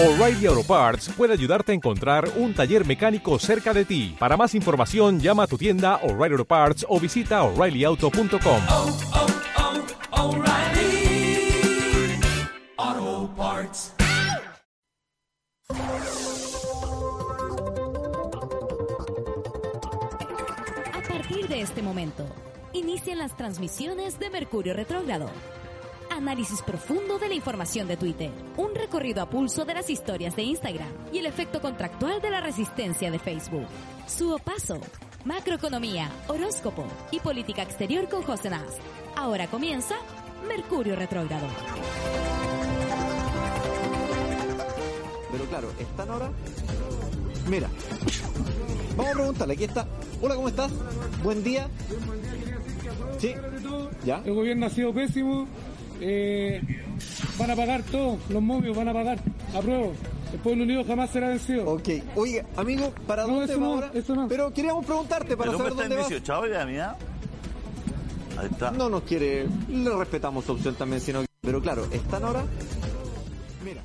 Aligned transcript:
O'Reilly 0.00 0.46
Auto 0.46 0.62
Parts 0.62 1.08
puede 1.16 1.32
ayudarte 1.32 1.72
a 1.72 1.74
encontrar 1.74 2.30
un 2.36 2.54
taller 2.54 2.86
mecánico 2.86 3.36
cerca 3.40 3.74
de 3.74 3.84
ti. 3.84 4.14
Para 4.16 4.36
más 4.36 4.54
información, 4.54 5.18
llama 5.18 5.42
a 5.42 5.46
tu 5.48 5.58
tienda 5.58 5.96
O'Reilly 6.04 6.34
Auto 6.34 6.44
Parts 6.44 6.86
o 6.88 7.00
visita 7.00 7.42
oreillyauto.com. 7.42 8.62
oh, 8.70 8.96
oh, 12.76 13.30
Parts. 13.36 13.92
A 20.92 21.08
partir 21.08 21.48
de 21.48 21.60
este 21.60 21.82
momento, 21.82 22.24
inician 22.72 23.18
las 23.18 23.36
transmisiones 23.36 24.20
de 24.20 24.30
Mercurio 24.30 24.74
Retrógrado. 24.74 25.28
Análisis 26.18 26.62
profundo 26.62 27.16
de 27.20 27.28
la 27.28 27.34
información 27.34 27.86
de 27.86 27.96
Twitter, 27.96 28.32
un 28.56 28.74
recorrido 28.74 29.22
a 29.22 29.30
pulso 29.30 29.64
de 29.64 29.72
las 29.72 29.88
historias 29.88 30.34
de 30.34 30.42
Instagram 30.42 30.88
y 31.12 31.18
el 31.18 31.26
efecto 31.26 31.60
contractual 31.60 32.20
de 32.20 32.28
la 32.28 32.40
resistencia 32.40 33.08
de 33.12 33.20
Facebook. 33.20 33.68
Su 34.08 34.36
paso, 34.44 34.80
macroeconomía, 35.24 36.10
horóscopo 36.26 36.84
y 37.12 37.20
política 37.20 37.62
exterior 37.62 38.08
con 38.08 38.22
José 38.22 38.50
Nas. 38.50 38.78
Ahora 39.14 39.46
comienza 39.46 39.94
Mercurio 40.48 40.96
Retrógrado. 40.96 41.46
Pero 45.30 45.44
claro, 45.44 45.72
¿están 45.78 46.10
ahora? 46.10 46.32
Mira, 47.48 47.68
vamos 48.96 49.12
a 49.12 49.14
preguntarle, 49.14 49.54
aquí 49.54 49.64
está. 49.64 49.86
Hola, 50.20 50.34
¿cómo 50.34 50.48
estás? 50.48 50.72
Buen 51.22 51.44
día. 51.44 51.68
Sí, 53.20 53.34
ya. 54.04 54.20
El 54.24 54.34
gobierno 54.34 54.66
ha 54.66 54.70
sido 54.70 54.92
pésimo. 54.92 55.46
Eh, 56.00 56.60
van 57.38 57.50
a 57.50 57.56
pagar 57.56 57.82
todo, 57.84 58.18
los 58.28 58.42
movios 58.42 58.76
van 58.76 58.88
a 58.88 58.92
pagar. 58.92 59.18
Apruebo. 59.54 59.94
El 60.32 60.38
pueblo 60.40 60.64
unido 60.64 60.84
jamás 60.84 61.08
será 61.10 61.28
vencido. 61.28 61.64
Ok, 61.70 61.88
oiga, 62.14 62.44
amigo, 62.56 62.92
¿para 63.06 63.22
No, 63.26 63.36
dónde 63.36 63.52
eso 63.52 63.60
no, 63.60 63.66
ahora? 63.74 63.90
eso 63.94 64.14
no. 64.14 64.28
Pero 64.28 64.52
queríamos 64.52 64.84
preguntarte 64.84 65.36
para 65.36 65.50
¿El 65.52 65.56
saber 65.56 65.74
dónde 65.74 65.94
en 65.94 66.00
vas. 66.00 66.08
18 66.08 66.46
ya, 66.48 66.66
mira? 66.66 66.96
Ahí 68.36 68.46
está. 68.50 68.70
No 68.70 68.90
nos 68.90 69.02
quiere, 69.04 69.46
le 69.68 69.90
respetamos 69.96 70.44
su 70.44 70.52
opción 70.52 70.74
también, 70.74 71.00
sino 71.00 71.24
Pero 71.40 71.62
claro, 71.62 71.86
¿están 71.90 72.22
ahora? 72.24 72.44
Mira. 73.64 73.82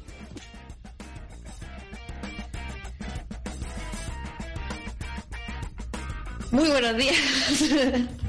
Muy 6.51 6.69
buenos 6.69 6.97
días. 6.97 7.15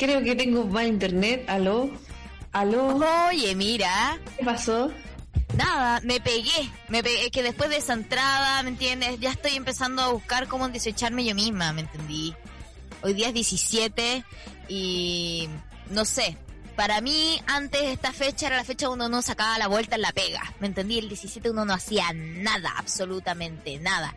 Creo 0.00 0.24
que 0.24 0.34
tengo 0.34 0.64
mal 0.64 0.86
internet. 0.86 1.44
¿Aló? 1.46 1.90
¿Aló? 2.52 2.98
Oye, 3.28 3.54
mira, 3.54 4.18
¿Qué 4.38 4.42
pasó? 4.42 4.90
nada, 5.54 6.00
me 6.04 6.20
pegué, 6.20 6.70
me 6.88 7.02
pegué, 7.02 7.30
que 7.30 7.42
después 7.42 7.68
de 7.68 7.76
esa 7.76 7.92
entrada, 7.92 8.62
¿me 8.62 8.70
entiendes? 8.70 9.20
Ya 9.20 9.30
estoy 9.30 9.56
empezando 9.56 10.00
a 10.00 10.08
buscar 10.08 10.48
cómo 10.48 10.66
desecharme 10.70 11.22
yo 11.26 11.34
misma, 11.34 11.74
¿me 11.74 11.82
entendí? 11.82 12.34
Hoy 13.02 13.12
día 13.12 13.28
es 13.28 13.34
17 13.34 14.24
y 14.68 15.50
no 15.90 16.06
sé, 16.06 16.38
para 16.76 17.02
mí 17.02 17.38
antes 17.46 17.82
esta 17.82 18.14
fecha 18.14 18.46
era 18.46 18.56
la 18.56 18.64
fecha 18.64 18.86
donde 18.86 19.04
uno 19.04 19.20
sacaba 19.20 19.58
la 19.58 19.68
vuelta 19.68 19.96
en 19.96 20.02
la 20.02 20.12
pega, 20.12 20.40
¿me 20.60 20.66
entendí? 20.66 20.98
El 20.98 21.08
17 21.10 21.50
uno 21.50 21.66
no 21.66 21.74
hacía 21.74 22.10
nada, 22.14 22.72
absolutamente 22.78 23.78
nada. 23.80 24.14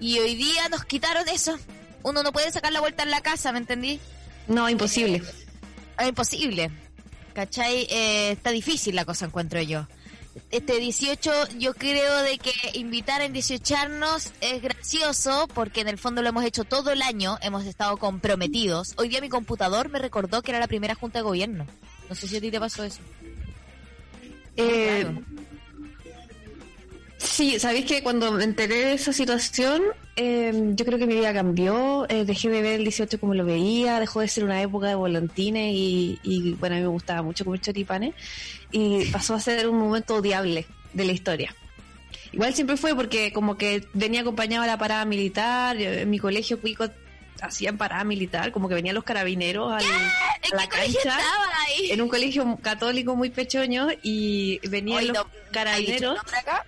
Y 0.00 0.18
hoy 0.18 0.34
día 0.34 0.70
nos 0.70 0.86
quitaron 0.86 1.28
eso, 1.28 1.58
uno 2.04 2.22
no 2.22 2.32
puede 2.32 2.50
sacar 2.52 2.72
la 2.72 2.80
vuelta 2.80 3.02
en 3.02 3.10
la 3.10 3.20
casa, 3.20 3.52
¿me 3.52 3.58
entendí? 3.58 4.00
No, 4.48 4.68
imposible. 4.68 5.22
Es 5.98 6.08
imposible. 6.08 6.70
¿Cachai? 7.34 7.86
Eh, 7.90 8.30
está 8.32 8.50
difícil 8.50 8.94
la 8.94 9.04
cosa, 9.04 9.26
encuentro 9.26 9.60
yo. 9.60 9.86
Este 10.50 10.78
18, 10.78 11.30
yo 11.58 11.72
creo 11.74 12.22
de 12.22 12.38
que 12.38 12.52
invitar 12.74 13.22
a 13.22 13.24
endiciocharnos 13.24 14.32
es 14.40 14.60
gracioso 14.62 15.48
porque 15.54 15.80
en 15.80 15.88
el 15.88 15.98
fondo 15.98 16.20
lo 16.22 16.28
hemos 16.28 16.44
hecho 16.44 16.64
todo 16.64 16.92
el 16.92 17.00
año, 17.02 17.38
hemos 17.40 17.64
estado 17.64 17.96
comprometidos. 17.96 18.94
Hoy 18.98 19.08
día 19.08 19.20
mi 19.22 19.30
computador 19.30 19.88
me 19.88 19.98
recordó 19.98 20.42
que 20.42 20.50
era 20.50 20.60
la 20.60 20.66
primera 20.66 20.94
junta 20.94 21.20
de 21.20 21.22
gobierno. 21.22 21.66
No 22.08 22.14
sé 22.14 22.28
si 22.28 22.36
a 22.36 22.40
ti 22.40 22.50
te 22.50 22.60
pasó 22.60 22.84
eso. 22.84 23.00
Eh, 24.56 25.00
Claro. 25.02 25.22
Sí, 27.36 27.58
¿sabéis 27.60 27.84
que 27.86 28.02
cuando 28.02 28.32
me 28.32 28.44
enteré 28.44 28.76
de 28.86 28.92
esa 28.94 29.12
situación, 29.12 29.82
eh, 30.16 30.52
yo 30.74 30.84
creo 30.84 30.98
que 30.98 31.06
mi 31.06 31.14
vida 31.16 31.32
cambió? 31.34 32.06
Eh, 32.08 32.24
dejé 32.24 32.48
de 32.48 32.62
ver 32.62 32.74
el 32.74 32.84
18 32.84 33.20
como 33.20 33.34
lo 33.34 33.44
veía, 33.44 34.00
dejó 34.00 34.20
de 34.20 34.28
ser 34.28 34.44
una 34.44 34.60
época 34.62 34.86
de 34.88 34.94
volantines 34.94 35.72
y, 35.74 36.18
y, 36.22 36.52
bueno, 36.54 36.76
a 36.76 36.78
mí 36.78 36.82
me 36.82 36.88
gustaba 36.90 37.22
mucho 37.22 37.44
comer 37.44 37.60
choripanes 37.60 38.14
y 38.72 39.04
pasó 39.06 39.34
a 39.34 39.40
ser 39.40 39.68
un 39.68 39.78
momento 39.78 40.16
odiable 40.16 40.66
de 40.92 41.04
la 41.04 41.12
historia. 41.12 41.54
Igual 42.32 42.54
siempre 42.54 42.76
fue 42.76 42.94
porque 42.94 43.32
como 43.32 43.56
que 43.56 43.86
venía 43.92 44.22
acompañado 44.22 44.64
a 44.64 44.66
la 44.66 44.78
parada 44.78 45.04
militar, 45.04 45.76
en 45.80 46.08
mi 46.10 46.18
colegio 46.18 46.60
cuico 46.60 46.86
hacían 47.42 47.76
parada 47.76 48.02
militar, 48.04 48.50
como 48.50 48.68
que 48.68 48.74
venían 48.74 48.94
los 48.94 49.04
carabineros 49.04 49.70
al- 49.72 49.84
¿En 49.84 50.54
a 50.54 50.56
la 50.56 50.68
cancha 50.68 51.18
ahí? 51.66 51.90
en 51.90 52.00
un 52.00 52.08
colegio 52.08 52.58
católico 52.62 53.14
muy 53.14 53.28
pechoño 53.30 53.88
y 54.02 54.58
venían 54.68 54.98
Oye, 54.98 55.06
los 55.08 55.16
no, 55.16 55.20
¿Has 55.20 55.30
dicho 55.32 55.44
el 55.46 55.52
carabineros. 55.52 56.18
acá? 56.38 56.64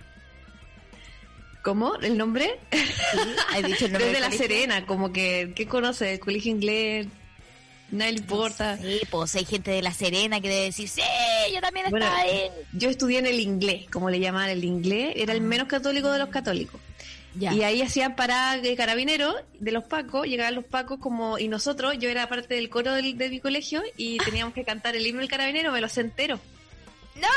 ¿Cómo? 1.63 1.95
¿El 1.97 2.17
nombre? 2.17 2.59
Sí, 2.71 3.17
¿has 3.53 3.63
dicho 3.63 3.85
el 3.85 3.91
nombre 3.91 4.07
Desde 4.11 4.21
del 4.21 4.31
La? 4.31 4.37
Serena, 4.37 4.85
como 4.85 5.11
que, 5.11 5.51
¿qué 5.55 5.67
conoce? 5.67 6.13
El 6.13 6.19
colegio 6.19 6.51
inglés, 6.51 7.07
nadie 7.91 8.13
le 8.13 8.19
importa. 8.19 8.77
Sí, 8.77 9.01
pues 9.09 9.35
hay 9.35 9.45
gente 9.45 9.71
de 9.71 9.81
La 9.81 9.93
Serena 9.93 10.39
que 10.39 10.47
debe 10.47 10.61
decir, 10.65 10.87
sí, 10.87 11.01
yo 11.53 11.59
también 11.59 11.87
Bueno, 11.89 12.05
estaba 12.05 12.21
ahí. 12.23 12.49
yo 12.73 12.89
estudié 12.89 13.19
en 13.19 13.25
el 13.25 13.39
inglés, 13.41 13.87
como 13.91 14.09
le 14.09 14.19
llamaban 14.19 14.49
el 14.49 14.63
inglés, 14.63 15.13
era 15.17 15.33
el 15.33 15.41
menos 15.41 15.67
católico 15.67 16.09
de 16.11 16.19
los 16.19 16.29
católicos. 16.29 16.79
Ya. 17.35 17.53
Y 17.53 17.61
ahí 17.61 17.81
hacían 17.83 18.15
paradas 18.15 18.61
de 18.63 18.75
carabineros, 18.75 19.35
de 19.59 19.71
los 19.71 19.83
pacos, 19.83 20.25
llegaban 20.27 20.55
los 20.55 20.65
pacos 20.65 20.99
como, 20.99 21.37
y 21.37 21.47
nosotros, 21.47 21.93
yo 21.99 22.09
era 22.09 22.27
parte 22.27 22.55
del 22.55 22.69
coro 22.69 22.93
del- 22.93 23.17
de 23.17 23.29
mi 23.29 23.39
colegio 23.39 23.83
y 23.97 24.17
teníamos 24.19 24.53
que 24.53 24.63
cantar 24.63 24.95
el 24.95 25.05
himno 25.05 25.19
del 25.19 25.29
carabinero, 25.29 25.71
me 25.71 25.81
lo 25.81 25.89
sé 25.89 26.01
entero, 26.01 26.39
¡No! 27.15 27.27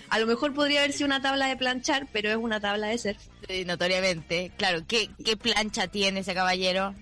A 0.10 0.19
lo 0.19 0.28
mejor 0.28 0.54
podría 0.54 0.80
haber 0.81 0.92
sido 0.94 1.07
una 1.07 1.22
tabla 1.22 1.48
de 1.48 1.56
planchar, 1.56 2.07
pero 2.12 2.30
es 2.30 2.36
una 2.36 2.60
tabla 2.60 2.88
de 2.88 2.98
surf. 3.00 3.18
Sí, 3.48 3.66
notoriamente. 3.66 4.51
Claro, 4.57 4.84
¿qué, 4.88 5.10
¿qué 5.25 5.38
plancha 5.38 5.88
tiene 5.88 6.19
ese 6.19 6.34
caballero? 6.36 6.94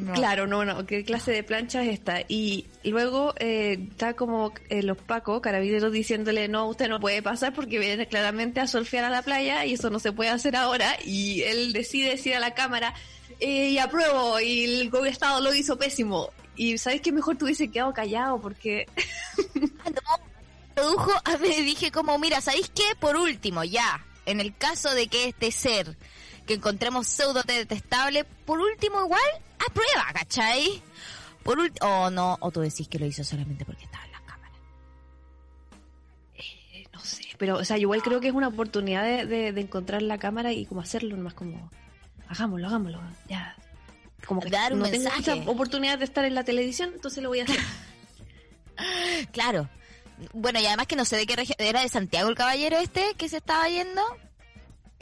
No. 0.00 0.14
Claro, 0.14 0.46
no, 0.46 0.64
no, 0.64 0.86
¿qué 0.86 1.04
clase 1.04 1.32
de 1.32 1.42
plancha 1.42 1.82
es 1.82 1.90
esta? 1.90 2.20
Y 2.26 2.66
luego 2.84 3.34
eh, 3.38 3.86
está 3.90 4.14
como 4.14 4.52
eh, 4.70 4.82
los 4.82 4.96
pacos, 4.96 5.40
carabineros, 5.40 5.92
diciéndole, 5.92 6.48
no, 6.48 6.68
usted 6.68 6.88
no 6.88 7.00
puede 7.00 7.22
pasar 7.22 7.52
porque 7.52 7.78
viene 7.78 8.06
claramente 8.06 8.60
a 8.60 8.66
surfear 8.66 9.04
a 9.04 9.10
la 9.10 9.22
playa 9.22 9.66
y 9.66 9.74
eso 9.74 9.90
no 9.90 9.98
se 9.98 10.12
puede 10.12 10.30
hacer 10.30 10.56
ahora. 10.56 10.96
Y 11.04 11.42
él 11.42 11.72
decide 11.72 12.10
decir 12.10 12.34
a 12.34 12.40
la 12.40 12.54
cámara, 12.54 12.94
eh, 13.40 13.70
y 13.70 13.78
apruebo, 13.78 14.40
y 14.40 14.64
el 14.64 14.90
gobierno 14.90 15.10
Estado 15.10 15.40
lo 15.40 15.54
hizo 15.54 15.76
pésimo. 15.76 16.30
Y 16.56 16.78
sabes 16.78 17.00
que 17.00 17.12
mejor 17.12 17.36
te 17.36 17.44
hubiese 17.44 17.70
quedado 17.70 17.92
callado 17.92 18.40
porque... 18.40 18.86
Ah, 19.82 19.90
no, 19.90 20.30
produjo, 20.74 21.10
a 21.24 21.36
mí 21.38 21.48
dije 21.62 21.90
como, 21.90 22.18
mira, 22.18 22.40
¿sabéis 22.40 22.70
qué? 22.74 22.84
Por 22.98 23.16
último, 23.16 23.64
ya, 23.64 24.04
en 24.26 24.40
el 24.40 24.54
caso 24.56 24.94
de 24.94 25.08
que 25.08 25.28
este 25.28 25.50
ser 25.50 25.96
que 26.46 26.54
encontremos 26.54 27.06
pseudo 27.06 27.42
detestable, 27.42 28.24
por 28.44 28.60
último 28.60 29.04
igual, 29.04 29.22
aprueba, 29.68 30.06
¿cachai? 30.14 30.82
Por 31.42 31.58
último, 31.58 31.86
o 31.88 32.10
no, 32.10 32.36
o 32.40 32.50
tú 32.50 32.60
decís 32.60 32.88
que 32.88 32.98
lo 32.98 33.06
hizo 33.06 33.24
solamente 33.24 33.64
porque 33.64 33.84
estaba 33.84 34.04
en 34.04 34.12
la 34.12 34.20
cámara. 34.20 34.52
Eh, 36.36 36.84
no 36.92 37.00
sé, 37.00 37.22
pero, 37.38 37.56
o 37.56 37.64
sea, 37.64 37.76
yo 37.76 37.82
igual 37.82 38.02
creo 38.02 38.20
que 38.20 38.28
es 38.28 38.34
una 38.34 38.48
oportunidad 38.48 39.02
de, 39.04 39.26
de- 39.26 39.52
de 39.52 39.60
encontrar 39.60 40.02
la 40.02 40.18
cámara 40.18 40.52
y 40.52 40.66
como 40.66 40.80
hacerlo, 40.80 41.16
nomás 41.16 41.34
como, 41.34 41.70
hagámoslo, 42.28 42.66
hagámoslo, 42.66 43.00
ya. 43.28 43.56
Como 44.26 44.40
que 44.42 44.50
Dar 44.50 44.74
un 44.74 44.80
no 44.80 44.84
tengo 44.90 45.04
mensaje. 45.10 45.36
mucha 45.40 45.50
oportunidad 45.50 45.98
de 45.98 46.04
estar 46.04 46.24
en 46.26 46.34
la 46.34 46.44
televisión, 46.44 46.90
entonces 46.94 47.22
lo 47.22 47.30
voy 47.30 47.40
a 47.40 47.44
hacer. 47.44 47.58
Claro. 49.32 49.68
Bueno, 50.34 50.60
y 50.60 50.66
además 50.66 50.86
que 50.86 50.96
no 50.96 51.04
sé 51.06 51.16
de 51.16 51.26
qué 51.26 51.36
región, 51.36 51.56
era 51.58 51.80
de 51.80 51.88
Santiago 51.88 52.28
el 52.28 52.34
caballero 52.34 52.76
este 52.78 53.14
que 53.16 53.28
se 53.30 53.38
estaba 53.38 53.68
yendo. 53.68 54.02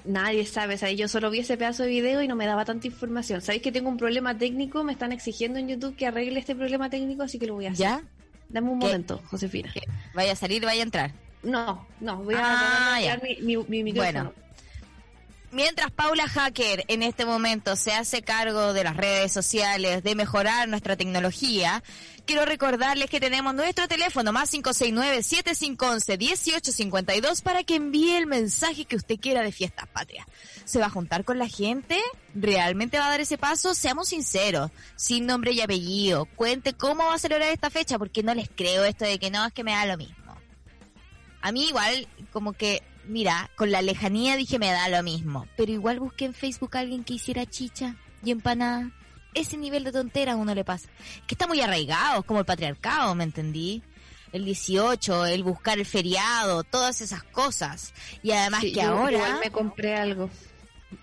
Nadie 0.05 0.47
sabe, 0.47 0.75
o 0.75 0.79
sea, 0.79 0.91
yo 0.93 1.09
solo 1.09 1.31
vi 1.31 1.41
ese 1.41 1.57
pedazo 1.57 1.83
de 1.83 1.91
video 1.91 2.23
y 2.23 2.29
no 2.29 2.37
me 2.37 2.47
daba 2.47 2.65
tanta 2.65 2.87
información. 2.87 3.41
Sabéis 3.41 3.63
que 3.63 3.73
tengo 3.73 3.89
un 3.89 3.97
problema 3.99 4.37
técnico, 4.39 4.85
me 4.85 4.93
están 4.93 5.13
exigiendo 5.13 5.59
en 5.59 5.69
YouTube 5.69 5.97
que 5.97 6.07
arregle 6.07 6.39
este 6.41 6.55
problema 6.55 6.89
técnico, 6.89 7.23
así 7.25 7.39
que 7.39 7.47
lo 7.47 7.55
voy 7.55 7.67
a 7.67 7.71
hacer. 7.71 7.81
¿Ya? 7.87 8.03
Dame 8.49 8.71
un 8.71 8.79
¿Qué? 8.79 8.87
momento, 8.87 9.21
Josefina. 9.27 9.73
Vaya 10.15 10.33
a 10.33 10.37
salir, 10.37 10.65
vaya 10.65 10.81
a 10.81 10.85
entrar. 10.85 11.13
No, 11.43 11.87
no, 12.01 12.23
voy 12.23 12.35
a 12.37 12.41
Ah, 12.43 13.19
mi, 13.43 13.57
mi 13.57 13.85
micrófono. 13.85 14.33
Bueno. 14.33 14.48
Mientras 15.51 15.91
Paula 15.91 16.29
Hacker 16.29 16.85
en 16.89 17.03
este 17.03 17.25
momento 17.25 17.75
se 17.75 17.95
hace 17.95 18.21
cargo 18.21 18.75
de 18.75 18.85
las 18.85 18.99
redes 18.99 19.33
sociales, 19.33 20.03
de 20.03 20.15
mejorar 20.15 20.69
nuestra 20.69 20.95
tecnología, 20.95 21.83
quiero 22.27 22.45
recordarles 22.45 23.09
que 23.09 23.19
tenemos 23.19 23.55
nuestro 23.55 23.89
teléfono 23.89 24.31
más 24.31 24.53
569-7511-1852 24.53 27.43
para 27.43 27.65
que 27.65 27.77
envíe 27.77 28.17
el 28.17 28.27
mensaje 28.27 28.85
que 28.85 28.97
usted 28.97 29.19
quiera 29.19 29.43
de 29.43 29.51
fiestas 29.51 29.89
patrias. 29.89 30.27
¿Se 30.67 30.81
va 30.81 30.87
a 30.87 30.91
juntar 30.91 31.25
con 31.25 31.39
la 31.39 31.49
gente? 31.49 31.99
¿Realmente 32.35 32.99
va 32.99 33.07
a 33.07 33.11
dar 33.11 33.23
ese 33.23 33.39
paso? 33.39 33.75
Seamos 33.75 34.11
sinceros, 34.11 34.71
sin 34.97 35.25
nombre 35.25 35.53
y 35.53 35.63
apellido. 35.63 36.27
Cuente 36.27 36.75
cómo 36.75 37.07
va 37.07 37.15
a 37.15 37.19
celebrar 37.19 37.49
esta 37.49 37.71
fecha, 37.71 37.99
porque 37.99 38.23
no 38.23 38.35
les 38.35 38.51
creo 38.51 38.85
esto 38.85 39.07
de 39.07 39.19
que 39.19 39.31
no, 39.31 39.47
es 39.47 39.55
que 39.55 39.65
me 39.65 39.73
da 39.73 39.87
lo 39.87 39.97
mismo. 39.97 40.19
A 41.41 41.53
mí 41.53 41.69
igual, 41.69 42.07
como 42.33 42.53
que, 42.53 42.83
mira, 43.09 43.51
con 43.57 43.71
la 43.73 43.83
lejanía 43.83 44.37
dije 44.37 44.59
me 44.59 44.71
da 44.71 44.89
lo 44.89 45.03
mismo. 45.03 45.47
Pero 45.57 45.73
igual 45.73 46.01
busqué 46.01 46.27
en 46.27 46.35
Facebook 46.35 46.77
a 46.77 46.81
alguien 46.81 47.05
que 47.05 47.15
hiciera 47.15 47.47
chicha 47.47 47.97
y 48.25 48.31
empanada. 48.31 48.91
Ese 49.35 49.57
nivel 49.57 49.85
de 49.85 49.93
tontera 49.93 50.33
a 50.33 50.37
uno 50.37 50.55
le 50.55 50.65
pasa. 50.65 50.89
Que 51.27 51.35
está 51.35 51.47
muy 51.47 51.61
arraigado, 51.61 52.23
como 52.23 52.41
el 52.41 52.47
patriarcado, 52.47 53.15
¿me 53.15 53.25
entendí? 53.25 53.83
El 54.33 54.45
18, 54.45 55.27
el 55.27 55.43
buscar 55.43 55.79
el 55.79 55.87
feriado, 55.87 56.65
todas 56.65 57.01
esas 57.01 57.23
cosas. 57.25 57.93
Y 58.23 58.31
además 58.33 58.61
Sí, 58.63 58.73
que 58.73 58.81
yo 58.83 58.89
ahora... 58.91 59.13
igual 59.17 59.41
me 59.45 59.51
compré 59.51 59.95
algo. 59.97 60.31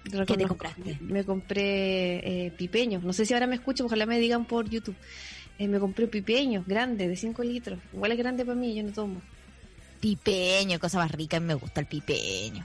¿Qué 0.04 0.10
te 0.12 0.18
Reconozco. 0.18 0.48
compraste? 0.50 0.98
Me 1.02 1.24
compré 1.24 2.46
eh, 2.48 2.52
pipeños. 2.52 3.04
No 3.04 3.14
sé 3.14 3.26
si 3.26 3.34
ahora 3.34 3.48
me 3.48 3.56
escuchan, 3.56 3.86
ojalá 3.86 4.06
me 4.06 4.20
digan 4.20 4.46
por 4.46 4.68
YouTube. 4.70 4.96
Eh, 5.58 5.68
me 5.68 5.80
compré 5.80 6.08
pipeños, 6.08 6.66
grande, 6.68 7.08
de 7.08 7.16
5 7.16 7.44
litros. 7.44 7.80
Igual 7.94 8.12
es 8.12 8.18
grande 8.18 8.44
para 8.46 8.56
mí, 8.60 8.76
yo 8.76 8.84
no 8.84 8.92
tomo. 8.92 9.22
Pipeño, 10.10 10.80
cosa 10.80 11.00
más 11.00 11.10
rica, 11.12 11.40
me 11.40 11.56
gusta 11.56 11.80
el 11.82 11.88
pipeño. 11.88 12.64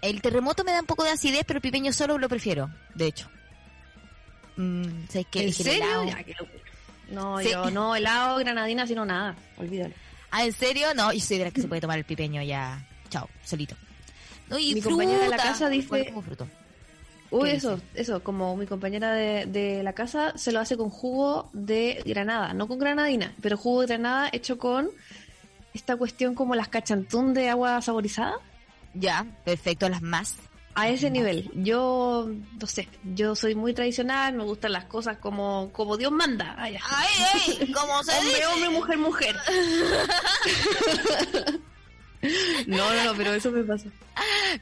El 0.00 0.22
terremoto 0.22 0.64
me 0.64 0.72
da 0.72 0.80
un 0.80 0.86
poco 0.86 1.04
de 1.04 1.10
acidez, 1.10 1.42
pero 1.46 1.58
el 1.58 1.60
pipeño 1.60 1.92
solo 1.92 2.16
lo 2.16 2.26
prefiero, 2.26 2.70
de 2.94 3.06
hecho. 3.08 3.28
Mm, 4.56 5.08
¿sabes 5.10 5.26
qué? 5.30 5.42
¿En 5.42 5.48
Es 5.50 5.56
que 5.58 5.62
el 5.64 5.68
serio? 5.68 5.84
helado- 5.84 6.06
Ya, 6.08 6.24
qué 6.24 6.32
locura. 6.38 6.62
No, 7.10 7.38
Sí. 7.40 7.50
yo 7.50 7.70
no, 7.70 7.94
helado, 7.94 8.38
granadina, 8.38 8.86
sino 8.86 9.04
nada. 9.04 9.36
Olvídalo. 9.58 9.92
Ah, 10.30 10.46
¿en 10.46 10.54
serio? 10.54 10.94
No, 10.94 11.12
yo 11.12 11.20
soy 11.20 11.36
de 11.36 11.44
las 11.44 11.52
que 11.52 11.60
se 11.60 11.68
puede 11.68 11.82
tomar 11.82 11.98
el 11.98 12.04
pipeño 12.06 12.40
ya. 12.42 12.82
Chao, 13.10 13.28
solito. 13.44 13.76
No, 14.48 14.58
y 14.58 14.72
Mi 14.72 14.80
fruta. 14.80 14.88
compañera 14.96 15.24
de 15.24 15.28
la 15.28 15.36
casa 15.36 15.68
dice- 15.68 16.06
como 16.06 16.22
fruto. 16.22 16.48
Uy, 17.30 17.50
¿Qué 17.50 17.56
eso, 17.56 17.78
eso, 17.94 18.22
como 18.22 18.56
mi 18.56 18.64
compañera 18.66 19.12
de, 19.12 19.44
de 19.46 19.82
la 19.82 19.92
casa 19.92 20.32
se 20.38 20.50
lo 20.50 20.60
hace 20.60 20.78
con 20.78 20.88
jugo 20.88 21.50
de 21.52 22.02
granada, 22.06 22.54
no 22.54 22.68
con 22.68 22.78
granadina, 22.78 23.34
pero 23.42 23.58
jugo 23.58 23.82
de 23.82 23.86
granada 23.88 24.30
hecho 24.32 24.56
con 24.58 24.88
esta 25.74 25.96
cuestión 25.96 26.34
como 26.34 26.54
las 26.54 26.68
cachantún 26.68 27.34
de 27.34 27.48
agua 27.50 27.80
saborizada. 27.82 28.34
Ya, 28.94 29.26
perfecto, 29.44 29.88
las 29.88 30.02
más. 30.02 30.36
A 30.74 30.88
ese 30.88 31.10
nivel, 31.10 31.50
yo 31.54 32.30
no 32.58 32.66
sé, 32.66 32.88
yo 33.14 33.34
soy 33.36 33.54
muy 33.54 33.74
tradicional, 33.74 34.32
me 34.34 34.44
gustan 34.44 34.72
las 34.72 34.86
cosas 34.86 35.18
como, 35.18 35.70
como 35.72 35.98
Dios 35.98 36.10
manda. 36.12 36.54
Ay, 36.58 36.76
¡Ay, 36.90 37.08
ay! 37.58 37.72
¿Cómo 37.74 38.02
se 38.02 38.12
hombre, 38.16 38.30
dice? 38.34 38.46
hombre, 38.46 38.68
mujer, 38.70 38.98
mujer. 38.98 39.36
no, 42.66 42.94
no, 42.94 43.04
no, 43.04 43.14
pero 43.16 43.34
eso 43.34 43.50
me 43.50 43.62
pasa. 43.64 43.86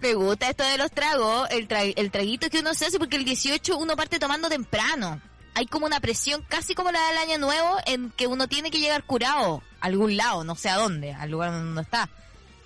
Me 0.01 0.15
gusta 0.15 0.51
esto 0.51 0.65
de 0.65 0.79
los 0.79 0.91
tragos, 0.91 1.49
el, 1.51 1.69
tra- 1.69 1.93
el 1.95 2.11
traguito 2.11 2.49
que 2.51 2.59
uno 2.61 2.75
se 2.75 2.87
hace 2.87 2.99
porque 2.99 3.17
el 3.17 3.25
18 3.25 3.77
uno 3.79 3.95
parte 3.97 4.19
tomando 4.19 4.49
temprano. 4.49 5.21
Hay 5.55 5.67
como 5.67 5.87
una 5.87 6.01
presión 6.01 6.43
casi 6.49 6.75
como 6.75 6.91
la 6.93 7.05
del 7.09 7.19
año 7.19 7.39
nuevo 7.39 7.77
en 7.87 8.11
que 8.11 8.27
uno 8.27 8.47
tiene 8.49 8.71
que 8.71 8.79
llegar 8.79 9.05
curado 9.05 9.63
a 9.81 9.87
algún 9.87 10.17
lado, 10.17 10.45
no 10.45 10.55
sé 10.55 10.69
a 10.71 10.77
dónde, 10.77 11.13
al 11.13 11.31
lugar 11.31 11.51
donde 11.53 11.71
uno 11.73 11.81
está. 11.81 12.09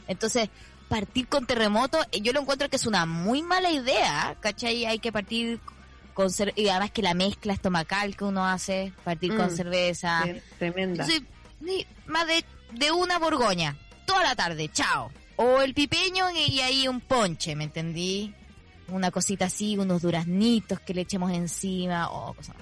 Entonces, 0.06 0.50
partir 0.88 1.26
con 1.26 1.46
terremoto, 1.46 1.98
eh, 2.12 2.20
yo 2.20 2.32
lo 2.32 2.40
encuentro 2.40 2.69
que 2.69 2.76
es 2.76 2.86
una 2.86 3.06
muy 3.06 3.42
mala 3.42 3.70
idea, 3.70 4.36
¿cachai? 4.40 4.84
Hay 4.84 4.98
que 4.98 5.12
partir 5.12 5.60
con 6.12 6.28
y 6.56 6.69
además 6.69 6.90
que 6.92 7.02
la 7.02 7.14
mezcla 7.14 7.54
estomacal 7.54 8.16
que 8.16 8.25
uno 8.25 8.46
hace, 8.46 8.92
partir 9.02 9.34
con 9.34 9.46
Mm, 9.46 9.56
cerveza. 9.56 10.25
Tremenda. 10.58 11.04
Entonces, 11.04 11.22
ni- 11.60 11.86
más 12.06 12.26
de, 12.26 12.44
de 12.72 12.92
una 12.92 13.19
borgoña, 13.19 13.76
toda 14.06 14.22
la 14.22 14.36
tarde, 14.36 14.69
chao. 14.70 15.10
O 15.36 15.62
el 15.62 15.72
pipeño 15.75 16.31
y, 16.31 16.38
y 16.52 16.60
ahí 16.60 16.86
un 16.86 17.00
ponche, 17.00 17.56
¿me 17.56 17.64
entendí? 17.64 18.32
Una 18.88 19.10
cosita 19.10 19.46
así, 19.46 19.76
unos 19.79 20.03
duraznitos 20.03 20.79
que 20.81 20.93
le 20.94 21.00
echemos 21.00 21.32
encima, 21.32 22.10
oh, 22.10 22.34
cosa 22.34 22.55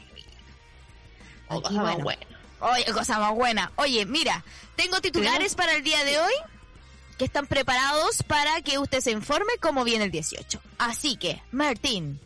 cosa 1.61 1.83
más 1.83 1.83
bueno. 1.83 2.05
buena. 2.05 2.27
Oye, 2.61 2.85
cosa 2.93 3.19
más 3.19 3.35
buena. 3.35 3.73
Oye, 3.77 4.07
mira, 4.07 4.45
tengo 4.77 5.01
titulares 5.01 5.55
para 5.55 5.75
el 5.75 5.83
día 5.83 6.05
de 6.05 6.21
hoy 6.21 6.33
que 7.19 7.25
están 7.25 7.47
preparados 7.47 8.23
para 8.23 8.63
que 8.63 8.79
usted 8.79 9.01
se 9.01 9.11
informe 9.11 9.53
cómo 9.61 9.85
viene 9.85 10.05
el 10.05 10.11
18. 10.11 10.61
Así 10.79 11.17
que, 11.17 11.43
Martín, 11.51 12.21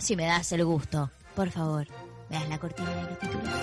si 0.00 0.16
me 0.16 0.26
das 0.26 0.52
el 0.52 0.64
gusto, 0.64 1.10
por 1.34 1.50
favor, 1.50 1.86
me 2.28 2.36
das 2.36 2.48
la 2.48 2.58
cortina 2.58 2.90
de 2.90 3.02
los 3.02 3.18
titulares. 3.18 3.62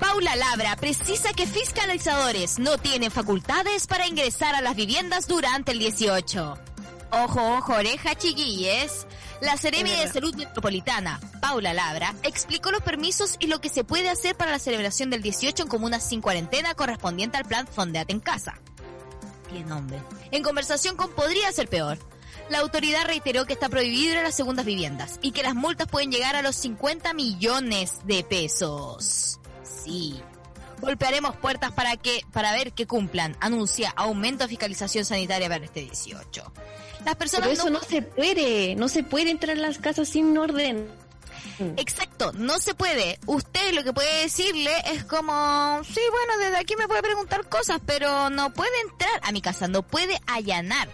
Paula 0.00 0.34
Labra 0.34 0.76
precisa 0.76 1.32
que 1.32 1.46
fiscalizadores 1.46 2.58
no 2.58 2.78
tienen 2.78 3.10
facultades 3.10 3.86
para 3.86 4.06
ingresar 4.08 4.54
a 4.54 4.60
las 4.60 4.74
viviendas 4.74 5.28
durante 5.28 5.72
el 5.72 5.78
18. 5.78 6.58
Ojo, 7.12 7.56
ojo, 7.56 7.72
oreja, 7.74 8.14
chiquilles. 8.14 9.06
La 9.40 9.56
Seremi 9.56 9.90
de 9.90 10.08
Salud 10.08 10.34
Metropolitana, 10.34 11.18
Paula 11.40 11.72
Labra, 11.72 12.14
explicó 12.22 12.70
los 12.70 12.82
permisos 12.82 13.36
y 13.40 13.46
lo 13.46 13.60
que 13.60 13.68
se 13.68 13.84
puede 13.84 14.10
hacer 14.10 14.36
para 14.36 14.50
la 14.50 14.58
celebración 14.58 15.10
del 15.10 15.22
18 15.22 15.62
en 15.62 15.68
comunas 15.68 16.06
sin 16.06 16.20
cuarentena 16.20 16.74
correspondiente 16.74 17.38
al 17.38 17.46
plan 17.46 17.66
Fondeate 17.66 18.12
en 18.12 18.20
Casa. 18.20 18.60
Tiene 19.48 19.66
nombre. 19.66 20.00
En 20.30 20.42
conversación 20.42 20.94
con 20.96 21.10
Podría 21.12 21.50
Ser 21.52 21.68
Peor, 21.68 21.98
la 22.48 22.58
autoridad 22.58 23.06
reiteró 23.06 23.44
que 23.44 23.54
está 23.54 23.68
prohibido 23.68 24.12
ir 24.12 24.18
a 24.18 24.22
las 24.22 24.34
segundas 24.34 24.66
viviendas 24.66 25.18
y 25.22 25.32
que 25.32 25.42
las 25.42 25.54
multas 25.54 25.88
pueden 25.88 26.12
llegar 26.12 26.36
a 26.36 26.42
los 26.42 26.54
50 26.56 27.12
millones 27.14 27.98
de 28.04 28.22
pesos. 28.22 29.40
Sí. 29.62 30.20
Golpearemos 30.80 31.36
puertas 31.36 31.72
para 31.72 31.96
que 31.96 32.20
para 32.32 32.52
ver 32.52 32.72
que 32.72 32.86
cumplan. 32.86 33.36
Anuncia 33.40 33.92
aumento 33.96 34.44
de 34.44 34.48
fiscalización 34.48 35.04
sanitaria 35.04 35.48
para 35.48 35.64
este 35.64 35.80
18. 35.80 36.52
Las 37.04 37.14
personas 37.16 37.48
Pero 37.48 37.60
eso 37.60 37.70
no- 37.70 37.78
no 37.80 37.84
se 37.84 38.02
puede, 38.02 38.74
no 38.76 38.88
se 38.88 39.02
puede 39.02 39.30
entrar 39.30 39.56
a 39.56 39.60
las 39.60 39.78
casas 39.78 40.08
sin 40.08 40.36
orden. 40.36 40.88
Exacto, 41.76 42.32
no 42.32 42.58
se 42.58 42.74
puede. 42.74 43.18
Usted 43.26 43.72
lo 43.74 43.82
que 43.84 43.92
puede 43.92 44.22
decirle 44.22 44.70
es 44.92 45.04
como, 45.04 45.80
sí, 45.84 46.00
bueno, 46.10 46.38
desde 46.42 46.56
aquí 46.56 46.74
me 46.76 46.88
puede 46.88 47.02
preguntar 47.02 47.48
cosas, 47.48 47.80
pero 47.84 48.30
no 48.30 48.52
puede 48.52 48.70
entrar 48.90 49.20
a 49.22 49.32
mi 49.32 49.40
casa, 49.42 49.68
no 49.68 49.82
puede 49.82 50.18
allanar. 50.26 50.88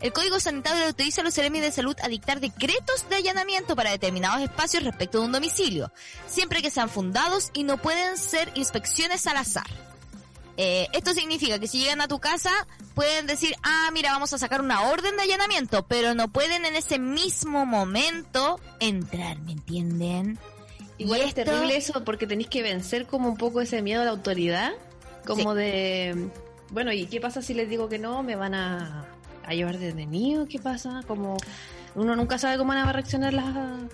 El 0.00 0.12
Código 0.12 0.38
Sanitario 0.40 0.80
le 0.80 0.86
autoriza 0.86 1.20
a 1.22 1.24
los 1.24 1.34
seremi 1.34 1.60
de 1.60 1.72
salud 1.72 1.96
a 2.02 2.08
dictar 2.08 2.40
decretos 2.40 3.08
de 3.08 3.16
allanamiento 3.16 3.74
para 3.76 3.90
determinados 3.90 4.40
espacios 4.42 4.82
respecto 4.84 5.20
de 5.20 5.26
un 5.26 5.32
domicilio, 5.32 5.90
siempre 6.28 6.60
que 6.62 6.70
sean 6.70 6.88
fundados 6.90 7.50
y 7.54 7.64
no 7.64 7.78
pueden 7.78 8.16
ser 8.18 8.50
inspecciones 8.54 9.26
al 9.26 9.38
azar. 9.38 9.66
Eh, 10.58 10.86
esto 10.92 11.12
significa 11.12 11.58
que 11.58 11.66
si 11.68 11.78
llegan 11.80 12.00
a 12.00 12.08
tu 12.08 12.18
casa, 12.18 12.50
pueden 12.94 13.26
decir, 13.26 13.54
ah, 13.62 13.90
mira, 13.92 14.10
vamos 14.12 14.32
a 14.32 14.38
sacar 14.38 14.60
una 14.62 14.88
orden 14.88 15.14
de 15.16 15.22
allanamiento, 15.22 15.86
pero 15.86 16.14
no 16.14 16.28
pueden 16.28 16.64
en 16.64 16.76
ese 16.76 16.98
mismo 16.98 17.66
momento 17.66 18.58
entrar, 18.80 19.38
¿me 19.40 19.52
entienden? 19.52 20.38
Igual 20.98 21.20
Y 21.20 21.22
es 21.24 21.28
esto- 21.28 21.44
terrible 21.44 21.76
eso 21.76 22.04
porque 22.04 22.26
tenéis 22.26 22.48
que 22.48 22.62
vencer 22.62 23.06
como 23.06 23.28
un 23.28 23.36
poco 23.36 23.60
ese 23.60 23.82
miedo 23.82 24.00
a 24.00 24.04
la 24.06 24.12
autoridad, 24.12 24.72
como 25.26 25.54
de, 25.54 26.28
bueno, 26.70 26.90
¿y 26.92 27.04
qué 27.06 27.20
pasa 27.20 27.42
si 27.42 27.52
les 27.52 27.68
digo 27.68 27.90
que 27.90 27.98
no? 27.98 28.22
¿Me 28.22 28.34
van 28.34 28.54
a, 28.54 29.06
a 29.46 29.54
llevar 29.54 29.78
detenido? 29.78 30.46
¿Qué 30.46 30.58
pasa? 30.58 31.02
Como 31.06 31.36
uno 31.94 32.14
nunca 32.14 32.38
sabe 32.38 32.58
cómo 32.58 32.68
van 32.68 32.86
a 32.86 32.92
reaccionar 32.92 33.32
las, 33.32 33.46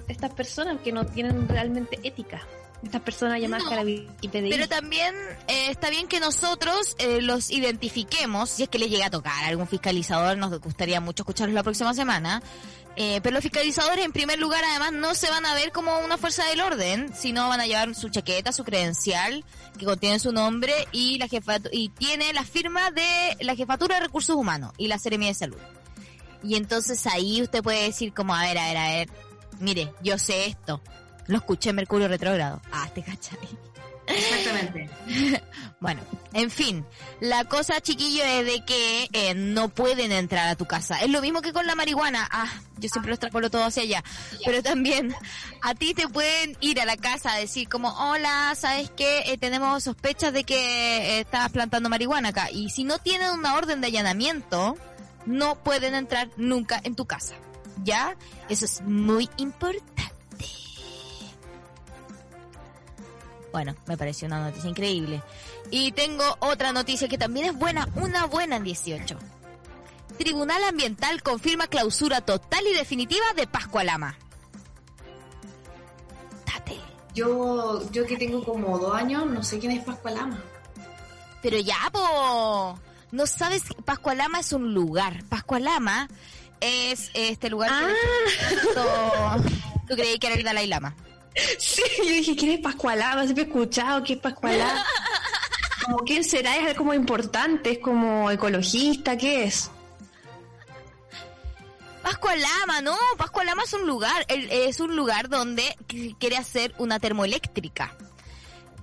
estas 0.08 0.32
personas 0.32 0.80
que 0.82 0.92
no 0.92 1.06
tienen 1.06 1.48
realmente 1.48 1.98
ética. 2.02 2.40
Estas 2.82 3.02
personas 3.02 3.40
llamadas 3.40 3.64
No, 3.64 3.88
y 3.88 4.28
PDI. 4.28 4.50
Pero 4.50 4.66
también 4.66 5.14
eh, 5.46 5.68
está 5.70 5.88
bien 5.88 6.08
que 6.08 6.18
nosotros 6.18 6.96
eh, 6.98 7.22
los 7.22 7.50
identifiquemos, 7.50 8.50
si 8.50 8.64
es 8.64 8.68
que 8.68 8.80
les 8.80 8.90
llega 8.90 9.06
a 9.06 9.10
tocar 9.10 9.44
a 9.44 9.46
algún 9.46 9.68
fiscalizador, 9.68 10.36
nos 10.36 10.58
gustaría 10.60 11.00
mucho 11.00 11.22
escucharlos 11.22 11.54
la 11.54 11.62
próxima 11.62 11.94
semana. 11.94 12.42
Eh, 12.96 13.20
pero 13.22 13.34
los 13.34 13.42
fiscalizadores, 13.42 14.04
en 14.04 14.12
primer 14.12 14.40
lugar, 14.40 14.62
además, 14.68 14.92
no 14.92 15.14
se 15.14 15.30
van 15.30 15.46
a 15.46 15.54
ver 15.54 15.70
como 15.70 15.96
una 16.00 16.18
fuerza 16.18 16.44
del 16.46 16.60
orden, 16.60 17.14
sino 17.14 17.48
van 17.48 17.60
a 17.60 17.66
llevar 17.66 17.94
su 17.94 18.08
chaqueta, 18.08 18.52
su 18.52 18.64
credencial, 18.64 19.44
que 19.78 19.84
contiene 19.84 20.18
su 20.18 20.32
nombre 20.32 20.72
y 20.92 21.18
la 21.18 21.28
jefatu- 21.28 21.70
y 21.72 21.88
tiene 21.90 22.32
la 22.32 22.44
firma 22.44 22.90
de 22.90 23.36
la 23.40 23.54
Jefatura 23.56 23.96
de 23.96 24.02
Recursos 24.02 24.36
Humanos 24.36 24.72
y 24.78 24.88
la 24.88 24.98
Seremia 24.98 25.28
de 25.28 25.34
Salud. 25.34 25.58
Y 26.42 26.56
entonces 26.56 27.06
ahí 27.06 27.40
usted 27.42 27.62
puede 27.62 27.84
decir 27.84 28.12
como, 28.12 28.34
a 28.34 28.42
ver, 28.42 28.58
a 28.58 28.66
ver, 28.66 28.76
a 28.76 28.88
ver, 28.88 29.08
mire, 29.60 29.92
yo 30.02 30.18
sé 30.18 30.46
esto, 30.46 30.82
lo 31.26 31.36
escuché 31.36 31.70
en 31.70 31.76
Mercurio 31.76 32.08
Retrógrado. 32.08 32.60
Ah, 32.72 32.88
te 32.94 33.02
cachai. 33.02 33.38
Exactamente. 34.06 34.90
Bueno, 35.82 36.00
en 36.32 36.48
fin, 36.52 36.86
la 37.18 37.44
cosa, 37.44 37.80
chiquillo, 37.80 38.22
es 38.22 38.46
de 38.46 38.64
que 38.64 39.08
eh, 39.12 39.34
no 39.34 39.68
pueden 39.68 40.12
entrar 40.12 40.48
a 40.48 40.54
tu 40.54 40.64
casa. 40.64 41.00
Es 41.00 41.10
lo 41.10 41.20
mismo 41.20 41.42
que 41.42 41.52
con 41.52 41.66
la 41.66 41.74
marihuana. 41.74 42.28
Ah, 42.30 42.46
yo 42.78 42.88
siempre 42.88 43.08
lo 43.08 43.14
extrapolo 43.14 43.50
todo 43.50 43.64
hacia 43.64 43.82
allá. 43.82 44.04
Pero 44.44 44.62
también 44.62 45.12
a 45.60 45.74
ti 45.74 45.92
te 45.92 46.06
pueden 46.06 46.56
ir 46.60 46.80
a 46.80 46.84
la 46.84 46.96
casa 46.96 47.32
a 47.32 47.36
decir 47.36 47.68
como, 47.68 47.88
hola, 47.98 48.54
¿sabes 48.56 48.92
qué? 48.96 49.24
Eh, 49.26 49.38
tenemos 49.38 49.82
sospechas 49.82 50.32
de 50.32 50.44
que 50.44 50.54
eh, 50.56 51.20
estás 51.20 51.50
plantando 51.50 51.88
marihuana 51.88 52.28
acá. 52.28 52.48
Y 52.52 52.70
si 52.70 52.84
no 52.84 52.98
tienen 52.98 53.32
una 53.32 53.56
orden 53.56 53.80
de 53.80 53.88
allanamiento, 53.88 54.76
no 55.26 55.56
pueden 55.64 55.96
entrar 55.96 56.28
nunca 56.36 56.80
en 56.84 56.94
tu 56.94 57.06
casa. 57.06 57.34
¿Ya? 57.82 58.14
Eso 58.48 58.66
es 58.66 58.82
muy 58.82 59.28
importante. 59.36 60.12
Bueno, 63.52 63.76
me 63.86 63.96
pareció 63.96 64.26
una 64.26 64.40
noticia 64.40 64.70
increíble. 64.70 65.22
Y 65.70 65.92
tengo 65.92 66.24
otra 66.40 66.72
noticia 66.72 67.08
que 67.08 67.18
también 67.18 67.46
es 67.46 67.54
buena, 67.56 67.88
una 67.96 68.24
buena 68.26 68.56
en 68.56 68.64
18. 68.64 69.18
Tribunal 70.18 70.62
Ambiental 70.64 71.22
confirma 71.22 71.66
clausura 71.66 72.20
total 72.22 72.66
y 72.66 72.74
definitiva 72.74 73.24
de 73.36 73.46
Pascua 73.46 73.84
Lama. 73.84 74.16
Date. 76.46 76.80
Yo, 77.14 77.90
yo 77.90 78.06
que 78.06 78.16
tengo 78.16 78.42
como 78.44 78.78
dos 78.78 78.94
años, 78.94 79.26
no 79.26 79.42
sé 79.42 79.58
quién 79.58 79.72
es 79.72 79.84
Pascualama. 79.84 80.38
Pero 81.42 81.58
ya, 81.58 81.76
po. 81.92 82.78
No 83.10 83.26
sabes, 83.26 83.64
Pascualama 83.84 84.40
es 84.40 84.52
un 84.52 84.72
lugar. 84.72 85.24
Pascualama 85.28 86.08
es 86.60 87.10
este 87.14 87.50
lugar 87.50 87.70
que... 87.70 88.74
Tanto- 88.74 89.50
Tú 89.88 89.94
creí 89.96 90.18
que 90.18 90.28
era 90.28 90.36
el 90.36 90.42
Dalai 90.44 90.66
Lama. 90.68 90.94
Sí, 91.58 91.82
yo 91.98 92.04
dije, 92.04 92.36
¿quién 92.36 92.52
es 92.52 92.60
Pascualama? 92.60 93.22
Siempre 93.24 93.44
he 93.44 93.46
escuchado 93.46 94.02
que 94.04 94.14
es 94.14 94.18
Pascualama. 94.18 94.84
como, 95.84 95.98
¿quién 96.00 96.22
será? 96.24 96.56
¿Es 96.56 96.76
como 96.76 96.92
importante? 96.94 97.72
¿Es 97.72 97.78
como 97.78 98.30
ecologista? 98.30 99.16
¿Qué 99.16 99.44
es? 99.44 99.70
Pascualama, 102.02 102.80
no, 102.82 102.96
Pascualama 103.16 103.62
es 103.62 103.72
un 103.74 103.86
lugar, 103.86 104.26
es 104.28 104.80
un 104.80 104.96
lugar 104.96 105.28
donde 105.28 105.76
qu- 105.88 106.16
quiere 106.18 106.36
hacer 106.36 106.74
una 106.78 106.98
termoeléctrica. 106.98 107.96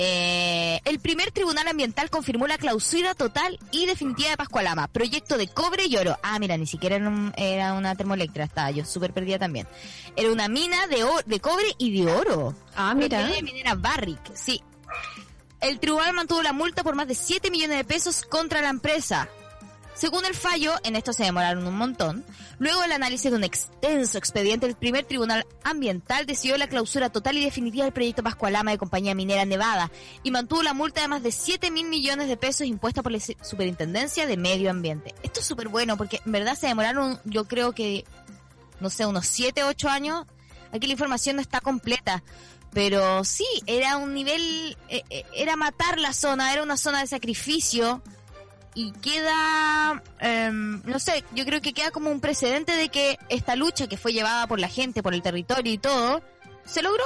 Eh, 0.01 0.79
el 0.85 0.99
primer 0.99 1.29
tribunal 1.31 1.67
ambiental 1.67 2.09
confirmó 2.09 2.47
la 2.47 2.57
clausura 2.57 3.15
total 3.15 3.59
y 3.71 3.85
definitiva 3.85 4.29
de 4.29 4.37
Pascualama, 4.37 4.87
proyecto 4.87 5.37
de 5.37 5.49
cobre 5.49 5.87
y 5.87 5.97
oro. 5.97 6.17
Ah, 6.23 6.39
mira, 6.39 6.55
ni 6.57 6.65
siquiera 6.65 6.95
era, 6.95 7.09
un- 7.09 7.33
era 7.35 7.73
una 7.73 7.93
termoeléctrica, 7.95 8.45
estaba 8.45 8.71
yo 8.71 8.85
súper 8.85 9.11
perdida 9.13 9.37
también. 9.39 9.67
Era 10.15 10.31
una 10.31 10.47
mina 10.47 10.87
de, 10.87 11.05
de 11.25 11.39
cobre 11.41 11.75
y 11.77 12.01
de 12.01 12.09
oro. 12.11 12.55
Ah, 12.75 12.93
mira. 12.95 13.27
De 13.27 13.43
minera 13.43 13.75
Barrick, 13.75 14.33
sí. 14.35 14.63
El 15.59 15.81
tribunal 15.81 16.13
mantuvo 16.13 16.41
la 16.41 16.53
multa 16.53 16.81
por 16.83 16.95
más 16.95 17.07
de 17.09 17.15
7 17.15 17.51
millones 17.51 17.75
de 17.77 17.83
pesos 17.83 18.21
contra 18.23 18.61
la 18.61 18.69
empresa. 18.69 19.27
Según 19.99 20.23
el 20.23 20.33
fallo, 20.33 20.75
en 20.83 20.95
esto 20.95 21.11
se 21.11 21.25
demoraron 21.25 21.67
un 21.67 21.75
montón. 21.75 22.23
Luego 22.57 22.79
del 22.79 22.93
análisis 22.93 23.31
de 23.31 23.35
un 23.35 23.43
extenso 23.43 24.17
expediente, 24.17 24.65
el 24.65 24.75
primer 24.75 25.03
tribunal 25.03 25.45
ambiental 25.61 26.25
decidió 26.25 26.57
la 26.57 26.69
clausura 26.69 27.09
total 27.09 27.37
y 27.37 27.43
definitiva 27.43 27.83
del 27.83 27.91
proyecto 27.91 28.23
Pascualama 28.23 28.71
de 28.71 28.77
Compañía 28.77 29.13
Minera 29.13 29.43
Nevada 29.43 29.91
y 30.23 30.31
mantuvo 30.31 30.63
la 30.63 30.73
multa 30.73 31.01
de 31.01 31.09
más 31.09 31.21
de 31.21 31.33
7 31.33 31.69
mil 31.69 31.89
millones 31.89 32.29
de 32.29 32.37
pesos 32.37 32.65
impuesta 32.65 33.03
por 33.03 33.11
la 33.11 33.19
Superintendencia 33.19 34.25
de 34.25 34.37
Medio 34.37 34.71
Ambiente. 34.71 35.13
Esto 35.21 35.41
es 35.41 35.45
súper 35.45 35.67
bueno 35.67 35.97
porque 35.97 36.21
en 36.25 36.31
verdad 36.31 36.55
se 36.55 36.67
demoraron, 36.67 37.19
yo 37.25 37.43
creo 37.43 37.73
que, 37.73 38.05
no 38.79 38.89
sé, 38.89 39.05
unos 39.05 39.27
7, 39.27 39.65
8 39.65 39.89
años. 39.89 40.25
Aquí 40.71 40.87
la 40.87 40.93
información 40.93 41.35
no 41.35 41.41
está 41.41 41.59
completa. 41.59 42.23
Pero 42.71 43.25
sí, 43.25 43.47
era 43.65 43.97
un 43.97 44.13
nivel, 44.13 44.77
eh, 44.87 45.03
eh, 45.09 45.25
era 45.33 45.57
matar 45.57 45.99
la 45.99 46.13
zona, 46.13 46.53
era 46.53 46.63
una 46.63 46.77
zona 46.77 47.01
de 47.01 47.07
sacrificio 47.07 48.01
y 48.75 48.91
queda, 48.91 50.01
em, 50.19 50.81
no 50.85 50.99
sé, 50.99 51.23
yo 51.35 51.45
creo 51.45 51.61
que 51.61 51.73
queda 51.73 51.91
como 51.91 52.11
un 52.11 52.19
precedente 52.21 52.71
de 52.73 52.89
que 52.89 53.17
esta 53.29 53.55
lucha 53.55 53.87
que 53.87 53.97
fue 53.97 54.13
llevada 54.13 54.47
por 54.47 54.59
la 54.59 54.67
gente, 54.69 55.01
por 55.03 55.13
el 55.13 55.21
territorio 55.21 55.71
y 55.73 55.77
todo, 55.77 56.21
se 56.65 56.81
logró. 56.81 57.03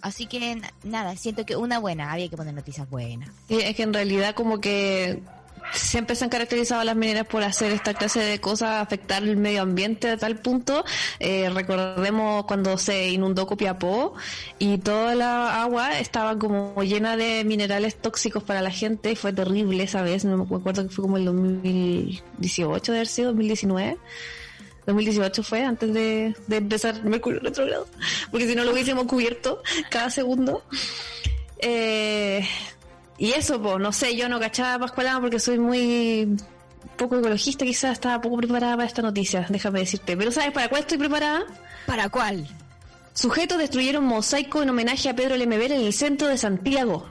Así 0.00 0.26
que 0.26 0.54
na- 0.54 0.72
nada, 0.84 1.16
siento 1.16 1.44
que 1.44 1.56
una 1.56 1.78
buena, 1.80 2.12
había 2.12 2.28
que 2.28 2.36
poner 2.36 2.54
noticias 2.54 2.88
buenas. 2.88 3.30
Sí, 3.48 3.58
es 3.60 3.74
que 3.76 3.82
en 3.82 3.92
realidad 3.92 4.34
como 4.34 4.60
que 4.60 5.22
siempre 5.72 6.16
se 6.16 6.24
han 6.24 6.30
caracterizado 6.30 6.82
las 6.84 6.96
mineras 6.96 7.26
por 7.26 7.42
hacer 7.42 7.72
esta 7.72 7.94
clase 7.94 8.20
de 8.20 8.40
cosas, 8.40 8.82
afectar 8.82 9.22
el 9.22 9.36
medio 9.36 9.62
ambiente 9.62 10.10
a 10.10 10.16
tal 10.16 10.38
punto. 10.38 10.84
Eh, 11.18 11.50
recordemos 11.50 12.44
cuando 12.46 12.78
se 12.78 13.10
inundó 13.10 13.46
Copiapó 13.46 14.14
y 14.58 14.78
toda 14.78 15.14
la 15.14 15.62
agua 15.62 15.98
estaba 15.98 16.38
como 16.38 16.82
llena 16.82 17.16
de 17.16 17.44
minerales 17.44 17.96
tóxicos 17.96 18.42
para 18.42 18.62
la 18.62 18.70
gente. 18.70 19.16
Fue 19.16 19.32
terrible 19.32 19.82
esa 19.82 20.02
vez, 20.02 20.24
no 20.24 20.36
me 20.36 20.56
acuerdo 20.56 20.86
que 20.86 20.94
fue 20.94 21.02
como 21.02 21.16
el 21.16 21.24
2018 21.24 22.92
de 22.92 22.98
haber 22.98 23.08
sido, 23.08 23.28
2019. 23.28 23.98
2018 24.86 25.42
fue 25.42 25.64
antes 25.64 25.92
de, 25.92 26.34
de 26.46 26.56
empezar 26.56 27.04
Mercurio 27.04 27.40
retrogrado, 27.40 27.86
porque 28.30 28.48
si 28.48 28.54
no 28.54 28.64
lo 28.64 28.72
hubiésemos 28.72 29.04
cubierto 29.04 29.62
cada 29.90 30.08
segundo. 30.08 30.64
Eh, 31.60 32.27
y 33.18 33.32
eso, 33.32 33.60
pues, 33.60 33.78
no 33.78 33.92
sé, 33.92 34.16
yo 34.16 34.28
no 34.28 34.38
cachaba 34.38 34.78
Pascualama 34.78 35.20
porque 35.20 35.40
soy 35.40 35.58
muy 35.58 36.36
poco 36.96 37.18
ecologista, 37.18 37.64
quizás 37.64 37.92
estaba 37.92 38.20
poco 38.20 38.36
preparada 38.36 38.76
para 38.76 38.86
esta 38.86 39.02
noticia, 39.02 39.46
déjame 39.48 39.80
decirte. 39.80 40.16
Pero 40.16 40.30
¿sabes 40.30 40.52
para 40.52 40.68
cuál 40.68 40.82
estoy 40.82 40.98
preparada? 40.98 41.44
¿Para 41.86 42.08
cuál? 42.08 42.46
Sujetos 43.12 43.58
destruyeron 43.58 44.04
mosaico 44.04 44.62
en 44.62 44.70
homenaje 44.70 45.08
a 45.08 45.16
Pedro 45.16 45.36
Lemebel 45.36 45.72
en 45.72 45.80
el 45.80 45.92
centro 45.92 46.28
de 46.28 46.38
Santiago. 46.38 47.08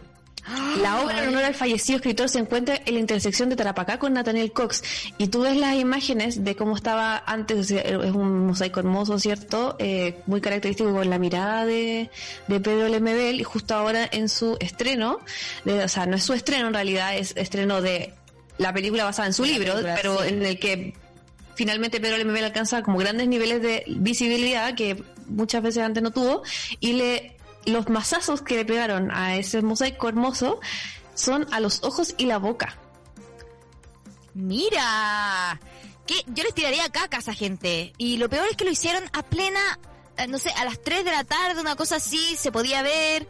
La 0.82 1.02
obra 1.02 1.22
en 1.24 1.30
honor 1.30 1.44
al 1.44 1.56
fallecido 1.56 1.98
escritor 1.98 2.30
se 2.30 2.40
encuentra 2.40 2.80
en 2.86 2.94
la 2.94 3.00
intersección 3.00 3.50
de 3.50 3.56
Tarapacá 3.56 4.00
con 4.00 4.14
Nathaniel 4.14 4.52
Cox. 4.54 4.82
Y 5.18 5.28
tú 5.28 5.42
ves 5.42 5.58
las 5.58 5.76
imágenes 5.76 6.44
de 6.44 6.56
cómo 6.56 6.76
estaba 6.76 7.22
antes, 7.26 7.58
o 7.60 7.64
sea, 7.64 7.82
es 7.82 8.12
un 8.12 8.48
mosaico 8.48 8.80
hermoso, 8.80 9.20
¿cierto? 9.20 9.76
Eh, 9.80 10.20
muy 10.26 10.40
característico 10.42 10.94
con 10.94 11.10
la 11.10 11.20
mirada 11.20 11.66
de, 11.66 12.10
de 12.48 12.60
Pedro 12.60 12.88
Lemebel. 12.88 13.40
Y 13.42 13.44
justo 13.44 13.76
ahora 13.76 14.08
en 14.12 14.30
su 14.30 14.58
estreno, 14.60 15.20
de- 15.66 15.84
o 15.84 15.88
sea, 15.90 16.06
no 16.06 16.16
es 16.16 16.24
su 16.24 16.34
estreno 16.34 16.68
en 16.68 16.74
realidad, 16.74 17.18
es 17.18 17.34
estreno 17.36 17.82
de 17.82 18.14
la 18.58 18.74
película 18.74 19.04
basada 19.04 19.28
en 19.28 19.34
su 19.34 19.44
la 19.44 19.52
libro, 19.52 19.74
película, 19.74 19.96
pero 19.96 20.22
sí. 20.24 20.30
en 20.30 20.46
el 20.46 20.60
que 20.60 20.94
finalmente 21.56 22.00
Pedro 22.00 22.18
Lemebel 22.18 22.44
alcanza 22.46 22.82
como 22.84 22.98
grandes 23.00 23.28
niveles 23.28 23.62
de 23.62 23.84
visibilidad 23.88 24.76
que 24.76 25.04
muchas 25.28 25.62
veces 25.62 25.84
antes 25.84 26.02
no 26.04 26.12
tuvo 26.12 26.42
y 26.80 26.94
le 26.94 27.37
los 27.68 27.90
mazazos 27.90 28.42
que 28.42 28.56
le 28.56 28.66
pegaron 28.66 29.12
a 29.12 29.36
ese 29.36 29.62
mosaico 29.62 30.08
hermoso 30.10 30.60
son 31.16 31.48
a 31.52 31.60
los 31.60 31.84
ojos 31.84 32.16
y 32.18 32.26
la 32.26 32.38
boca. 32.40 32.78
Mira, 34.34 35.60
que 36.06 36.16
yo 36.28 36.44
les 36.44 36.54
tiraría 36.54 36.90
caca 36.90 37.18
a 37.18 37.20
esa 37.20 37.34
gente. 37.34 37.94
Y 37.98 38.18
lo 38.18 38.30
peor 38.30 38.48
es 38.50 38.56
que 38.58 38.66
lo 38.66 38.72
hicieron 38.72 39.04
a 39.14 39.24
plena, 39.24 39.80
eh, 40.18 40.28
no 40.28 40.38
sé, 40.38 40.52
a 40.52 40.66
las 40.66 40.82
3 40.82 41.04
de 41.06 41.12
la 41.12 41.24
tarde, 41.24 41.60
una 41.60 41.76
cosa 41.76 41.96
así, 41.98 42.36
se 42.36 42.52
podía 42.52 42.82
ver. 42.82 43.28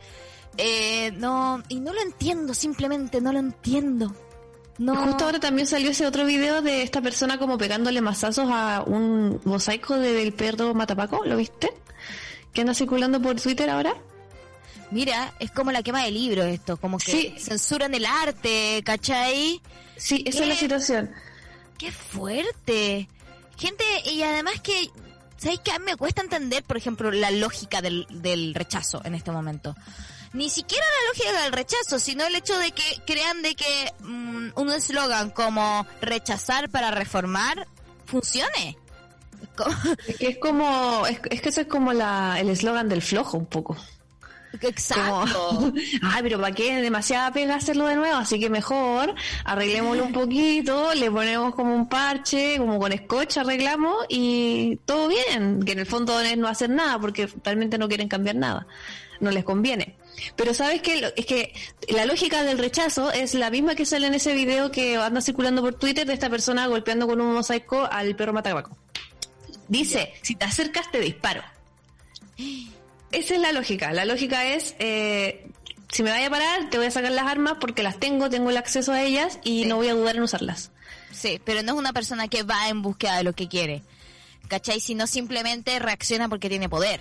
Eh, 0.58 1.12
no, 1.18 1.64
y 1.70 1.80
no 1.80 1.94
lo 1.94 2.02
entiendo, 2.02 2.54
simplemente 2.54 3.22
no 3.22 3.32
lo 3.32 3.40
entiendo. 3.40 4.14
No. 4.80 4.96
Justo 5.06 5.26
ahora 5.26 5.40
también 5.40 5.66
salió 5.68 5.90
ese 5.92 6.06
otro 6.06 6.26
video 6.26 6.62
de 6.62 6.84
esta 6.84 7.02
persona 7.02 7.40
como 7.40 7.58
pegándole 7.58 8.00
mazazos 8.02 8.48
a 8.52 8.84
un 8.86 9.42
mosaico 9.44 9.96
de- 9.98 10.14
del 10.14 10.34
perro 10.34 10.74
Matapaco, 10.76 11.24
¿lo 11.26 11.36
viste? 11.38 11.74
Que 12.54 12.62
anda 12.62 12.74
circulando 12.76 13.20
por 13.22 13.40
Twitter 13.42 13.70
ahora. 13.72 13.96
Mira, 14.92 15.34
es 15.40 15.52
como 15.52 15.72
la 15.72 15.84
quema 15.84 16.04
de 16.04 16.12
libros 16.12 16.46
esto, 16.46 16.78
como 16.78 16.98
que 16.98 17.12
Sí. 17.12 17.36
censuran 17.38 17.94
el 17.94 18.06
arte, 18.06 18.82
¿cachai? 18.86 19.62
Sí, 19.98 20.24
esa 20.26 20.44
es 20.44 20.48
la 20.48 20.54
¿Qué? 20.56 20.60
situación. 20.62 21.12
¡Qué 21.78 21.92
fuerte! 21.92 23.10
Gente, 23.58 23.84
y 24.06 24.22
además 24.24 24.62
que, 24.62 24.90
¿sabes 25.38 25.60
qué? 25.64 25.72
A 25.72 25.80
mí 25.80 25.86
me 25.86 25.96
cuesta 25.98 26.22
entender, 26.22 26.64
por 26.64 26.78
ejemplo, 26.78 27.12
la 27.12 27.32
lógica 27.32 27.82
del, 27.82 28.06
del 28.10 28.54
rechazo 28.54 29.02
en 29.04 29.16
este 29.16 29.32
momento. 29.32 29.76
Ni 30.34 30.50
siquiera 30.50 30.86
la 30.86 31.08
lógica 31.10 31.42
del 31.44 31.52
rechazo, 31.54 32.00
sino 32.00 32.26
el 32.26 32.36
hecho 32.36 32.58
de 32.58 32.72
que 32.72 32.84
crean 33.06 33.42
de 33.42 33.56
que 33.56 33.94
mm, 34.00 34.50
un 34.56 34.72
eslogan 34.72 35.32
como 35.32 35.86
rechazar 36.02 36.70
para 36.70 36.92
reformar 36.92 37.68
funcione. 38.06 38.78
Es 40.08 40.18
que 40.18 40.28
es 40.30 40.38
como, 40.38 41.06
es, 41.08 41.20
es 41.30 41.42
que 41.42 41.50
eso 41.50 41.62
es 41.62 41.68
como 41.68 41.94
la, 41.94 42.40
el 42.40 42.50
eslogan 42.50 42.90
del 42.90 43.02
flojo 43.02 43.38
un 43.38 43.46
poco. 43.48 43.76
Exacto. 44.62 45.50
Como, 45.50 45.74
ay, 46.02 46.24
pero 46.24 46.40
¿para 46.40 46.56
qué? 46.56 46.82
Demasiada 46.82 47.32
pega 47.32 47.56
hacerlo 47.56 47.86
de 47.88 47.96
nuevo, 47.96 48.16
así 48.16 48.40
que 48.40 48.50
mejor 48.50 49.14
arreglémoslo 49.44 50.06
un 50.06 50.14
poquito, 50.14 50.94
le 50.94 51.12
ponemos 51.12 51.54
como 51.56 51.76
un 51.76 51.88
parche, 51.90 52.58
como 52.58 52.80
con 52.80 52.92
scotch 52.92 53.38
arreglamos 53.38 54.06
y 54.10 54.78
todo 54.86 55.08
bien, 55.08 55.64
que 55.64 55.74
en 55.74 55.80
el 55.80 55.86
fondo 55.86 56.20
es 56.20 56.38
no 56.38 56.48
hacer 56.48 56.70
nada 56.70 57.00
porque 57.00 57.30
realmente 57.44 57.78
no 57.78 57.88
quieren 57.88 58.08
cambiar 58.08 58.36
nada, 58.36 58.68
no 59.20 59.32
les 59.32 59.44
conviene. 59.44 59.96
Pero 60.36 60.54
sabes 60.54 60.82
que 60.82 61.14
es 61.16 61.26
que 61.26 61.54
la 61.90 62.06
lógica 62.06 62.44
del 62.44 62.58
rechazo 62.58 63.12
es 63.12 63.36
la 63.36 63.52
misma 63.52 63.76
que 63.76 63.86
sale 63.86 64.08
en 64.08 64.16
ese 64.16 64.34
video 64.34 64.72
que 64.72 64.98
anda 64.98 65.22
circulando 65.22 65.62
por 65.62 65.76
Twitter 65.76 66.08
de 66.08 66.14
esta 66.14 66.30
persona 66.30 66.66
golpeando 66.68 67.08
con 67.08 67.22
un 67.22 67.34
mosaico 67.34 67.88
al 67.90 68.16
perro 68.16 68.34
matabaco. 68.34 68.76
Dice, 69.68 70.14
si 70.22 70.36
te 70.36 70.46
acercas 70.46 70.90
te 70.92 71.00
disparo. 71.00 71.44
Esa 73.12 73.36
es 73.36 73.40
la 73.42 73.52
lógica. 73.52 73.92
La 73.94 74.06
lógica 74.06 74.46
es, 74.46 74.76
eh, 74.80 75.48
si 75.92 76.04
me 76.04 76.12
vaya 76.12 76.28
a 76.28 76.30
parar, 76.30 76.70
te 76.70 76.78
voy 76.78 76.88
a 76.88 76.92
sacar 76.92 77.12
las 77.12 77.26
armas 77.26 77.58
porque 77.60 77.84
las 77.84 78.00
tengo, 78.00 78.30
tengo 78.30 78.50
el 78.50 78.58
acceso 78.58 78.92
a 78.92 79.02
ellas 79.02 79.40
y 79.44 79.66
no 79.66 79.78
voy 79.78 79.88
a 79.90 79.94
dudar 79.94 80.16
en 80.18 80.24
usarlas. 80.24 80.72
Sí, 81.12 81.42
pero 81.44 81.64
no 81.64 81.74
es 81.74 81.78
una 81.80 81.94
persona 81.94 82.28
que 82.28 82.44
va 82.44 82.68
en 82.70 82.82
búsqueda 82.82 83.18
de 83.18 83.24
lo 83.24 83.34
que 83.34 83.48
quiere. 83.48 83.82
¿Cachai? 84.50 84.80
Sino 84.80 85.08
simplemente 85.08 85.78
reacciona 85.80 86.30
porque 86.30 86.50
tiene 86.50 86.70
poder. 86.70 87.00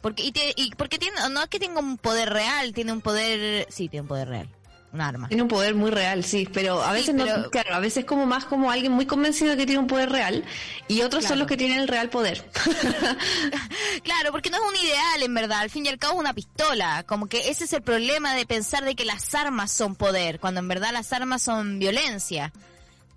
Porque, 0.00 0.22
y, 0.24 0.32
te- 0.32 0.54
y 0.56 0.70
porque 0.76 0.98
tiene, 0.98 1.16
no 1.30 1.42
es 1.42 1.48
que 1.48 1.58
tenga 1.60 1.78
un 1.80 1.98
poder 1.98 2.30
real, 2.30 2.72
tiene 2.72 2.92
un 2.92 3.00
poder, 3.00 3.66
sí, 3.70 3.88
tiene 3.88 4.02
un 4.02 4.08
poder 4.08 4.28
real. 4.28 4.48
Un 4.92 5.00
arma. 5.00 5.28
Tiene 5.28 5.42
un 5.44 5.48
poder 5.48 5.76
muy 5.76 5.90
real, 5.92 6.24
sí, 6.24 6.48
pero 6.52 6.82
a 6.82 6.88
Sí, 6.88 7.12
veces 7.12 7.14
no, 7.14 7.50
claro, 7.50 7.74
a 7.74 7.78
veces 7.78 8.04
como 8.04 8.26
más 8.26 8.44
como 8.44 8.72
alguien 8.72 8.90
muy 8.90 9.06
convencido 9.06 9.50
de 9.52 9.56
que 9.56 9.64
tiene 9.66 9.78
un 9.78 9.86
poder 9.86 10.10
real 10.10 10.44
y 10.88 11.02
otros 11.02 11.24
son 11.24 11.38
los 11.38 11.46
que 11.46 11.56
tienen 11.56 11.78
el 11.78 11.86
real 11.88 12.10
poder. 12.10 12.44
Claro, 14.02 14.32
porque 14.32 14.50
no 14.50 14.56
es 14.56 14.62
un 14.68 14.76
ideal 14.84 15.22
en 15.22 15.34
verdad, 15.34 15.58
al 15.60 15.70
fin 15.70 15.86
y 15.86 15.88
al 15.88 15.98
cabo 15.98 16.14
es 16.14 16.20
una 16.20 16.34
pistola. 16.34 17.04
Como 17.06 17.26
que 17.28 17.50
ese 17.50 17.64
es 17.64 17.72
el 17.72 17.82
problema 17.82 18.34
de 18.34 18.46
pensar 18.46 18.84
de 18.84 18.94
que 18.94 19.04
las 19.04 19.34
armas 19.34 19.70
son 19.70 19.94
poder, 19.94 20.40
cuando 20.40 20.60
en 20.60 20.68
verdad 20.68 20.90
las 20.92 21.12
armas 21.12 21.42
son 21.42 21.78
violencia. 21.78 22.52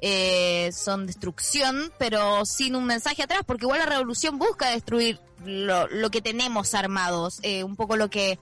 Eh, 0.05 0.69
son 0.73 1.07
destrucción, 1.07 1.91
pero 1.97 2.45
sin 2.45 2.75
un 2.75 2.83
mensaje 2.83 3.23
atrás, 3.23 3.41
porque 3.45 3.63
igual 3.63 3.79
la 3.79 3.85
revolución 3.85 4.37
busca 4.37 4.69
destruir 4.69 5.17
lo, 5.45 5.87
lo 5.87 6.09
que 6.11 6.21
tenemos 6.21 6.73
armados, 6.73 7.39
eh, 7.41 7.63
un 7.63 7.77
poco 7.77 7.95
lo 7.95 8.09
que 8.09 8.37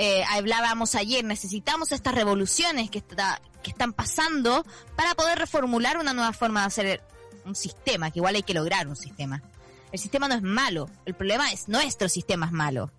eh, 0.00 0.22
hablábamos 0.30 0.94
ayer, 0.94 1.24
necesitamos 1.24 1.90
estas 1.90 2.14
revoluciones 2.14 2.88
que, 2.88 2.98
está, 2.98 3.42
que 3.64 3.72
están 3.72 3.92
pasando 3.92 4.64
para 4.94 5.16
poder 5.16 5.38
reformular 5.38 5.98
una 5.98 6.14
nueva 6.14 6.32
forma 6.32 6.60
de 6.60 6.66
hacer 6.66 7.02
un 7.44 7.56
sistema, 7.56 8.12
que 8.12 8.20
igual 8.20 8.36
hay 8.36 8.44
que 8.44 8.54
lograr 8.54 8.86
un 8.86 8.94
sistema. 8.94 9.42
El 9.90 9.98
sistema 9.98 10.28
no 10.28 10.36
es 10.36 10.42
malo, 10.42 10.88
el 11.04 11.14
problema 11.14 11.50
es 11.50 11.68
nuestro 11.68 12.08
sistema 12.08 12.46
es 12.46 12.52
malo. 12.52 12.92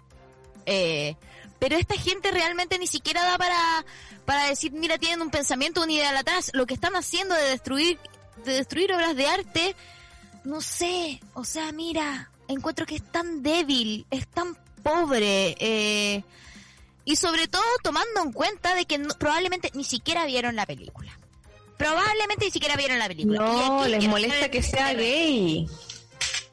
Eh, 0.66 1.16
pero 1.58 1.78
esta 1.78 1.96
gente 1.96 2.32
realmente 2.32 2.78
ni 2.78 2.88
siquiera 2.88 3.24
da 3.24 3.38
para, 3.38 3.86
para 4.26 4.46
decir, 4.46 4.74
mira, 4.74 4.98
tienen 4.98 5.22
un 5.22 5.30
pensamiento, 5.30 5.82
una 5.82 5.94
idea 5.94 6.20
atrás. 6.20 6.52
Lo 6.54 6.66
que 6.66 6.74
están 6.74 6.98
haciendo 6.98 7.34
de 7.34 7.44
destruir, 7.44 7.98
de 8.44 8.54
destruir 8.54 8.94
obras 8.94 9.16
de 9.16 9.26
arte, 9.26 9.76
no 10.44 10.60
sé, 10.60 11.22
o 11.34 11.46
sea, 11.46 11.72
mira, 11.72 12.30
encuentro 12.50 12.86
que 12.86 12.96
es 12.96 13.12
tan 13.12 13.42
débil, 13.42 14.06
es 14.10 14.28
tan 14.28 14.58
pobre, 14.84 15.56
eh, 15.60 16.24
y 17.10 17.16
sobre 17.16 17.48
todo 17.48 17.64
tomando 17.84 18.22
en 18.22 18.32
cuenta 18.32 18.76
de 18.76 18.86
que 18.86 19.00
no- 19.00 19.16
probablemente 19.16 19.72
ni 19.74 19.84
siquiera 19.84 20.26
vieron 20.26 20.56
la 20.56 20.66
película. 20.68 21.18
Probablemente 21.78 22.46
ni 22.46 22.52
siquiera 22.52 22.76
vieron 22.76 23.00
la 23.00 23.08
película. 23.08 23.40
No, 23.40 23.82
aquí 23.82 23.92
les 23.92 24.08
molesta 24.08 24.52
que 24.52 24.62
sea 24.62 24.94
gay. 24.94 25.66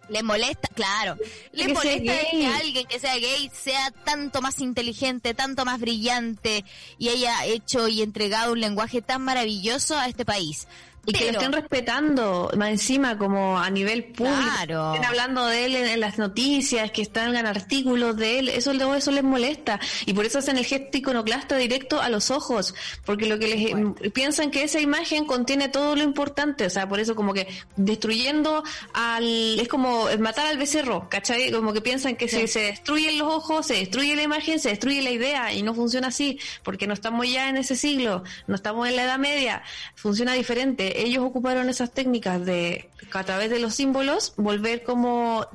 Le 0.09 0.23
molesta, 0.23 0.69
claro. 0.69 1.17
Le 1.53 1.67
Que 1.67 1.75
molesta 1.75 2.15
que 2.31 2.47
alguien 2.47 2.87
que 2.87 3.01
sea 3.01 3.17
gay 3.17 3.51
sea 3.53 3.91
tanto 4.05 4.41
más 4.41 4.61
inteligente, 4.61 5.35
tanto 5.35 5.65
más 5.65 5.81
brillante 5.81 6.65
y 6.97 7.09
haya 7.09 7.45
hecho 7.45 7.89
y 7.89 8.03
entregado 8.03 8.53
un 8.53 8.61
lenguaje 8.61 9.03
tan 9.03 9.23
maravilloso 9.23 9.99
a 9.99 10.07
este 10.07 10.25
país. 10.25 10.69
Y 11.07 11.13
que 11.13 11.33
lo 11.33 11.39
estén 11.39 11.53
respetando, 11.53 12.51
más 12.57 12.71
encima, 12.71 13.17
como 13.17 13.59
a 13.59 13.71
nivel 13.71 14.05
público. 14.05 14.37
Claro. 14.43 14.95
Estén 14.95 15.07
hablando 15.07 15.47
de 15.47 15.65
él 15.67 15.77
en, 15.77 15.87
en 15.87 16.01
las 16.01 16.19
noticias, 16.19 16.91
que 16.91 17.03
están 17.03 17.37
en 17.37 17.47
artículos 17.47 18.17
de 18.17 18.39
él, 18.41 18.49
eso, 18.49 18.73
luego 18.73 18.95
eso 18.95 19.11
les 19.11 19.23
molesta. 19.23 19.79
Y 20.05 20.13
por 20.15 20.25
eso 20.25 20.39
hacen 20.39 20.57
el 20.59 20.65
gesto 20.65 20.99
iconoclasta 20.99 21.57
directo 21.57 22.01
a 22.01 22.09
los 22.09 22.31
ojos, 22.31 22.75
porque 23.05 23.27
lo 23.27 23.39
que 23.39 23.49
les 23.49 23.71
Bueno. 23.71 23.95
piensan 24.13 24.51
que 24.51 24.65
esa 24.65 24.81
imagen 24.81 25.27
contiene 25.27 25.69
todo 25.69 25.97
lo 25.97 26.03
importante, 26.03 26.67
o 26.67 26.71
sea, 26.71 26.89
por 26.89 27.01
eso 27.01 27.15
como 27.15 27.33
que 27.33 27.47
destruyendo 27.77 28.63
al, 28.93 29.59
es 29.61 29.69
como 29.69 30.07
matar 30.19 30.47
al 30.47 30.59
becerro, 30.59 31.09
¿cachai? 31.09 31.51
Como 31.51 31.73
que 31.73 31.81
piensan 31.81 32.17
que 32.17 32.29
si 32.29 32.47
se 32.49 32.61
destruyen 32.61 33.19
los 33.19 33.33
ojos, 33.33 33.67
se 33.67 33.75
destruye 33.75 34.17
la 34.17 34.23
imagen, 34.23 34.59
se 34.59 34.71
destruye 34.71 35.03
la 35.03 35.11
idea, 35.11 35.53
y 35.53 35.63
no 35.63 35.75
funciona 35.75 36.09
así, 36.09 36.39
porque 36.63 36.87
no 36.87 36.95
estamos 36.95 37.31
ya 37.31 37.49
en 37.49 37.57
ese 37.57 37.77
siglo, 37.77 38.25
no 38.47 38.55
estamos 38.55 38.89
en 38.89 38.97
la 38.97 39.05
Edad 39.05 39.19
Media, 39.19 39.63
funciona 39.95 40.33
diferente. 40.35 40.96
Ellos 41.05 41.25
ocuparon 41.25 41.69
esas 41.69 41.93
técnicas 41.93 42.45
de, 42.45 42.89
a 43.13 43.25
través 43.25 43.51
de 43.51 43.59
los 43.59 43.75
símbolos, 43.75 44.33
volver 44.37 44.83
como 44.83 45.47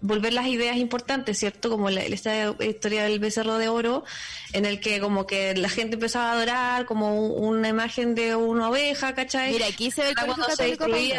volver 0.00 0.32
las 0.32 0.46
ideas 0.46 0.76
importantes, 0.78 1.38
¿cierto? 1.38 1.68
Como 1.68 1.90
la, 1.90 2.02
esta 2.02 2.54
historia 2.64 3.04
del 3.04 3.18
becerro 3.18 3.58
de 3.58 3.68
oro, 3.68 4.04
en 4.52 4.64
el 4.64 4.80
que 4.80 5.00
como 5.00 5.26
que 5.26 5.54
la 5.54 5.68
gente 5.68 5.94
empezaba 5.94 6.30
a 6.30 6.32
adorar 6.32 6.86
como 6.86 7.14
un- 7.20 7.56
una 7.56 7.68
imagen 7.68 8.14
de 8.14 8.34
una 8.34 8.70
oveja, 8.70 9.14
¿cachai? 9.14 9.52
Mira, 9.52 9.66
aquí 9.66 9.90
se 9.90 10.02
ve 10.02 10.10
el 10.10 10.18
Ahora 10.18 10.32
colegio 10.34 10.56
católico 10.56 10.84
Pauloli. 10.84 11.12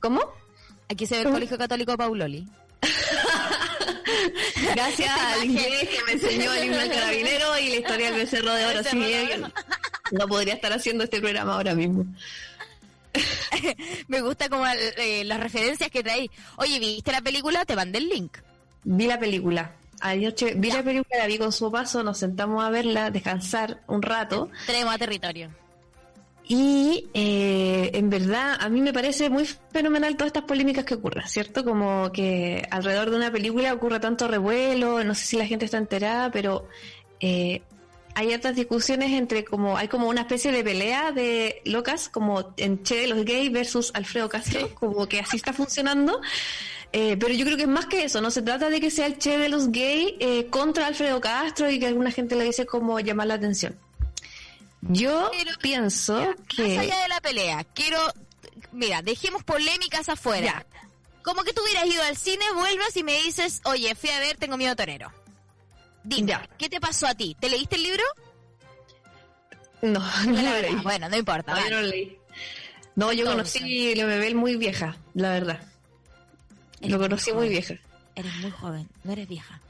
¿Cómo? 0.00 0.20
Aquí 0.88 1.06
se 1.06 1.14
ve 1.14 1.20
el 1.20 1.24
¿Cómo? 1.26 1.36
colegio 1.36 1.58
católico 1.58 1.96
Pauloli. 1.96 2.46
Gracias 4.74 5.10
al 5.18 5.44
inglés 5.44 5.88
que 5.88 5.98
me 6.06 6.12
enseñó 6.12 6.52
el 6.54 6.64
himno 6.66 6.78
del 6.78 6.90
carabinero 6.90 7.58
y 7.58 7.68
la 7.70 7.76
historia 7.76 8.06
del 8.10 8.20
becerro 8.20 8.52
de 8.54 8.66
oro. 8.66 8.78
Becerro 8.78 9.00
Sí, 9.04 9.12
de 9.12 9.22
eh, 9.22 9.38
oro. 9.38 9.52
no 10.12 10.28
podría 10.28 10.54
estar 10.54 10.72
haciendo 10.72 11.04
este 11.04 11.20
programa 11.20 11.54
ahora 11.54 11.74
mismo. 11.74 12.04
Me 14.08 14.20
gusta 14.20 14.48
como 14.48 14.64
eh, 14.66 15.24
las 15.24 15.40
referencias 15.40 15.90
que 15.90 16.02
traí. 16.02 16.30
Oye, 16.56 16.78
¿viste 16.78 17.12
la 17.12 17.20
película? 17.20 17.64
Te 17.64 17.76
mandé 17.76 17.98
el 17.98 18.08
link. 18.08 18.38
Vi 18.84 19.06
la 19.06 19.18
película. 19.18 19.76
Anoche 20.00 20.54
vi 20.56 20.70
la 20.70 20.82
película, 20.82 21.18
la 21.18 21.26
vi 21.26 21.38
con 21.38 21.52
su 21.52 21.70
paso, 21.70 22.02
nos 22.02 22.18
sentamos 22.18 22.64
a 22.64 22.70
verla, 22.70 23.10
descansar 23.10 23.82
un 23.86 24.02
rato. 24.02 24.50
Traemos 24.66 24.94
a 24.94 24.98
territorio. 24.98 25.50
Y 26.48 27.08
eh, 27.14 27.90
en 27.94 28.10
verdad, 28.10 28.56
a 28.60 28.68
mí 28.68 28.80
me 28.80 28.92
parece 28.92 29.30
muy 29.30 29.46
fenomenal 29.46 30.16
todas 30.16 30.28
estas 30.28 30.42
polémicas 30.42 30.84
que 30.84 30.94
ocurren, 30.94 31.26
¿cierto? 31.28 31.64
Como 31.64 32.10
que 32.10 32.66
alrededor 32.70 33.10
de 33.10 33.16
una 33.16 33.30
película 33.30 33.72
ocurre 33.72 34.00
tanto 34.00 34.26
revuelo, 34.26 35.04
no 35.04 35.14
sé 35.14 35.24
si 35.24 35.36
la 35.36 35.46
gente 35.46 35.66
está 35.66 35.78
enterada, 35.78 36.32
pero 36.32 36.66
eh, 37.20 37.62
hay 38.14 38.34
otras 38.34 38.54
discusiones 38.54 39.10
entre 39.12 39.44
como, 39.44 39.76
hay 39.76 39.88
como 39.88 40.08
una 40.08 40.22
especie 40.22 40.52
de 40.52 40.62
pelea 40.62 41.12
de 41.12 41.62
locas, 41.64 42.08
como 42.08 42.52
en 42.56 42.82
Che 42.82 42.96
de 42.96 43.06
los 43.06 43.24
gays 43.24 43.50
versus 43.52 43.90
Alfredo 43.94 44.28
Castro, 44.28 44.74
como 44.74 45.06
que 45.08 45.20
así 45.20 45.36
está 45.36 45.52
funcionando. 45.52 46.20
Eh, 46.94 47.16
pero 47.18 47.32
yo 47.32 47.44
creo 47.46 47.56
que 47.56 47.62
es 47.62 47.68
más 47.68 47.86
que 47.86 48.04
eso, 48.04 48.20
no 48.20 48.30
se 48.30 48.42
trata 48.42 48.68
de 48.68 48.78
que 48.80 48.90
sea 48.90 49.06
el 49.06 49.18
Che 49.18 49.38
de 49.38 49.48
los 49.48 49.72
gays 49.72 50.14
eh, 50.20 50.46
contra 50.50 50.86
Alfredo 50.86 51.20
Castro 51.20 51.70
y 51.70 51.78
que 51.78 51.86
alguna 51.86 52.10
gente 52.10 52.36
le 52.36 52.44
dice 52.44 52.66
como 52.66 53.00
llamar 53.00 53.28
la 53.28 53.34
atención. 53.34 53.78
Yo 54.82 55.30
Pero- 55.30 55.58
pienso 55.60 56.14
Más 56.14 56.36
que... 56.54 56.78
allá 56.78 56.98
de 57.02 57.08
la 57.08 57.20
pelea, 57.20 57.64
quiero. 57.72 57.98
Mira, 58.72 59.00
dejemos 59.02 59.44
polémicas 59.44 60.08
afuera. 60.08 60.66
Como 61.22 61.44
que 61.44 61.52
tú 61.52 61.62
hubieras 61.62 61.86
ido 61.86 62.02
al 62.02 62.16
cine, 62.16 62.44
vuelvas 62.54 62.96
y 62.96 63.04
me 63.04 63.16
dices, 63.22 63.60
oye, 63.64 63.94
fui 63.94 64.10
a 64.10 64.18
ver, 64.18 64.36
tengo 64.38 64.56
miedo 64.56 64.74
torero. 64.74 65.12
Dime, 66.04 66.28
Ya. 66.28 66.48
¿qué 66.58 66.68
te 66.68 66.80
pasó 66.80 67.06
a 67.06 67.14
ti? 67.14 67.36
¿Te 67.38 67.48
leíste 67.48 67.76
el 67.76 67.82
libro? 67.84 68.02
No, 69.82 70.00
no 70.26 70.42
lo 70.42 70.60
leí. 70.60 70.74
Bueno, 70.82 71.08
no 71.08 71.16
importa. 71.16 71.54
No, 71.54 71.60
yo 71.62 71.70
no 71.70 71.80
lo 71.82 71.86
leí. 71.88 72.18
No, 72.94 73.12
yo 73.12 73.30
Entonces. 73.30 73.60
conocí 73.62 73.94
la 73.94 74.04
Bebel 74.04 74.34
muy 74.34 74.56
vieja, 74.56 74.96
la 75.14 75.30
verdad. 75.30 75.60
Lo 76.80 76.98
conocí 76.98 77.32
muy 77.32 77.48
vieja. 77.48 77.74
Eres 78.14 78.34
muy 78.36 78.50
joven, 78.50 78.88
no 79.04 79.12
eres 79.12 79.28
vieja. 79.28 79.60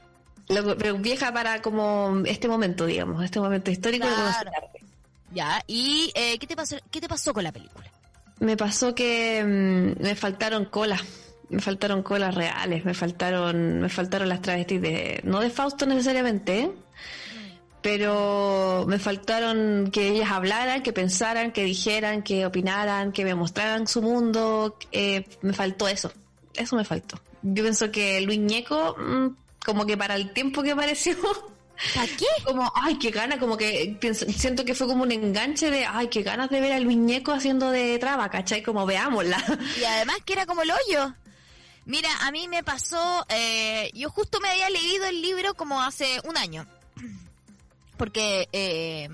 Lo- 0.49 0.77
pero 0.77 0.97
vieja 0.97 1.31
para 1.31 1.61
como 1.61 2.21
este 2.25 2.47
momento, 2.49 2.85
digamos, 2.85 3.23
este 3.23 3.39
momento 3.39 3.71
histórico 3.71 4.05
Claro. 4.07 4.51
Ya, 5.31 5.63
¿y 5.67 6.11
eh, 6.15 6.37
¿qué, 6.37 6.45
te 6.45 6.55
pasó, 6.55 6.75
qué 6.91 6.99
te 7.01 7.07
pasó 7.07 7.33
con 7.33 7.43
la 7.43 7.51
película? 7.51 7.89
Me 8.39 8.57
pasó 8.57 8.93
que 8.93 9.41
mm, 9.43 10.03
me 10.03 10.15
faltaron 10.15 10.65
colas, 10.65 11.01
me 11.53 11.61
faltaron 11.61 12.03
colas 12.03 12.33
reales, 12.35 12.83
me 12.85 12.93
faltaron, 12.93 13.79
me 13.81 13.89
faltaron 13.89 14.27
las 14.29 14.41
travestis 14.41 14.81
de, 14.81 15.21
no 15.23 15.39
de 15.39 15.49
Fausto 15.49 15.85
necesariamente, 15.85 16.59
¿eh? 16.61 16.71
pero 17.81 18.85
me 18.87 18.97
faltaron 18.97 19.89
que 19.91 20.07
ellas 20.09 20.31
hablaran, 20.31 20.81
que 20.83 20.93
pensaran, 20.93 21.51
que 21.51 21.63
dijeran, 21.65 22.23
que 22.23 22.45
opinaran, 22.45 23.11
que 23.11 23.25
me 23.25 23.35
mostraran 23.35 23.87
su 23.87 24.01
mundo. 24.01 24.77
eh, 24.91 25.25
me 25.41 25.53
faltó 25.53 25.87
eso. 25.87 26.11
Eso 26.55 26.75
me 26.75 26.85
faltó. 26.85 27.19
Yo 27.41 27.63
pienso 27.63 27.91
que 27.91 28.21
Luis 28.21 28.39
Ñeco, 28.39 28.95
mm, 28.97 29.27
como 29.65 29.85
que 29.85 29.97
para 29.97 30.15
el 30.15 30.31
tiempo 30.31 30.63
que 30.63 30.71
apareció, 30.71 31.15
¿Para 31.95 32.07
qué? 32.07 32.25
como, 32.45 32.71
ay, 32.75 32.97
qué 32.99 33.09
gana, 33.11 33.37
como 33.37 33.57
que 33.57 33.97
pienso- 33.99 34.25
siento 34.31 34.63
que 34.63 34.75
fue 34.75 34.87
como 34.87 35.03
un 35.03 35.11
enganche 35.11 35.69
de, 35.69 35.85
ay, 35.85 36.07
qué 36.07 36.21
ganas 36.23 36.49
de 36.49 36.61
ver 36.61 36.71
a 36.71 36.79
Luis 36.79 36.95
Ñeco 36.97 37.33
haciendo 37.33 37.69
de 37.71 37.97
traba, 37.99 38.29
¿cachai? 38.29 38.63
Como 38.63 38.85
veámosla. 38.85 39.43
Y 39.81 39.83
además 39.83 40.17
que 40.23 40.33
era 40.33 40.45
como 40.45 40.61
el 40.61 40.71
hoyo. 40.71 41.13
Mira, 41.85 42.09
a 42.21 42.31
mí 42.31 42.47
me 42.47 42.63
pasó, 42.63 43.25
eh, 43.29 43.91
yo 43.93 44.09
justo 44.09 44.39
me 44.39 44.49
había 44.49 44.69
leído 44.69 45.05
el 45.05 45.21
libro 45.21 45.53
como 45.53 45.81
hace 45.81 46.21
un 46.23 46.37
año. 46.37 46.65
Porque, 47.97 48.47
eh, 48.53 49.09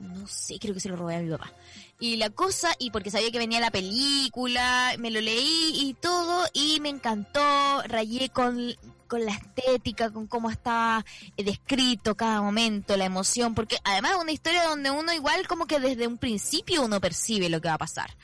no 0.00 0.26
sé, 0.28 0.58
creo 0.60 0.74
que 0.74 0.80
se 0.80 0.88
lo 0.88 0.96
robé 0.96 1.16
a 1.16 1.20
mi 1.20 1.30
papá. 1.30 1.52
Y 1.98 2.16
la 2.16 2.28
cosa, 2.30 2.74
y 2.78 2.90
porque 2.90 3.10
sabía 3.10 3.30
que 3.30 3.38
venía 3.38 3.58
la 3.58 3.70
película, 3.70 4.94
me 4.98 5.10
lo 5.10 5.18
leí 5.22 5.72
y 5.80 5.94
todo, 5.94 6.46
y 6.52 6.78
me 6.80 6.90
encantó, 6.90 7.82
rayé 7.84 8.28
con, 8.28 8.74
con 9.06 9.24
la 9.24 9.32
estética, 9.32 10.10
con 10.10 10.26
cómo 10.26 10.50
está 10.50 11.06
eh, 11.38 11.42
descrito 11.44 12.14
cada 12.14 12.42
momento, 12.42 12.98
la 12.98 13.06
emoción, 13.06 13.54
porque 13.54 13.78
además 13.82 14.12
es 14.12 14.18
una 14.18 14.32
historia 14.32 14.64
donde 14.64 14.90
uno 14.90 15.12
igual 15.14 15.48
como 15.48 15.66
que 15.66 15.80
desde 15.80 16.06
un 16.06 16.18
principio 16.18 16.82
uno 16.82 17.00
percibe 17.00 17.48
lo 17.48 17.62
que 17.62 17.68
va 17.68 17.74
a 17.74 17.78
pasar. 17.78 18.14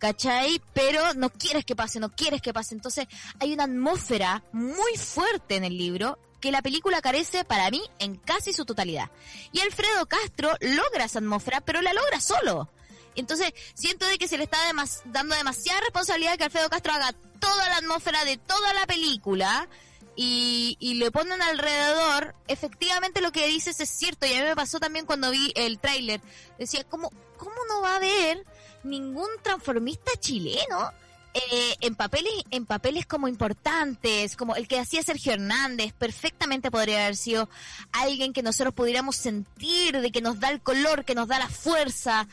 ¿Cachai? 0.00 0.60
Pero 0.72 1.14
no 1.14 1.30
quieres 1.30 1.64
que 1.64 1.76
pase, 1.76 2.00
no 2.00 2.08
quieres 2.08 2.42
que 2.42 2.52
pase. 2.52 2.74
Entonces 2.74 3.06
hay 3.38 3.52
una 3.52 3.64
atmósfera 3.64 4.42
muy 4.52 4.96
fuerte 4.96 5.54
en 5.54 5.64
el 5.64 5.78
libro 5.78 6.18
que 6.40 6.50
la 6.50 6.62
película 6.62 7.02
carece 7.02 7.44
para 7.44 7.70
mí 7.70 7.82
en 8.00 8.16
casi 8.16 8.52
su 8.52 8.64
totalidad. 8.64 9.10
Y 9.52 9.60
Alfredo 9.60 10.06
Castro 10.06 10.56
logra 10.60 11.04
esa 11.04 11.18
atmósfera, 11.20 11.60
pero 11.60 11.82
la 11.82 11.92
logra 11.92 12.18
solo. 12.20 12.72
Entonces 13.14 13.52
siento 13.74 14.06
de 14.06 14.18
que 14.18 14.26
se 14.26 14.38
le 14.38 14.44
está 14.44 14.58
dando 15.04 15.36
demasiada 15.36 15.80
responsabilidad 15.80 16.36
que 16.38 16.44
Alfredo 16.44 16.70
Castro 16.70 16.94
haga 16.94 17.12
toda 17.38 17.68
la 17.68 17.76
atmósfera 17.76 18.24
de 18.24 18.38
toda 18.38 18.72
la 18.72 18.86
película. 18.86 19.68
Y, 20.16 20.76
y 20.80 20.94
le 20.94 21.10
ponen 21.10 21.40
alrededor, 21.40 22.34
efectivamente 22.46 23.22
lo 23.22 23.32
que 23.32 23.46
dices 23.46 23.80
es 23.80 23.88
cierto, 23.88 24.26
y 24.26 24.34
a 24.34 24.40
mí 24.40 24.48
me 24.48 24.56
pasó 24.56 24.78
también 24.78 25.06
cuando 25.06 25.30
vi 25.30 25.50
el 25.54 25.78
tráiler. 25.78 26.20
Decía, 26.58 26.84
¿cómo, 26.84 27.10
¿cómo 27.38 27.54
no 27.68 27.80
va 27.80 27.92
a 27.92 27.96
haber 27.96 28.44
ningún 28.84 29.28
transformista 29.42 30.10
chileno 30.18 30.92
eh, 31.34 31.76
en 31.80 31.94
papeles 31.94 32.32
en 32.50 32.66
papeles 32.66 33.06
como 33.06 33.28
importantes 33.28 34.36
como 34.36 34.56
el 34.56 34.66
que 34.66 34.80
hacía 34.80 35.02
Sergio 35.02 35.32
Hernández 35.34 35.92
perfectamente 35.92 36.70
podría 36.72 37.04
haber 37.04 37.16
sido 37.16 37.48
alguien 37.92 38.32
que 38.32 38.42
nosotros 38.42 38.74
pudiéramos 38.74 39.14
sentir 39.16 40.00
de 40.00 40.10
que 40.10 40.20
nos 40.22 40.40
da 40.40 40.50
el 40.50 40.60
color 40.60 41.04
que 41.04 41.14
nos 41.14 41.28
da 41.28 41.38
la 41.38 41.48
fuerza 41.48 42.26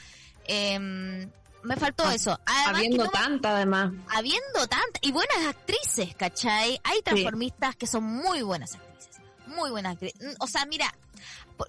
Em, 0.50 1.30
me 1.64 1.76
faltó 1.76 2.06
Ah, 2.06 2.16
eso 2.16 2.40
Además 2.46 2.76
Habiendo 2.76 3.04
no- 3.04 3.10
tanta, 3.12 3.56
además. 3.56 3.92
habiendo 4.16 4.68
tantas 4.68 5.02
y 5.02 5.12
buenas 5.12 5.38
actrices, 5.46 6.16
¿cachai? 6.16 6.80
Hay 6.86 7.02
transformistas 7.02 7.76
que 7.76 7.86
son 7.86 8.04
muy 8.06 8.42
buenas 8.44 8.76
actrices, 8.76 9.22
muy 9.48 9.70
buenas 9.72 9.94
actrices. 9.94 10.22
Mm, 10.22 10.36
O 10.42 10.48
sea, 10.48 10.66
mira, 10.66 10.94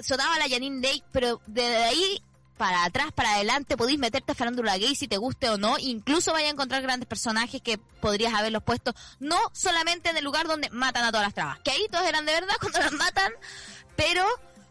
sonaba 0.00 0.38
la 0.38 0.48
Janine 0.48 0.80
Day, 0.80 1.02
pero 1.10 1.40
de 1.48 1.66
ahí 1.66 2.22
para 2.58 2.84
atrás, 2.84 3.12
para 3.14 3.34
adelante, 3.34 3.76
podéis 3.76 3.98
meterte 3.98 4.32
a 4.32 4.34
farándula 4.34 4.76
gay 4.76 4.94
si 4.94 5.08
te 5.08 5.16
guste 5.16 5.48
o 5.48 5.56
no, 5.56 5.78
incluso 5.78 6.32
vaya 6.32 6.48
a 6.48 6.50
encontrar 6.50 6.82
grandes 6.82 7.08
personajes 7.08 7.62
que 7.62 7.78
podrías 7.78 8.34
haberlos 8.34 8.62
puesto, 8.62 8.94
no 9.20 9.38
solamente 9.52 10.10
en 10.10 10.16
el 10.18 10.24
lugar 10.24 10.46
donde 10.46 10.68
matan 10.70 11.04
a 11.04 11.10
todas 11.10 11.26
las 11.26 11.34
trabas, 11.34 11.60
que 11.60 11.70
ahí 11.70 11.86
todos 11.90 12.06
eran 12.06 12.26
de 12.26 12.32
verdad 12.32 12.54
cuando 12.60 12.80
las 12.80 12.92
matan, 12.92 13.32
pero 13.96 14.24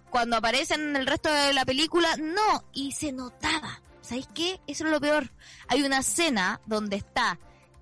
cuando 0.10 0.38
aparecen 0.38 0.82
en 0.82 0.95
el 0.95 1.08
resto 1.08 1.32
de 1.32 1.54
la 1.54 1.65
película, 1.65 2.15
no, 2.17 2.63
y 2.73 2.91
se 2.91 3.12
notaba. 3.12 3.82
¿Sabéis 4.02 4.28
qué? 4.34 4.62
Eso 4.67 4.86
es 4.86 4.91
lo 4.91 5.02
peor. 5.02 5.32
Hay 5.67 5.84
una 5.84 6.00
escena 6.00 6.62
donde 6.65 6.95
está 6.95 7.38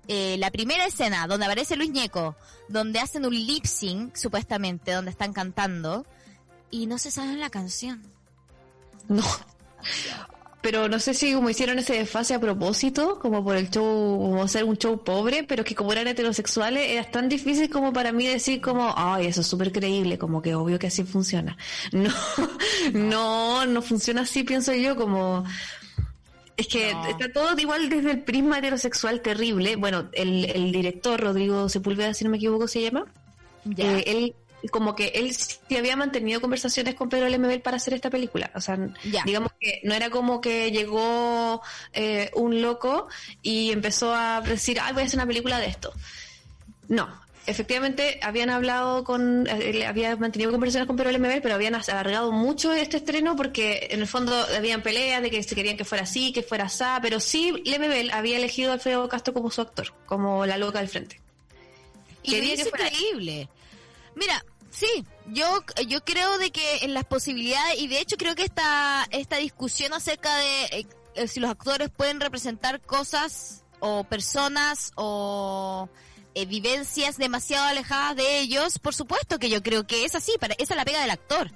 eh, 0.08 0.36
la 0.38 0.50
primera 0.50 0.86
escena 0.86 1.26
donde 1.26 1.46
aparece 1.46 1.76
Luis 1.76 1.90
Ñeco, 1.90 2.36
donde 2.68 3.00
hacen 3.00 3.26
un 3.26 3.34
lip 3.34 3.64
sync, 3.64 4.16
supuestamente, 4.16 4.92
donde 4.92 5.10
están 5.10 5.32
cantando, 5.32 6.06
y 6.70 6.86
no 6.86 6.98
se 6.98 7.10
saben 7.10 7.40
la 7.40 7.50
canción. 7.50 8.02
No. 9.08 9.24
Pero 10.62 10.88
no 10.88 10.98
sé 10.98 11.14
si 11.14 11.32
como 11.32 11.48
hicieron 11.48 11.78
ese 11.78 11.94
desfase 11.94 12.34
a 12.34 12.40
propósito, 12.40 13.20
como 13.20 13.44
por 13.44 13.54
el 13.56 13.70
show, 13.70 13.84
como 14.18 14.42
hacer 14.42 14.64
un 14.64 14.76
show 14.76 15.04
pobre, 15.04 15.44
pero 15.44 15.62
que 15.62 15.76
como 15.76 15.92
eran 15.92 16.08
heterosexuales, 16.08 16.90
era 16.90 17.04
tan 17.08 17.28
difícil 17.28 17.70
como 17.70 17.92
para 17.92 18.10
mí 18.10 18.26
decir 18.26 18.60
como, 18.60 18.92
ay, 18.96 19.26
eso 19.26 19.42
es 19.42 19.46
súper 19.46 19.70
creíble, 19.70 20.18
como 20.18 20.42
que 20.42 20.56
obvio 20.56 20.78
que 20.78 20.88
así 20.88 21.04
funciona. 21.04 21.56
No, 21.92 22.10
no, 22.94 23.66
no 23.66 23.82
funciona 23.82 24.22
así, 24.22 24.42
pienso 24.42 24.72
yo, 24.74 24.96
como... 24.96 25.44
Es 26.56 26.66
que 26.68 26.92
No. 26.94 27.06
está 27.06 27.30
todo 27.32 27.54
igual 27.58 27.88
desde 27.88 28.10
el 28.12 28.22
prisma 28.22 28.58
heterosexual 28.58 29.20
terrible. 29.20 29.76
Bueno, 29.76 30.08
el, 30.14 30.46
el 30.46 30.72
director, 30.72 31.20
Rodrigo 31.20 31.68
Sepúlveda, 31.68 32.14
si 32.14 32.24
no 32.24 32.30
me 32.30 32.38
equivoco, 32.38 32.66
se 32.66 32.80
llama. 32.80 33.04
Eh, 33.76 34.04
él 34.06 34.34
como 34.70 34.96
que 34.96 35.08
él 35.14 35.32
sí 35.34 35.76
había 35.76 35.96
mantenido 35.96 36.40
conversaciones 36.40 36.94
con 36.94 37.08
Pedro 37.08 37.28
Lemebel 37.28 37.60
para 37.60 37.76
hacer 37.76 37.94
esta 37.94 38.10
película. 38.10 38.50
O 38.54 38.60
sea, 38.60 38.76
Ya. 39.04 39.22
digamos 39.24 39.52
que 39.60 39.80
no 39.84 39.94
era 39.94 40.10
como 40.10 40.40
que 40.40 40.72
llegó 40.72 41.62
eh, 41.92 42.30
un 42.34 42.60
loco 42.62 43.08
y 43.42 43.70
empezó 43.70 44.12
a 44.14 44.40
decir, 44.40 44.78
ay, 44.80 44.92
voy 44.92 45.02
a 45.02 45.06
hacer 45.06 45.18
una 45.18 45.26
película 45.26 45.58
de 45.60 45.66
esto. 45.66 45.92
No. 46.88 47.24
Efectivamente, 47.48 48.18
habían 48.24 48.50
hablado 48.50 49.04
con, 49.04 49.46
eh, 49.46 49.86
había 49.86 50.16
mantenido 50.16 50.50
conversaciones 50.50 50.88
con 50.88 50.96
Pedro 50.96 51.12
Lemebel, 51.12 51.40
pero 51.42 51.54
habían 51.54 51.76
alargado 51.76 52.32
mucho 52.32 52.72
este 52.72 52.96
estreno 52.96 53.36
porque 53.36 53.86
en 53.92 54.00
el 54.00 54.08
fondo 54.08 54.34
habían 54.56 54.82
peleas 54.82 55.22
de 55.22 55.30
que 55.30 55.40
se 55.44 55.54
querían 55.54 55.76
que 55.76 55.84
fuera 55.84 56.02
así, 56.02 56.32
que 56.32 56.42
fuera 56.42 56.64
así, 56.64 56.82
pero 57.02 57.20
sí 57.20 57.52
Lemebel 57.64 58.10
había 58.10 58.36
elegido 58.36 58.72
a 58.72 58.74
Alfredo 58.74 59.08
Castro 59.08 59.32
como 59.32 59.52
su 59.52 59.60
actor, 59.60 59.94
como 60.06 60.44
la 60.44 60.58
loca 60.58 60.80
del 60.80 60.88
frente. 60.88 61.20
Y 62.24 62.32
Quería 62.32 62.56
que 62.56 62.64
fuera- 62.64 62.88
increíble. 62.88 63.48
Mira, 64.16 64.44
sí, 64.70 65.04
yo, 65.26 65.62
yo 65.86 66.04
creo 66.04 66.38
de 66.38 66.50
que 66.50 66.78
en 66.78 66.94
las 66.94 67.04
posibilidades, 67.04 67.78
y 67.78 67.86
de 67.86 68.00
hecho 68.00 68.16
creo 68.16 68.34
que 68.34 68.44
esta, 68.44 69.06
esta 69.10 69.36
discusión 69.36 69.92
acerca 69.92 70.34
de 70.36 70.64
eh, 70.64 70.86
eh, 71.14 71.28
si 71.28 71.38
los 71.38 71.50
actores 71.50 71.90
pueden 71.90 72.20
representar 72.20 72.80
cosas 72.80 73.62
o 73.78 74.04
personas 74.04 74.92
o 74.96 75.88
eh, 76.34 76.46
vivencias 76.46 77.18
demasiado 77.18 77.66
alejadas 77.66 78.16
de 78.16 78.40
ellos, 78.40 78.78
por 78.78 78.94
supuesto 78.94 79.38
que 79.38 79.50
yo 79.50 79.62
creo 79.62 79.86
que 79.86 80.04
es 80.04 80.14
así, 80.14 80.32
para, 80.40 80.54
esa 80.54 80.74
es 80.74 80.76
la 80.76 80.84
pega 80.84 81.00
del 81.00 81.10
actor. 81.10 81.50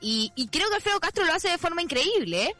Y, 0.00 0.32
y 0.34 0.48
creo 0.48 0.68
que 0.68 0.76
Alfredo 0.76 1.00
Castro 1.00 1.24
lo 1.24 1.32
hace 1.32 1.48
de 1.48 1.58
forma 1.58 1.82
increíble, 1.82 2.46
¿eh? 2.46 2.56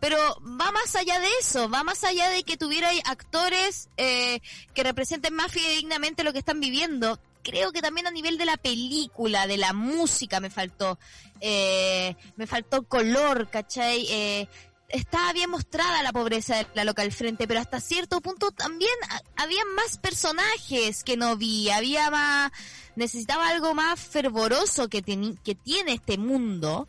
Pero 0.00 0.16
va 0.40 0.72
más 0.72 0.96
allá 0.96 1.20
de 1.20 1.28
eso, 1.38 1.68
va 1.68 1.84
más 1.84 2.04
allá 2.04 2.30
de 2.30 2.42
que 2.42 2.56
tuviera 2.56 2.88
actores 3.04 3.90
eh, 3.98 4.40
que 4.74 4.82
representen 4.82 5.34
más 5.34 5.52
fidedignamente 5.52 6.24
lo 6.24 6.32
que 6.32 6.38
están 6.38 6.58
viviendo. 6.58 7.20
Creo 7.50 7.72
que 7.72 7.82
también 7.82 8.06
a 8.06 8.10
nivel 8.12 8.38
de 8.38 8.44
la 8.44 8.56
película, 8.56 9.46
de 9.46 9.56
la 9.58 9.72
música 9.72 10.38
me 10.40 10.50
faltó, 10.50 10.98
eh, 11.40 12.14
me 12.36 12.46
faltó 12.46 12.84
color, 12.84 13.48
¿cachai? 13.50 14.06
Eh, 14.08 14.48
estaba 14.88 15.32
bien 15.32 15.50
mostrada 15.50 16.02
la 16.02 16.12
pobreza 16.12 16.56
de 16.56 16.66
la 16.74 16.84
loca 16.84 17.02
al 17.02 17.12
frente, 17.12 17.48
pero 17.48 17.60
hasta 17.60 17.80
cierto 17.80 18.20
punto 18.20 18.50
también 18.52 18.90
ha- 19.08 19.42
había 19.42 19.62
más 19.76 19.98
personajes 19.98 21.02
que 21.04 21.16
no 21.16 21.36
vi, 21.36 21.70
había 21.70 22.10
más, 22.10 22.52
necesitaba 22.96 23.48
algo 23.48 23.74
más 23.74 23.98
fervoroso 24.00 24.88
que, 24.88 25.02
que 25.42 25.54
tiene 25.54 25.94
este 25.94 26.18
mundo, 26.18 26.86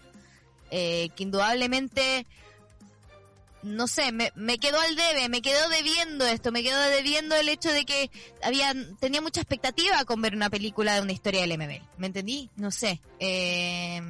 eh, 0.69 1.09
que 1.15 1.23
indudablemente 1.23 2.25
no 3.63 3.87
sé, 3.87 4.11
me, 4.11 4.31
me 4.35 4.57
quedó 4.57 4.79
al 4.79 4.95
debe, 4.95 5.29
me 5.29 5.41
quedó 5.41 5.67
debiendo 5.69 6.25
esto, 6.25 6.51
me 6.51 6.63
quedó 6.63 6.79
debiendo 6.89 7.35
el 7.35 7.49
hecho 7.49 7.71
de 7.71 7.85
que 7.85 8.09
había, 8.43 8.73
tenía 8.99 9.21
mucha 9.21 9.41
expectativa 9.41 10.03
con 10.05 10.21
ver 10.21 10.35
una 10.35 10.49
película 10.49 10.95
de 10.95 11.01
una 11.01 11.11
historia 11.11 11.41
del 11.41 11.57
MBL. 11.57 11.81
¿Me 11.97 12.07
entendí? 12.07 12.49
No 12.55 12.71
sé. 12.71 13.01
Eh, 13.19 14.01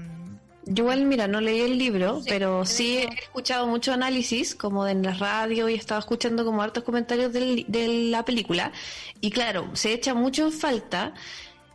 Yo 0.66 0.84
igual, 0.84 1.06
mira, 1.06 1.28
no 1.28 1.42
leí 1.42 1.62
el 1.62 1.78
libro, 1.78 2.20
Sí, 2.22 2.26
pero 2.30 2.66
sí 2.66 2.98
he 3.00 3.06
escuchado 3.20 3.66
mucho 3.66 3.94
análisis, 3.94 4.54
como 4.56 4.88
en 4.88 5.02
la 5.04 5.14
radio, 5.16 5.68
y 5.68 5.74
he 5.74 5.78
estado 5.78 6.00
escuchando 6.00 6.46
como 6.46 6.62
hartos 6.62 6.84
comentarios 6.84 7.34
del- 7.34 7.66
de 7.68 7.88
la 8.10 8.24
película. 8.24 8.72
Y 9.22 9.32
claro, 9.32 9.70
se 9.74 9.92
echa 9.94 10.14
mucho 10.14 10.44
en 10.46 10.52
falta, 10.52 11.14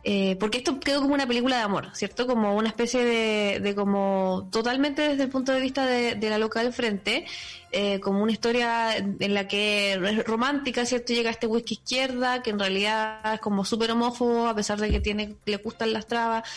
eh, 0.09 0.37
porque 0.39 0.59
esto 0.59 0.79
quedó 0.79 1.01
como 1.01 1.15
una 1.15 1.27
película 1.27 1.57
de 1.57 1.63
amor, 1.63 1.89
¿cierto? 1.91 2.27
Como 2.27 2.55
una 2.55 2.69
especie 2.69 3.03
de, 3.03 3.59
de 3.59 3.75
como, 3.75 4.47
totalmente 4.53 5.01
desde 5.01 5.23
el 5.23 5.29
punto 5.29 5.51
de 5.51 5.59
vista 5.59 5.85
de, 5.85 6.15
de 6.15 6.29
la 6.29 6.37
loca 6.37 6.63
del 6.63 6.71
frente, 6.71 7.25
eh, 7.73 7.99
como 7.99 8.23
una 8.23 8.31
historia 8.31 8.95
en 8.95 9.33
la 9.33 9.49
que 9.49 9.95
es 9.95 10.25
romántica, 10.25 10.85
¿cierto? 10.85 11.11
Llega 11.11 11.29
este 11.29 11.45
whisky 11.45 11.73
izquierda, 11.73 12.41
que 12.41 12.51
en 12.51 12.59
realidad 12.59 13.33
es 13.33 13.41
como 13.41 13.65
súper 13.65 13.91
homófobo, 13.91 14.47
a 14.47 14.55
pesar 14.55 14.79
de 14.79 14.89
que 14.91 15.01
tiene, 15.01 15.35
le 15.43 15.57
gustan 15.57 15.91
las 15.91 16.07
trabas. 16.07 16.47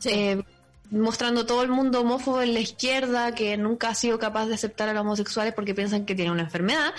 Sí. 0.00 0.08
Eh, 0.12 0.42
mostrando 0.90 1.46
todo 1.46 1.62
el 1.62 1.68
mundo 1.68 2.00
homófobo 2.00 2.42
en 2.42 2.54
la 2.54 2.60
izquierda 2.60 3.34
que 3.34 3.56
nunca 3.56 3.90
ha 3.90 3.94
sido 3.94 4.18
capaz 4.18 4.46
de 4.46 4.54
aceptar 4.54 4.88
a 4.88 4.92
los 4.92 5.02
homosexuales 5.02 5.54
porque 5.54 5.74
piensan 5.74 6.06
que 6.06 6.16
tienen 6.16 6.32
una 6.32 6.42
enfermedad. 6.42 6.92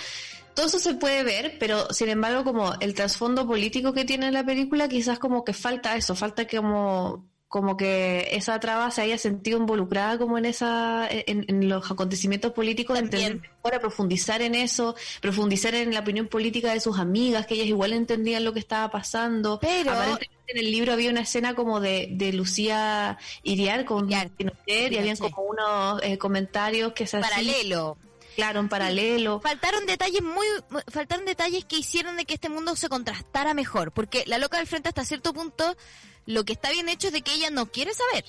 Todo 0.58 0.66
eso 0.66 0.80
se 0.80 0.94
puede 0.94 1.22
ver, 1.22 1.54
pero 1.60 1.86
sin 1.94 2.08
embargo 2.08 2.42
como 2.42 2.72
el 2.80 2.92
trasfondo 2.92 3.46
político 3.46 3.92
que 3.92 4.04
tiene 4.04 4.32
la 4.32 4.44
película 4.44 4.88
quizás 4.88 5.20
como 5.20 5.44
que 5.44 5.52
falta 5.52 5.94
eso, 5.94 6.16
falta 6.16 6.46
que 6.46 6.56
como 6.56 7.28
como 7.46 7.76
que 7.76 8.26
esa 8.32 8.58
traba 8.58 8.90
se 8.90 9.02
haya 9.02 9.18
sentido 9.18 9.56
involucrada 9.58 10.18
como 10.18 10.36
en 10.36 10.46
esa 10.46 11.06
en, 11.08 11.44
en 11.46 11.68
los 11.68 11.88
acontecimientos 11.88 12.50
políticos 12.54 12.98
entender 12.98 13.40
mejor, 13.62 13.80
profundizar 13.80 14.42
en 14.42 14.56
eso 14.56 14.96
profundizar 15.20 15.76
en 15.76 15.94
la 15.94 16.00
opinión 16.00 16.26
política 16.26 16.72
de 16.74 16.80
sus 16.80 16.98
amigas 16.98 17.46
que 17.46 17.54
ellas 17.54 17.68
igual 17.68 17.92
entendían 17.92 18.44
lo 18.44 18.52
que 18.52 18.58
estaba 18.58 18.90
pasando. 18.90 19.60
Pero- 19.60 19.92
aparentemente 19.92 20.34
en 20.48 20.58
el 20.58 20.70
libro 20.72 20.92
había 20.92 21.10
una 21.10 21.20
escena 21.20 21.54
como 21.54 21.78
de, 21.78 22.08
de 22.10 22.32
Lucía 22.32 23.16
Iriar 23.44 23.84
con 23.84 24.06
Iriar, 24.06 24.28
Pinochet 24.30 24.90
y 24.90 24.98
habían 24.98 25.16
como 25.18 25.42
unos 25.42 26.02
eh, 26.02 26.18
comentarios 26.18 26.94
que 26.94 27.06
se 27.06 27.18
hacían 27.18 27.46
Paralelo. 27.46 27.96
Claro 28.38 28.60
en 28.60 28.68
paralelo. 28.68 29.40
Faltaron 29.40 29.84
detalles 29.84 30.22
muy, 30.22 30.46
mu- 30.70 30.78
faltaron 30.92 31.24
detalles 31.24 31.64
que 31.64 31.76
hicieron 31.76 32.16
de 32.16 32.24
que 32.24 32.34
este 32.34 32.48
mundo 32.48 32.76
se 32.76 32.88
contrastara 32.88 33.52
mejor, 33.52 33.90
porque 33.90 34.22
la 34.28 34.38
loca 34.38 34.58
del 34.58 34.68
frente 34.68 34.88
hasta 34.88 35.04
cierto 35.04 35.32
punto, 35.32 35.76
lo 36.24 36.44
que 36.44 36.52
está 36.52 36.70
bien 36.70 36.88
hecho 36.88 37.08
es 37.08 37.12
de 37.12 37.22
que 37.22 37.32
ella 37.34 37.50
no 37.50 37.66
quiere 37.66 37.90
saber. 37.94 38.24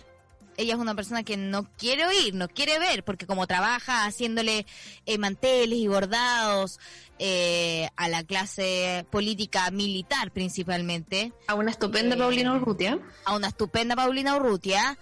Ella 0.58 0.74
es 0.74 0.80
una 0.80 0.96
persona 0.96 1.22
que 1.24 1.38
no 1.38 1.72
quiere 1.78 2.08
oír, 2.08 2.34
no 2.34 2.50
quiere 2.50 2.80
ver, 2.80 3.04
porque 3.06 3.28
como 3.28 3.46
trabaja 3.46 4.06
haciéndole 4.06 4.66
eh, 5.06 5.18
manteles 5.20 5.78
y 5.78 5.88
bordados 5.88 6.80
eh, 7.20 7.88
a 7.96 8.10
la 8.10 8.24
clase 8.24 9.06
política 9.12 9.70
militar 9.70 10.32
principalmente, 10.32 11.34
a 11.48 11.54
una 11.54 11.70
estupenda 11.70 12.16
Eh, 12.16 12.20
Paulina 12.20 12.56
Urrutia. 12.56 12.98
a 13.26 13.36
una 13.36 13.50
estupenda 13.50 13.96
Paulina 13.96 14.36
Urrutia, 14.36 14.98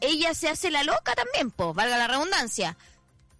ella 0.00 0.32
se 0.32 0.48
hace 0.48 0.70
la 0.70 0.84
loca 0.84 1.12
también, 1.14 1.50
pues, 1.50 1.74
valga 1.74 1.98
la 1.98 2.06
redundancia. 2.06 2.76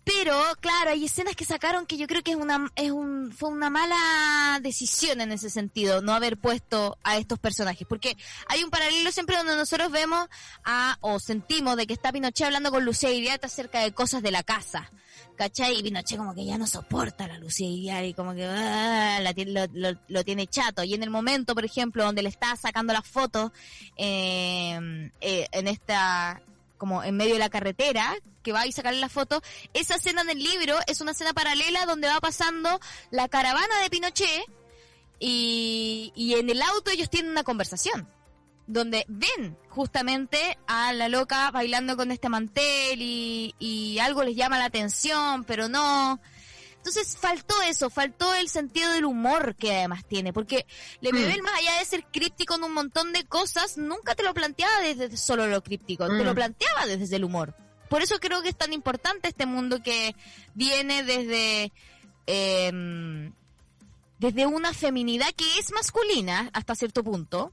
Pero, 0.04 0.38
claro, 0.60 0.90
hay 0.90 1.06
escenas 1.06 1.34
que 1.34 1.46
sacaron 1.46 1.86
que 1.86 1.96
yo 1.96 2.06
creo 2.06 2.22
que 2.22 2.32
es 2.32 2.36
una, 2.36 2.70
es 2.76 2.90
un, 2.90 3.32
fue 3.32 3.48
una 3.48 3.70
mala 3.70 4.58
decisión 4.60 5.22
en 5.22 5.32
ese 5.32 5.48
sentido, 5.48 6.02
no 6.02 6.12
haber 6.12 6.36
puesto 6.36 6.98
a 7.02 7.16
estos 7.16 7.38
personajes. 7.38 7.86
Porque 7.88 8.14
hay 8.48 8.62
un 8.62 8.68
paralelo 8.70 9.10
siempre 9.12 9.36
donde 9.36 9.56
nosotros 9.56 9.90
vemos 9.90 10.28
a, 10.64 10.98
o 11.00 11.18
sentimos 11.18 11.76
de 11.78 11.86
que 11.86 11.94
está 11.94 12.12
Pinochet 12.12 12.46
hablando 12.46 12.70
con 12.70 12.84
Lucía 12.84 13.10
Iriarte 13.10 13.46
acerca 13.46 13.80
de 13.80 13.92
cosas 13.92 14.22
de 14.22 14.30
la 14.30 14.42
casa. 14.42 14.90
¿Cachai? 15.36 15.78
Y 15.78 15.82
Pinochet 15.82 16.18
como 16.18 16.34
que 16.34 16.44
ya 16.44 16.58
no 16.58 16.66
soporta 16.66 17.24
a 17.24 17.28
la 17.28 17.38
Lucía 17.38 17.68
Iriarte 17.68 18.08
y 18.08 18.14
como 18.14 18.34
que 18.34 18.44
ah, 18.44 19.18
la 19.22 19.32
lo- 19.72 19.98
lo 20.06 20.24
tiene 20.24 20.46
chato. 20.46 20.84
Y 20.84 20.92
en 20.94 21.02
el 21.02 21.10
momento, 21.10 21.54
por 21.54 21.64
ejemplo, 21.64 22.04
donde 22.04 22.22
le 22.22 22.28
está 22.28 22.54
sacando 22.56 22.92
las 22.92 23.06
fotos 23.08 23.52
eh, 23.96 25.10
eh, 25.20 25.46
en 25.50 25.66
esta 25.68 26.42
como 26.84 27.02
en 27.02 27.16
medio 27.16 27.32
de 27.32 27.38
la 27.38 27.48
carretera, 27.48 28.14
que 28.42 28.52
va 28.52 28.60
a 28.60 28.70
sacarle 28.70 29.00
la 29.00 29.08
foto, 29.08 29.40
esa 29.72 29.94
escena 29.94 30.20
en 30.20 30.28
el 30.28 30.38
libro 30.38 30.76
es 30.86 31.00
una 31.00 31.12
escena 31.12 31.32
paralela 31.32 31.86
donde 31.86 32.08
va 32.08 32.20
pasando 32.20 32.78
la 33.10 33.26
caravana 33.26 33.80
de 33.82 33.88
Pinochet 33.88 34.44
y, 35.18 36.12
y 36.14 36.34
en 36.34 36.50
el 36.50 36.60
auto 36.60 36.90
ellos 36.90 37.08
tienen 37.08 37.30
una 37.30 37.42
conversación 37.42 38.06
donde 38.66 39.06
ven 39.08 39.56
justamente 39.70 40.58
a 40.66 40.92
la 40.92 41.08
loca 41.08 41.50
bailando 41.52 41.96
con 41.96 42.10
este 42.10 42.28
mantel 42.28 43.00
y, 43.00 43.54
y 43.58 43.98
algo 43.98 44.22
les 44.22 44.36
llama 44.36 44.58
la 44.58 44.66
atención, 44.66 45.44
pero 45.44 45.70
no. 45.70 46.20
Entonces 46.86 47.16
faltó 47.16 47.54
eso, 47.62 47.88
faltó 47.88 48.34
el 48.34 48.50
sentido 48.50 48.92
del 48.92 49.06
humor 49.06 49.54
que 49.56 49.74
además 49.74 50.04
tiene, 50.06 50.34
porque 50.34 50.66
Lemebel 51.00 51.40
más 51.40 51.54
allá 51.54 51.78
de 51.78 51.84
ser 51.86 52.04
críptico 52.12 52.56
en 52.56 52.64
un 52.64 52.74
montón 52.74 53.14
de 53.14 53.24
cosas, 53.24 53.78
nunca 53.78 54.14
te 54.14 54.22
lo 54.22 54.34
planteaba 54.34 54.80
desde 54.80 55.16
solo 55.16 55.46
lo 55.46 55.62
críptico, 55.62 56.06
te 56.06 56.12
Mm. 56.12 56.26
lo 56.26 56.34
planteaba 56.34 56.84
desde 56.86 57.16
el 57.16 57.24
humor. 57.24 57.56
Por 57.88 58.02
eso 58.02 58.20
creo 58.20 58.42
que 58.42 58.50
es 58.50 58.56
tan 58.58 58.74
importante 58.74 59.28
este 59.28 59.46
mundo 59.46 59.82
que 59.82 60.14
viene 60.52 61.02
desde 61.04 61.72
em, 62.26 63.32
desde 64.18 64.44
una 64.44 64.74
feminidad 64.74 65.28
que 65.34 65.58
es 65.58 65.72
masculina 65.72 66.50
hasta 66.52 66.74
cierto 66.74 67.02
punto, 67.02 67.50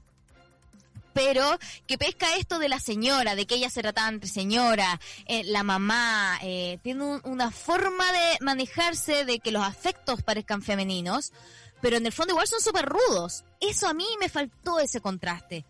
pero 1.12 1.58
que 1.86 1.98
pesca 1.98 2.36
esto 2.36 2.58
de 2.58 2.68
la 2.68 2.78
señora, 2.80 3.34
de 3.34 3.46
que 3.46 3.54
ella 3.56 3.70
se 3.70 3.82
trataba 3.82 4.08
entre 4.08 4.28
señora, 4.28 5.00
eh, 5.26 5.42
la 5.44 5.62
mamá, 5.62 6.38
eh, 6.42 6.78
tiene 6.82 7.04
un- 7.04 7.20
una 7.24 7.50
forma 7.50 8.10
de 8.12 8.38
manejarse 8.40 9.24
de 9.24 9.38
que 9.38 9.52
los 9.52 9.62
afectos 9.64 10.22
parezcan 10.22 10.62
femeninos, 10.62 11.32
pero 11.80 11.96
en 11.96 12.06
el 12.06 12.12
fondo 12.12 12.32
igual 12.32 12.46
son 12.46 12.60
súper 12.60 12.86
rudos. 12.86 13.44
Eso 13.60 13.88
a 13.88 13.94
mí 13.94 14.06
me 14.20 14.28
faltó 14.28 14.78
ese 14.78 15.00
contraste. 15.00 15.64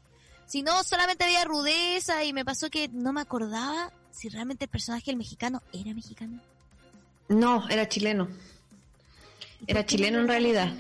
Si 0.47 0.63
no, 0.63 0.85
solamente 0.85 1.25
había 1.25 1.45
rudeza 1.45 2.25
y 2.25 2.33
me 2.33 2.45
pasó 2.45 2.69
que 2.69 2.89
no 2.89 3.13
me 3.13 3.23
acordaba 3.23 3.91
si 4.11 4.29
realmente 4.29 4.67
el 4.67 4.71
personaje 4.71 5.07
del 5.07 5.17
mexicano 5.17 5.63
era 5.73 5.95
mexicano. 5.95 6.41
No, 7.29 7.67
era 7.71 7.89
chileno. 7.89 8.29
Era 9.67 9.87
chileno 9.87 10.19
en 10.19 10.29
realidad. 10.29 10.73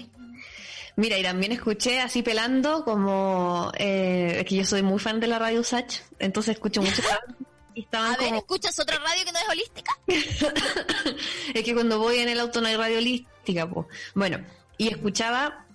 Mira, 0.96 1.16
y 1.18 1.22
también 1.22 1.52
escuché 1.52 2.00
así 2.00 2.22
pelando 2.22 2.84
como 2.84 3.72
eh, 3.78 4.36
es 4.40 4.44
que 4.44 4.56
yo 4.56 4.64
soy 4.64 4.82
muy 4.82 4.98
fan 4.98 5.20
de 5.20 5.26
la 5.26 5.38
radio 5.38 5.64
Sach, 5.64 6.00
entonces 6.18 6.54
escucho 6.54 6.82
mucho 6.82 7.02
y 7.74 7.80
estaban 7.82 8.14
A 8.14 8.16
ver, 8.18 8.26
como 8.28 8.38
¿escuchas 8.40 8.78
otra 8.78 8.98
radio 8.98 9.24
que 9.24 9.32
no 9.32 9.38
es 9.38 9.48
holística? 9.48 9.92
es 11.54 11.62
que 11.62 11.74
cuando 11.74 11.98
voy 11.98 12.18
en 12.18 12.28
el 12.28 12.40
auto 12.40 12.60
no 12.60 12.68
hay 12.68 12.76
radio 12.76 12.98
holística, 12.98 13.68
po. 13.68 13.88
Bueno, 14.14 14.44
y 14.76 14.88
escuchaba 14.88 15.66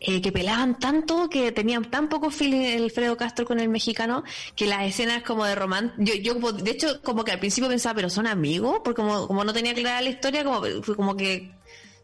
eh, 0.00 0.20
que 0.20 0.32
pelaban 0.32 0.78
tanto, 0.78 1.28
que 1.28 1.52
tenían 1.52 1.90
tan 1.90 2.08
poco 2.08 2.30
feeling 2.30 2.62
el 2.62 2.84
Alfredo 2.84 3.16
Castro 3.16 3.44
con 3.44 3.60
el 3.60 3.68
mexicano, 3.68 4.24
que 4.56 4.66
las 4.66 4.82
escenas 4.84 5.22
como 5.22 5.44
de 5.44 5.54
romance, 5.54 5.94
yo, 5.98 6.14
yo 6.14 6.34
como- 6.34 6.52
de 6.52 6.70
hecho 6.70 7.00
como 7.02 7.24
que 7.24 7.32
al 7.32 7.38
principio 7.38 7.68
pensaba, 7.68 7.94
pero 7.96 8.10
son 8.10 8.26
amigos, 8.26 8.80
porque 8.84 9.00
como, 9.02 9.26
como 9.26 9.44
no 9.44 9.52
tenía 9.52 9.74
clara 9.74 10.00
la 10.00 10.10
historia, 10.10 10.44
como, 10.44 10.62
como 10.96 11.16
que 11.16 11.52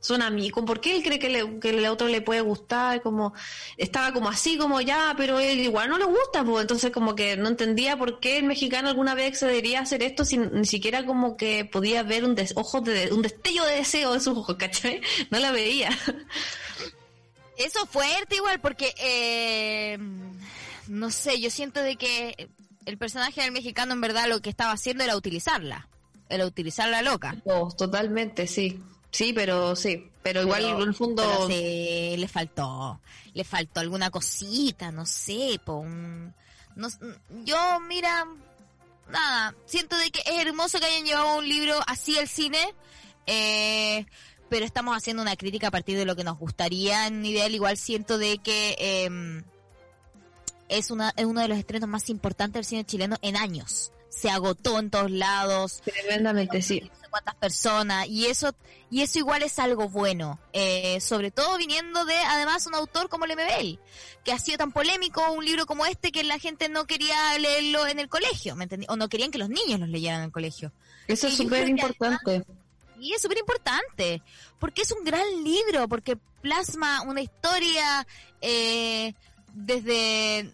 son 0.00 0.22
amigos, 0.22 0.64
¿por 0.64 0.80
qué 0.80 0.96
él 0.96 1.02
cree 1.02 1.18
que, 1.18 1.28
le- 1.28 1.58
que 1.60 1.70
el 1.70 1.84
otro 1.86 2.06
le 2.08 2.20
puede 2.20 2.40
gustar? 2.40 3.02
Como, 3.02 3.34
estaba 3.76 4.12
como 4.12 4.28
así, 4.28 4.56
como 4.56 4.80
ya, 4.80 5.14
pero 5.16 5.38
él 5.40 5.58
igual 5.60 5.88
no 5.90 5.98
le 5.98 6.04
gusta, 6.04 6.44
pues 6.44 6.62
entonces 6.62 6.90
como 6.92 7.14
que 7.16 7.36
no 7.36 7.48
entendía 7.48 7.96
por 7.98 8.20
qué 8.20 8.38
el 8.38 8.44
mexicano 8.44 8.88
alguna 8.88 9.14
vez 9.14 9.28
accedería 9.28 9.80
a 9.80 9.82
hacer 9.82 10.02
esto 10.02 10.24
sin 10.24 10.52
ni 10.52 10.66
siquiera 10.66 11.04
como 11.04 11.36
que 11.36 11.64
podía 11.64 12.02
ver 12.04 12.24
un 12.24 12.34
des, 12.34 12.52
ojos 12.56 12.84
de, 12.84 13.12
un 13.12 13.22
destello 13.22 13.64
de 13.64 13.76
deseo 13.76 14.14
en 14.14 14.20
sus 14.20 14.36
ojos, 14.38 14.56
¿cachai? 14.56 15.00
No 15.30 15.38
la 15.40 15.50
veía. 15.52 15.90
Eso 17.56 17.86
fuerte 17.86 18.36
igual, 18.36 18.60
porque 18.60 18.94
eh, 18.98 19.98
no 20.86 21.10
sé, 21.10 21.40
yo 21.40 21.50
siento 21.50 21.82
de 21.82 21.96
que 21.96 22.48
el 22.86 22.98
personaje 22.98 23.42
del 23.42 23.50
mexicano 23.52 23.94
en 23.94 24.00
verdad 24.00 24.28
lo 24.28 24.40
que 24.40 24.48
estaba 24.48 24.70
haciendo 24.72 25.02
era 25.02 25.16
utilizarla, 25.16 25.88
era 26.28 26.46
utilizarla 26.46 27.02
loca. 27.02 27.34
Oh, 27.44 27.68
totalmente, 27.76 28.46
sí. 28.46 28.80
Sí, 29.10 29.32
pero 29.32 29.74
sí, 29.74 30.10
pero 30.22 30.42
igual 30.42 30.62
Pero- 30.62 30.82
en 30.82 30.88
el 30.88 30.94
fondo 30.94 31.46
sí, 31.48 32.14
le 32.18 32.28
faltó, 32.28 33.00
le 33.32 33.44
faltó 33.44 33.80
alguna 33.80 34.10
cosita, 34.10 34.92
no 34.92 35.06
sé, 35.06 35.58
po, 35.64 35.74
un- 35.76 36.34
no 36.76 36.88
s- 36.88 36.98
yo 37.44 37.80
mira, 37.80 38.26
nada, 39.08 39.54
siento 39.66 39.96
de 39.96 40.10
que 40.10 40.20
es 40.20 40.46
hermoso 40.46 40.78
que 40.78 40.86
hayan 40.86 41.04
llevado 41.06 41.38
un 41.38 41.48
libro 41.48 41.74
así 41.86 42.18
al 42.18 42.28
cine, 42.28 42.74
eh, 43.26 44.04
pero 44.50 44.64
estamos 44.66 44.96
haciendo 44.96 45.22
una 45.22 45.36
crítica 45.36 45.68
a 45.68 45.70
partir 45.70 45.96
de 45.96 46.04
lo 46.04 46.14
que 46.14 46.24
nos 46.24 46.38
gustaría 46.38 47.06
en 47.06 47.24
ideal, 47.24 47.54
igual 47.54 47.76
siento 47.78 48.18
de 48.18 48.38
que 48.38 48.76
em, 48.78 49.42
es, 50.68 50.90
una, 50.90 51.12
es 51.16 51.24
uno 51.24 51.40
de 51.40 51.48
los 51.48 51.58
estrenos 51.58 51.88
más 51.88 52.10
importantes 52.10 52.54
del 52.60 52.64
cine 52.66 52.84
chileno 52.84 53.16
en 53.22 53.36
años. 53.36 53.90
Se 54.08 54.30
agotó 54.30 54.78
en 54.78 54.90
todos 54.90 55.10
lados, 55.10 55.80
tremendamente 55.84 56.62
sí. 56.62 56.80
no 56.80 56.86
sé 57.00 57.08
cuántas 57.10 57.34
personas 57.36 58.06
y 58.08 58.26
eso 58.26 58.54
y 58.90 59.02
eso 59.02 59.18
igual 59.18 59.42
es 59.42 59.58
algo 59.58 59.88
bueno 59.88 60.38
eh, 60.52 61.00
sobre 61.00 61.30
todo 61.30 61.56
viniendo 61.58 62.04
de 62.04 62.16
además 62.16 62.66
un 62.66 62.74
autor 62.74 63.08
como 63.08 63.26
Lemebel 63.26 63.78
que 64.24 64.32
ha 64.32 64.38
sido 64.38 64.58
tan 64.58 64.72
polémico 64.72 65.30
un 65.32 65.44
libro 65.44 65.64
como 65.66 65.84
este 65.86 66.10
que 66.12 66.22
la 66.24 66.38
gente 66.38 66.68
no 66.68 66.86
quería 66.86 67.36
leerlo 67.38 67.86
en 67.86 67.98
el 67.98 68.08
colegio 68.08 68.56
¿me 68.56 68.64
entendí? 68.64 68.86
o 68.90 68.96
no 68.96 69.08
querían 69.08 69.30
que 69.30 69.38
los 69.38 69.48
niños 69.50 69.78
los 69.80 69.88
leyeran 69.88 70.20
en 70.20 70.24
el 70.26 70.32
colegio 70.32 70.72
Eso 71.06 71.28
es 71.28 71.34
Y 71.34 71.36
súper 71.44 71.68
importante. 71.68 72.44
y 73.00 73.12
es 73.14 73.22
súper 73.22 73.38
importante 73.38 74.22
porque 74.58 74.82
es 74.82 74.92
un 74.92 75.04
gran 75.04 75.26
libro 75.44 75.86
porque 75.88 76.16
plasma 76.42 77.02
una 77.02 77.20
historia 77.22 78.06
eh, 78.40 79.14
desde 79.54 80.52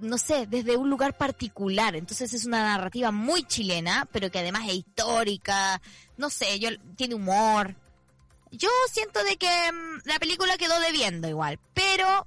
no 0.00 0.18
sé, 0.18 0.46
desde 0.46 0.76
un 0.76 0.90
lugar 0.90 1.16
particular. 1.16 1.96
Entonces 1.96 2.32
es 2.34 2.44
una 2.46 2.62
narrativa 2.62 3.10
muy 3.10 3.42
chilena, 3.44 4.06
pero 4.12 4.30
que 4.30 4.38
además 4.38 4.62
es 4.68 4.74
histórica. 4.74 5.80
No 6.16 6.30
sé, 6.30 6.58
yo 6.58 6.70
tiene 6.96 7.14
humor. 7.14 7.74
Yo 8.50 8.68
siento 8.90 9.22
de 9.24 9.36
que 9.36 9.46
mm, 9.72 10.08
la 10.08 10.18
película 10.18 10.56
quedó 10.56 10.78
debiendo 10.80 11.28
igual, 11.28 11.58
pero 11.74 12.26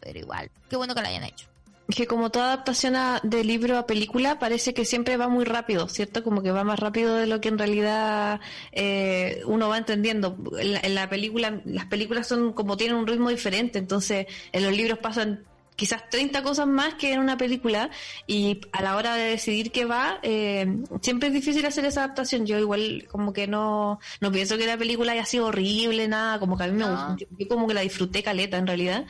pero 0.00 0.18
igual, 0.18 0.50
qué 0.68 0.76
bueno 0.76 0.94
que 0.94 1.02
la 1.02 1.08
hayan 1.08 1.24
hecho. 1.24 1.46
Que 1.94 2.06
como 2.06 2.30
toda 2.30 2.46
adaptación 2.46 2.94
a- 2.94 3.20
de 3.24 3.42
libro 3.42 3.76
a 3.76 3.84
película 3.86 4.38
parece 4.38 4.72
que 4.74 4.84
siempre 4.84 5.16
va 5.16 5.28
muy 5.28 5.44
rápido, 5.44 5.88
¿cierto? 5.88 6.22
Como 6.22 6.40
que 6.42 6.52
va 6.52 6.62
más 6.62 6.78
rápido 6.78 7.16
de 7.16 7.26
lo 7.26 7.40
que 7.40 7.48
en 7.48 7.58
realidad 7.58 8.40
eh, 8.72 9.42
uno 9.46 9.68
va 9.68 9.76
entendiendo. 9.78 10.36
En 10.58 10.94
la 10.94 11.10
película, 11.10 11.60
las 11.64 11.86
películas 11.86 12.28
son 12.28 12.52
como 12.52 12.76
tienen 12.76 12.96
un 12.96 13.06
ritmo 13.06 13.28
diferente, 13.28 13.78
entonces 13.78 14.26
en 14.52 14.62
los 14.62 14.72
libros 14.72 14.98
pasan 15.00 15.44
quizás 15.80 16.10
30 16.10 16.42
cosas 16.42 16.66
más 16.66 16.92
que 16.96 17.14
en 17.14 17.20
una 17.20 17.38
película 17.38 17.88
y 18.26 18.60
a 18.70 18.82
la 18.82 18.96
hora 18.96 19.14
de 19.14 19.30
decidir 19.30 19.72
qué 19.72 19.86
va, 19.86 20.18
eh, 20.22 20.76
siempre 21.00 21.28
es 21.28 21.32
difícil 21.32 21.64
hacer 21.64 21.86
esa 21.86 22.04
adaptación. 22.04 22.44
Yo 22.44 22.58
igual 22.58 23.06
como 23.10 23.32
que 23.32 23.46
no, 23.46 23.98
no 24.20 24.30
pienso 24.30 24.58
que 24.58 24.66
la 24.66 24.76
película 24.76 25.12
haya 25.12 25.24
sido 25.24 25.46
horrible, 25.46 26.06
nada, 26.06 26.38
como 26.38 26.58
que 26.58 26.64
a 26.64 26.66
mí 26.66 26.74
me 26.74 26.84
gustó. 26.84 27.16
Yo, 27.16 27.26
yo 27.38 27.48
como 27.48 27.66
que 27.66 27.72
la 27.72 27.80
disfruté 27.80 28.22
caleta 28.22 28.58
en 28.58 28.66
realidad. 28.66 29.06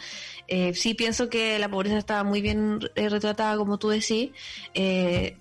Eh, 0.47 0.73
sí 0.75 0.95
pienso 0.95 1.29
que 1.29 1.59
la 1.59 1.69
pobreza 1.69 1.99
estaba 1.99 2.23
muy 2.23 2.41
bien 2.41 2.79
eh, 2.95 3.09
retratada, 3.09 3.57
como 3.57 3.77
tú 3.77 3.89
decís. 3.89 4.31
Eh, 4.73 5.37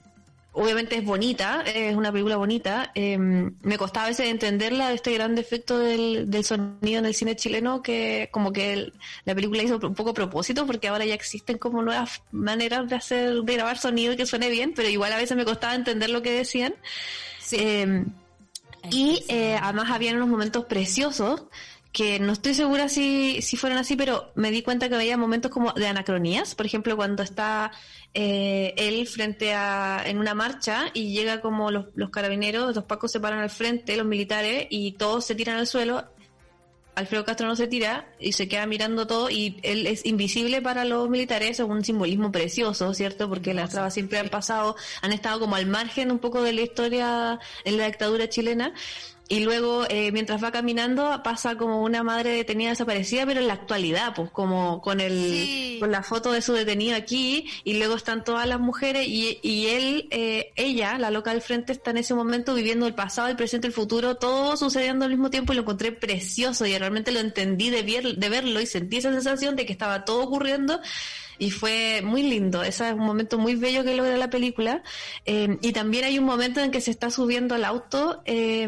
obviamente 0.62 0.98
es 0.98 1.06
bonita, 1.06 1.62
es 1.66 1.96
una 1.96 2.12
película 2.12 2.36
bonita. 2.36 2.92
Eh, 2.94 3.18
me 3.18 3.78
costaba 3.78 4.08
a 4.08 4.10
veces 4.10 4.28
entenderla, 4.28 4.92
este 4.94 5.14
gran 5.14 5.34
defecto 5.34 5.80
del, 5.80 6.30
del 6.30 6.44
sonido 6.44 7.00
en 7.00 7.06
el 7.06 7.16
cine 7.16 7.36
chileno, 7.36 7.82
que 7.82 8.28
como 8.32 8.52
que 8.52 8.74
el- 8.74 8.94
la 9.26 9.34
película 9.34 9.64
hizo 9.64 9.80
un 9.82 9.96
poco 9.96 10.14
propósito, 10.14 10.66
porque 10.68 10.90
ahora 10.90 11.06
ya 11.06 11.14
existen 11.14 11.58
como 11.58 11.82
nuevas 11.82 12.22
maneras 12.32 12.90
de 12.90 12.96
hacer, 12.96 13.42
de 13.42 13.54
grabar 13.54 13.78
sonido 13.78 14.14
y 14.14 14.18
que 14.18 14.26
suene 14.26 14.50
bien, 14.50 14.74
pero 14.76 14.90
igual 14.90 15.14
a 15.14 15.18
veces 15.18 15.38
me 15.38 15.46
costaba 15.46 15.76
entender 15.76 16.10
lo 16.10 16.22
que 16.22 16.32
decían. 16.32 16.76
Eh, 17.52 18.04
y 18.92 19.24
eh, 19.30 19.58
además 19.62 19.92
habían 19.92 20.16
unos 20.18 20.30
momentos 20.30 20.66
preciosos 20.66 21.44
que 21.92 22.20
no 22.20 22.34
estoy 22.34 22.54
segura 22.54 22.88
si, 22.88 23.42
si 23.42 23.58
fueron 23.58 23.80
así, 23.80 23.96
pero 23.96 24.32
me 24.36 24.52
di 24.52 24.62
cuenta 24.62 24.90
que 24.90 24.96
había 24.96 25.18
momentos 25.18 25.52
como 25.52 25.74
de 25.74 25.88
anacronías. 25.88 26.54
Por 26.54 26.66
ejemplo, 26.66 26.96
cuando 26.96 27.24
está 27.24 27.72
eh, 28.14 28.74
él 28.78 29.08
frente 29.08 29.54
a 29.54 30.04
en 30.06 30.20
una 30.20 30.36
marcha 30.36 30.86
y 30.94 31.14
llega 31.14 31.42
como 31.42 31.72
los, 31.72 31.88
los 31.96 32.12
carabineros, 32.12 32.76
los 32.76 32.84
pacos 32.86 33.12
se 33.12 33.20
paran 33.20 33.40
al 33.40 33.50
frente, 33.50 33.98
los 33.98 34.06
militares, 34.06 34.68
y 34.70 34.94
todos 34.94 35.26
se 35.26 35.36
tiran 35.36 35.58
al 35.58 35.68
suelo. 35.68 36.06
Alfredo 36.96 37.24
Castro 37.24 37.48
no 37.48 37.56
se 37.56 37.68
tira 37.68 38.14
y 38.20 38.34
se 38.34 38.50
queda 38.50 38.66
mirando 38.66 39.08
todo 39.08 39.30
y 39.30 39.58
él 39.64 39.88
es 39.88 40.06
invisible 40.06 40.62
para 40.62 40.84
los 40.84 41.10
militares, 41.10 41.60
es 41.60 41.66
un 41.66 41.84
simbolismo 41.84 42.30
precioso, 42.30 42.94
¿cierto? 42.94 43.30
Porque 43.30 43.54
las 43.54 43.70
trabas 43.70 43.94
siempre 43.94 44.20
han 44.20 44.28
pasado, 44.28 44.76
han 45.02 45.14
estado 45.14 45.40
como 45.40 45.56
al 45.56 45.66
margen 45.66 46.12
un 46.12 46.20
poco 46.20 46.42
de 46.42 46.52
la 46.52 46.62
historia 46.62 47.40
en 47.64 47.78
la 47.78 47.86
dictadura 47.86 48.28
chilena. 48.28 48.74
Y 49.32 49.42
luego, 49.42 49.86
eh, 49.90 50.12
mientras 50.12 50.44
va 50.44 50.52
caminando, 50.52 51.22
pasa 51.24 51.56
como 51.56 51.84
una 51.84 52.02
madre 52.02 52.32
detenida 52.32 52.72
desaparecida, 52.72 53.28
pero 53.28 53.40
en 53.40 53.48
la 53.48 53.54
actualidad, 53.54 54.16
pues 54.16 54.32
como 54.32 54.82
con 54.82 55.00
el 55.00 55.14
Sí. 55.14 55.78
con 55.80 55.92
la 55.92 56.02
foto 56.02 56.32
de 56.32 56.42
su 56.42 56.54
detenido 56.54 56.98
aquí, 56.98 57.46
y 57.64 57.76
luego 57.78 57.94
están 57.96 58.24
todas 58.24 58.48
las 58.48 58.60
mujeres, 58.60 59.08
y, 59.08 59.38
y 59.44 59.68
él, 59.68 60.08
eh, 60.10 60.52
ella, 60.56 60.98
la 60.98 61.12
loca 61.12 61.32
del 61.32 61.44
frente, 61.44 61.72
está 61.74 61.92
en 61.92 61.98
ese 61.98 62.16
momento 62.16 62.56
viviendo 62.56 62.88
el 62.88 62.96
pasado, 62.96 63.28
el 63.28 63.36
presente, 63.36 63.68
el 63.68 63.74
futuro, 63.74 64.16
todo 64.16 64.58
sucediendo 64.58 65.06
al 65.06 65.12
mismo 65.12 65.30
tiempo, 65.30 65.54
y 65.54 65.58
lo 65.58 65.62
encontré 65.62 65.92
precioso, 65.92 66.66
y 66.66 66.76
realmente 66.76 67.12
lo 67.12 67.20
entendí 67.20 67.70
de, 67.70 67.84
ver- 67.84 68.16
de 68.18 68.30
verlo, 68.30 68.60
y 68.60 68.66
sentí 68.66 68.98
esa 68.98 69.12
sensación 69.14 69.56
de 69.56 69.68
que 69.68 69.74
estaba 69.74 70.06
todo 70.06 70.24
ocurriendo, 70.24 70.82
y 71.38 71.52
fue 71.52 72.02
muy 72.04 72.24
lindo. 72.24 72.64
Ese 72.64 72.88
es 72.88 72.94
un 72.96 73.06
momento 73.06 73.38
muy 73.38 73.56
bello 73.56 73.84
que 73.84 73.96
logra 73.96 74.18
la 74.18 74.30
película. 74.30 74.84
Eh, 75.26 75.58
y 75.62 75.72
también 75.72 76.04
hay 76.04 76.20
un 76.20 76.26
momento 76.26 76.60
en 76.60 76.70
que 76.72 76.82
se 76.82 76.92
está 76.92 77.12
subiendo 77.12 77.56
al 77.56 77.64
auto. 77.64 78.22
eh, 78.26 78.68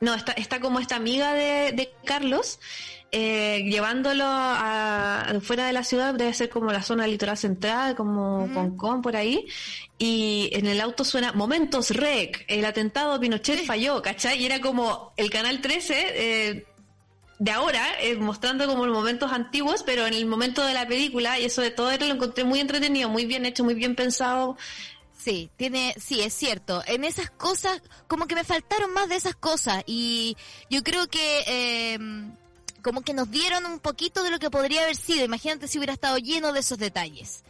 no, 0.00 0.14
está, 0.14 0.32
está 0.32 0.60
como 0.60 0.78
esta 0.80 0.96
amiga 0.96 1.34
de, 1.34 1.72
de 1.72 1.92
Carlos. 2.04 2.58
eh, 3.10 3.64
llevándolo 3.64 4.24
a, 4.26 5.32
fuera 5.40 5.66
de 5.66 5.72
la 5.72 5.82
ciudad, 5.82 6.14
debe 6.14 6.34
ser 6.34 6.50
como 6.50 6.70
la 6.72 6.82
zona 6.82 7.06
litoral 7.06 7.36
central, 7.38 7.94
como 7.96 8.44
Ujú. 8.44 8.54
Concón, 8.54 9.02
por 9.02 9.16
ahí, 9.16 9.46
y 9.98 10.50
en 10.52 10.66
el 10.66 10.80
auto 10.80 11.04
suena 11.04 11.32
Momentos 11.32 11.90
Rec, 11.90 12.44
el 12.48 12.64
atentado 12.64 13.14
a 13.14 13.20
Pinochet 13.20 13.64
falló, 13.64 14.02
¿cachai? 14.02 14.42
Y 14.42 14.46
era 14.46 14.60
como 14.60 15.12
el 15.16 15.30
canal 15.30 15.60
13, 15.60 15.94
eh, 15.96 16.66
de 17.38 17.50
ahora, 17.50 17.82
eh, 18.00 18.16
mostrando 18.16 18.66
como 18.66 18.84
los 18.84 18.94
momentos 18.94 19.32
antiguos, 19.32 19.82
pero 19.84 20.06
en 20.06 20.12
el 20.12 20.26
momento 20.26 20.64
de 20.66 20.74
la 20.74 20.86
película, 20.86 21.38
y 21.38 21.44
eso 21.46 21.62
de 21.62 21.70
todo 21.70 21.90
lo 21.96 22.14
encontré 22.14 22.44
muy 22.44 22.60
entretenido, 22.60 23.08
muy 23.08 23.24
bien 23.26 23.46
hecho, 23.46 23.64
muy 23.64 23.74
bien 23.74 23.94
pensado. 23.94 24.56
Sí, 25.18 25.50
tiene, 25.56 25.94
sí, 25.98 26.20
es 26.20 26.32
cierto. 26.32 26.82
En 26.86 27.04
esas 27.04 27.28
cosas, 27.28 27.82
como 28.06 28.26
que 28.26 28.36
me 28.36 28.44
faltaron 28.44 28.92
más 28.92 29.08
de 29.08 29.16
esas 29.16 29.34
cosas 29.34 29.82
y 29.84 30.36
yo 30.70 30.82
creo 30.84 31.08
que 31.08 31.44
eh, 31.46 31.98
como 32.82 33.02
que 33.02 33.14
nos 33.14 33.28
dieron 33.30 33.66
un 33.66 33.80
poquito 33.80 34.22
de 34.22 34.30
lo 34.30 34.38
que 34.38 34.48
podría 34.48 34.82
haber 34.82 34.96
sido. 34.96 35.24
Imagínate 35.24 35.66
si 35.66 35.78
hubiera 35.78 35.92
estado 35.92 36.18
lleno 36.18 36.52
de 36.52 36.60
esos 36.60 36.78
detalles. 36.78 37.42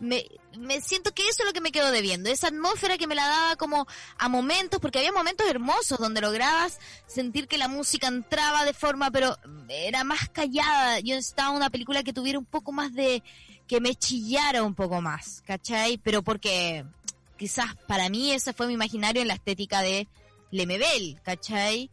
Me, 0.00 0.26
me 0.58 0.80
siento 0.80 1.14
que 1.14 1.28
eso 1.28 1.42
es 1.42 1.46
lo 1.46 1.52
que 1.52 1.60
me 1.60 1.70
quedo 1.70 1.92
debiendo, 1.92 2.28
esa 2.28 2.48
atmósfera 2.48 2.98
que 2.98 3.06
me 3.06 3.14
la 3.14 3.28
daba 3.28 3.54
como 3.54 3.86
a 4.18 4.28
momentos, 4.28 4.80
porque 4.80 4.98
había 4.98 5.12
momentos 5.12 5.46
hermosos 5.48 6.00
donde 6.00 6.20
lograbas 6.20 6.80
sentir 7.06 7.46
que 7.46 7.56
la 7.56 7.68
música 7.68 8.08
entraba 8.08 8.64
de 8.64 8.74
forma, 8.74 9.12
pero 9.12 9.38
era 9.68 10.02
más 10.02 10.28
callada. 10.28 10.98
Yo 10.98 11.14
necesitaba 11.14 11.50
una 11.50 11.70
película 11.70 12.02
que 12.02 12.12
tuviera 12.12 12.40
un 12.40 12.46
poco 12.46 12.72
más 12.72 12.92
de, 12.92 13.22
que 13.68 13.80
me 13.80 13.94
chillara 13.94 14.62
un 14.64 14.74
poco 14.74 15.00
más, 15.00 15.42
¿cachai? 15.46 15.98
Pero 15.98 16.22
porque 16.22 16.84
quizás 17.42 17.74
para 17.88 18.08
mí 18.08 18.30
ese 18.30 18.52
fue 18.52 18.68
mi 18.68 18.74
imaginario 18.74 19.20
en 19.20 19.26
la 19.26 19.34
estética 19.34 19.82
de 19.82 20.06
Lemebel, 20.52 21.18
¿cachai? 21.24 21.90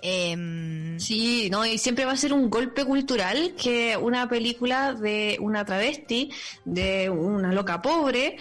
Em, 0.00 0.98
Sí, 0.98 1.50
no, 1.50 1.66
y 1.66 1.76
siempre 1.76 2.06
va 2.06 2.12
a 2.12 2.16
ser 2.16 2.32
un 2.32 2.48
golpe 2.48 2.82
cultural 2.82 3.54
que 3.62 3.94
una 3.98 4.26
película 4.26 4.94
de 4.94 5.36
una 5.38 5.66
travesti, 5.66 6.30
de 6.64 7.10
una 7.10 7.52
loca 7.52 7.82
pobre, 7.82 8.38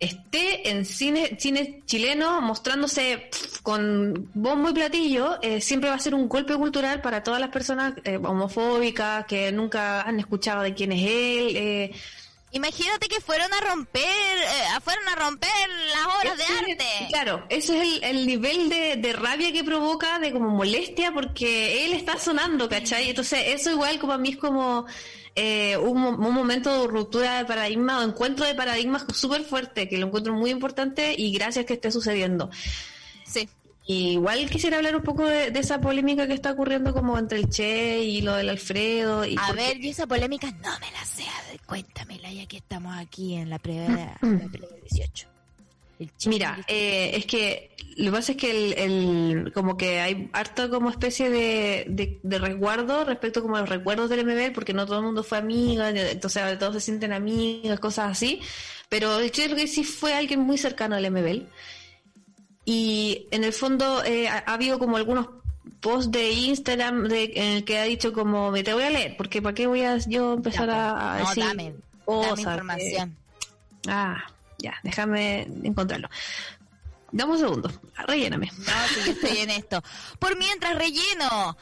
esté 0.00 0.70
en 0.70 0.86
cine, 0.86 1.36
cine 1.38 1.82
chileno 1.84 2.40
mostrándose 2.40 3.28
con 3.62 4.30
bombo 4.32 4.70
y 4.70 4.72
platillo, 4.72 5.38
eh, 5.42 5.60
siempre 5.60 5.90
va 5.90 5.96
a 5.96 5.98
ser 5.98 6.14
un 6.14 6.30
golpe 6.30 6.56
cultural 6.56 7.02
para 7.02 7.22
todas 7.22 7.42
las 7.42 7.50
personas 7.50 7.92
eh, 8.04 8.16
homofóbicas 8.16 9.26
que 9.26 9.52
nunca 9.52 10.00
han 10.00 10.18
escuchado 10.18 10.62
de 10.62 10.72
quién 10.72 10.92
es 10.92 11.02
él. 11.02 11.92
Imagínate 12.54 13.08
que 13.08 13.20
fueron 13.20 13.52
a 13.52 13.60
romper, 13.60 14.00
eh, 14.02 14.80
fueron 14.82 15.08
a 15.08 15.16
romper 15.16 15.50
las 15.92 16.06
obras 16.06 16.38
de 16.38 16.44
arte. 16.44 16.84
Claro, 17.08 17.44
ese 17.48 17.76
es 17.76 17.82
el, 17.82 18.04
el 18.04 18.26
nivel 18.28 18.68
de, 18.68 18.96
de 18.96 19.12
rabia 19.12 19.52
que 19.52 19.64
provoca, 19.64 20.20
de 20.20 20.32
como 20.32 20.50
molestia, 20.50 21.12
porque 21.12 21.84
él 21.84 21.92
está 21.94 22.16
sonando, 22.16 22.68
¿cachai? 22.68 23.10
Entonces, 23.10 23.40
eso 23.48 23.72
igual 23.72 23.98
como 23.98 24.12
a 24.12 24.18
mí 24.18 24.30
es 24.30 24.36
como 24.36 24.86
eh, 25.34 25.76
un, 25.76 26.04
un 26.04 26.32
momento 26.32 26.82
de 26.82 26.86
ruptura 26.86 27.38
de 27.38 27.44
paradigma 27.44 27.98
o 27.98 28.02
encuentro 28.02 28.46
de 28.46 28.54
paradigmas 28.54 29.04
súper 29.12 29.42
fuerte, 29.42 29.88
que 29.88 29.98
lo 29.98 30.06
encuentro 30.06 30.32
muy 30.32 30.50
importante 30.50 31.12
y 31.18 31.32
gracias 31.32 31.66
que 31.66 31.74
esté 31.74 31.90
sucediendo. 31.90 32.50
Sí. 33.26 33.48
Igual 33.86 34.48
quisiera 34.48 34.78
hablar 34.78 34.96
un 34.96 35.02
poco 35.02 35.26
de, 35.26 35.50
de 35.50 35.60
esa 35.60 35.80
polémica 35.80 36.26
que 36.26 36.32
está 36.32 36.52
ocurriendo 36.52 36.94
como 36.94 37.18
entre 37.18 37.38
el 37.38 37.50
Che 37.50 38.02
y 38.02 38.22
lo 38.22 38.34
del 38.34 38.48
Alfredo. 38.48 39.24
Y 39.26 39.36
A 39.36 39.46
porque- 39.48 39.62
ver, 39.62 39.78
yo 39.78 39.90
esa 39.90 40.06
polémica 40.06 40.50
no 40.50 40.70
me 40.80 40.90
la 40.92 41.04
sé. 41.04 41.24
Cuéntamela 41.66 42.32
ya 42.32 42.46
que 42.46 42.56
estamos 42.58 42.96
aquí 42.96 43.34
en 43.34 43.50
la 43.50 43.58
previa, 43.58 44.16
la 44.22 44.48
previa 44.48 44.68
18. 44.90 45.28
El 46.00 46.16
chico 46.16 46.30
Mira, 46.30 46.58
eh, 46.66 47.12
es 47.14 47.26
que 47.26 47.70
lo 47.98 48.06
que 48.06 48.10
pasa 48.10 48.32
es 48.32 48.38
que 48.38 48.50
el, 48.50 48.72
el- 48.78 49.52
como 49.52 49.76
que 49.76 50.00
hay 50.00 50.28
harto 50.32 50.68
como 50.70 50.90
especie 50.90 51.30
de, 51.30 51.84
de, 51.88 52.18
de 52.22 52.38
resguardo 52.38 53.04
respecto 53.04 53.42
como 53.42 53.56
a 53.56 53.60
los 53.60 53.68
recuerdos 53.68 54.08
del 54.10 54.24
MBL, 54.26 54.52
porque 54.54 54.72
no 54.72 54.86
todo 54.86 54.98
el 54.98 55.04
mundo 55.04 55.22
fue 55.22 55.38
amiga, 55.38 55.90
entonces 55.90 56.42
ahora 56.42 56.58
todos 56.58 56.74
se 56.74 56.80
sienten 56.80 57.12
amigas, 57.12 57.78
cosas 57.80 58.10
así. 58.10 58.40
Pero 58.88 59.18
el 59.20 59.30
creo 59.30 59.54
que 59.54 59.66
sí 59.68 59.84
fue 59.84 60.14
alguien 60.14 60.40
muy 60.40 60.56
cercano 60.58 60.96
al 60.96 61.10
MBL. 61.10 61.46
Y 62.64 63.26
en 63.30 63.44
el 63.44 63.52
fondo 63.52 64.02
eh, 64.04 64.28
ha, 64.28 64.38
ha 64.46 64.54
habido 64.54 64.78
como 64.78 64.96
algunos 64.96 65.28
posts 65.80 66.10
de 66.10 66.30
Instagram 66.32 67.08
de, 67.08 67.32
en 67.34 67.56
el 67.56 67.64
que 67.64 67.78
ha 67.78 67.84
dicho 67.84 68.12
como, 68.12 68.50
me 68.50 68.62
te 68.62 68.72
voy 68.72 68.84
a 68.84 68.90
leer, 68.90 69.16
porque 69.16 69.42
¿para 69.42 69.54
qué 69.54 69.66
voy 69.66 69.82
a 69.82 69.98
yo 69.98 70.32
empezar 70.34 70.70
a, 70.70 71.16
a 71.16 71.18
no, 71.20 71.28
decir 71.28 71.44
dame, 71.44 71.74
dame 72.06 72.34
que- 72.34 72.40
información. 72.40 73.16
Ah, 73.86 74.24
ya, 74.58 74.74
déjame 74.82 75.42
encontrarlo. 75.62 76.08
Dame 77.12 77.32
un 77.32 77.38
segundo, 77.38 77.70
relléname. 78.08 78.50
No, 78.58 78.72
si 78.94 79.06
yo 79.06 79.12
estoy 79.12 79.38
en 79.38 79.50
esto. 79.50 79.82
Por 80.18 80.36
mientras 80.38 80.74
relleno. 80.76 81.56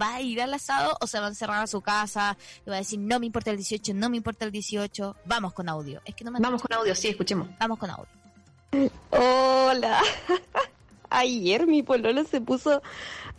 ¿Va 0.00 0.14
a 0.14 0.22
ir 0.22 0.40
al 0.40 0.54
asado 0.54 0.96
o 1.00 1.06
se 1.06 1.20
va 1.20 1.26
a 1.26 1.28
encerrar 1.28 1.62
a 1.62 1.66
su 1.66 1.82
casa? 1.82 2.38
Y 2.64 2.70
va 2.70 2.76
a 2.76 2.78
decir, 2.78 2.98
no 2.98 3.20
me 3.20 3.26
importa 3.26 3.50
el 3.50 3.58
18, 3.58 3.92
no 3.94 4.08
me 4.08 4.16
importa 4.16 4.46
el 4.46 4.52
18. 4.52 5.16
Vamos 5.26 5.52
con 5.52 5.68
audio. 5.68 6.00
Es 6.06 6.14
que 6.14 6.24
no 6.24 6.30
me... 6.30 6.40
Vamos 6.40 6.62
con 6.62 6.72
audio, 6.72 6.94
sí, 6.94 7.08
escuchemos. 7.08 7.48
Vamos 7.60 7.78
con 7.78 7.90
audio. 7.90 8.08
Hola. 9.10 10.02
ayer 11.10 11.66
mi 11.66 11.82
pololo 11.82 12.24
se 12.24 12.40
puso 12.40 12.82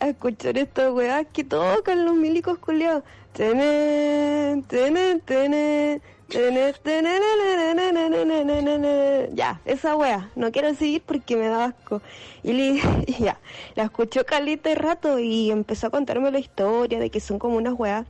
a 0.00 0.08
escuchar 0.08 0.58
estas 0.58 0.92
weas 0.92 1.26
que 1.32 1.44
tocan 1.44 2.04
los 2.04 2.14
milicos 2.14 2.58
culiados. 2.58 3.04
Tene, 3.32 4.62
tene, 4.68 5.20
tene. 5.24 6.00
Ya, 9.34 9.60
esa 9.64 9.96
wea, 9.96 10.28
no 10.36 10.52
quiero 10.52 10.74
seguir 10.74 11.02
porque 11.06 11.36
me 11.36 11.48
da 11.48 11.66
asco. 11.66 12.02
Y, 12.42 12.52
le, 12.52 12.82
ya, 13.18 13.38
la 13.74 13.84
escuchó 13.84 14.26
Calita 14.26 14.70
y 14.70 14.74
rato 14.74 15.18
y 15.18 15.50
empezó 15.50 15.86
a 15.86 15.90
contarme 15.90 16.30
la 16.30 16.38
historia 16.38 16.98
de 16.98 17.08
que 17.10 17.20
son 17.20 17.38
como 17.38 17.56
unas 17.56 17.72
weas. 17.74 18.06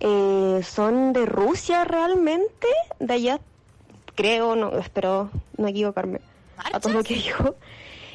Eh, 0.00 0.62
son 0.64 1.12
de 1.12 1.26
Rusia 1.26 1.84
realmente, 1.84 2.68
de 2.98 3.12
allá, 3.14 3.40
creo, 4.14 4.56
no, 4.56 4.78
espero 4.78 5.30
no 5.56 5.68
equivocarme 5.68 6.20
a 6.72 6.80
todo 6.80 6.94
lo 6.94 7.02
que 7.02 7.14
dijo 7.14 7.54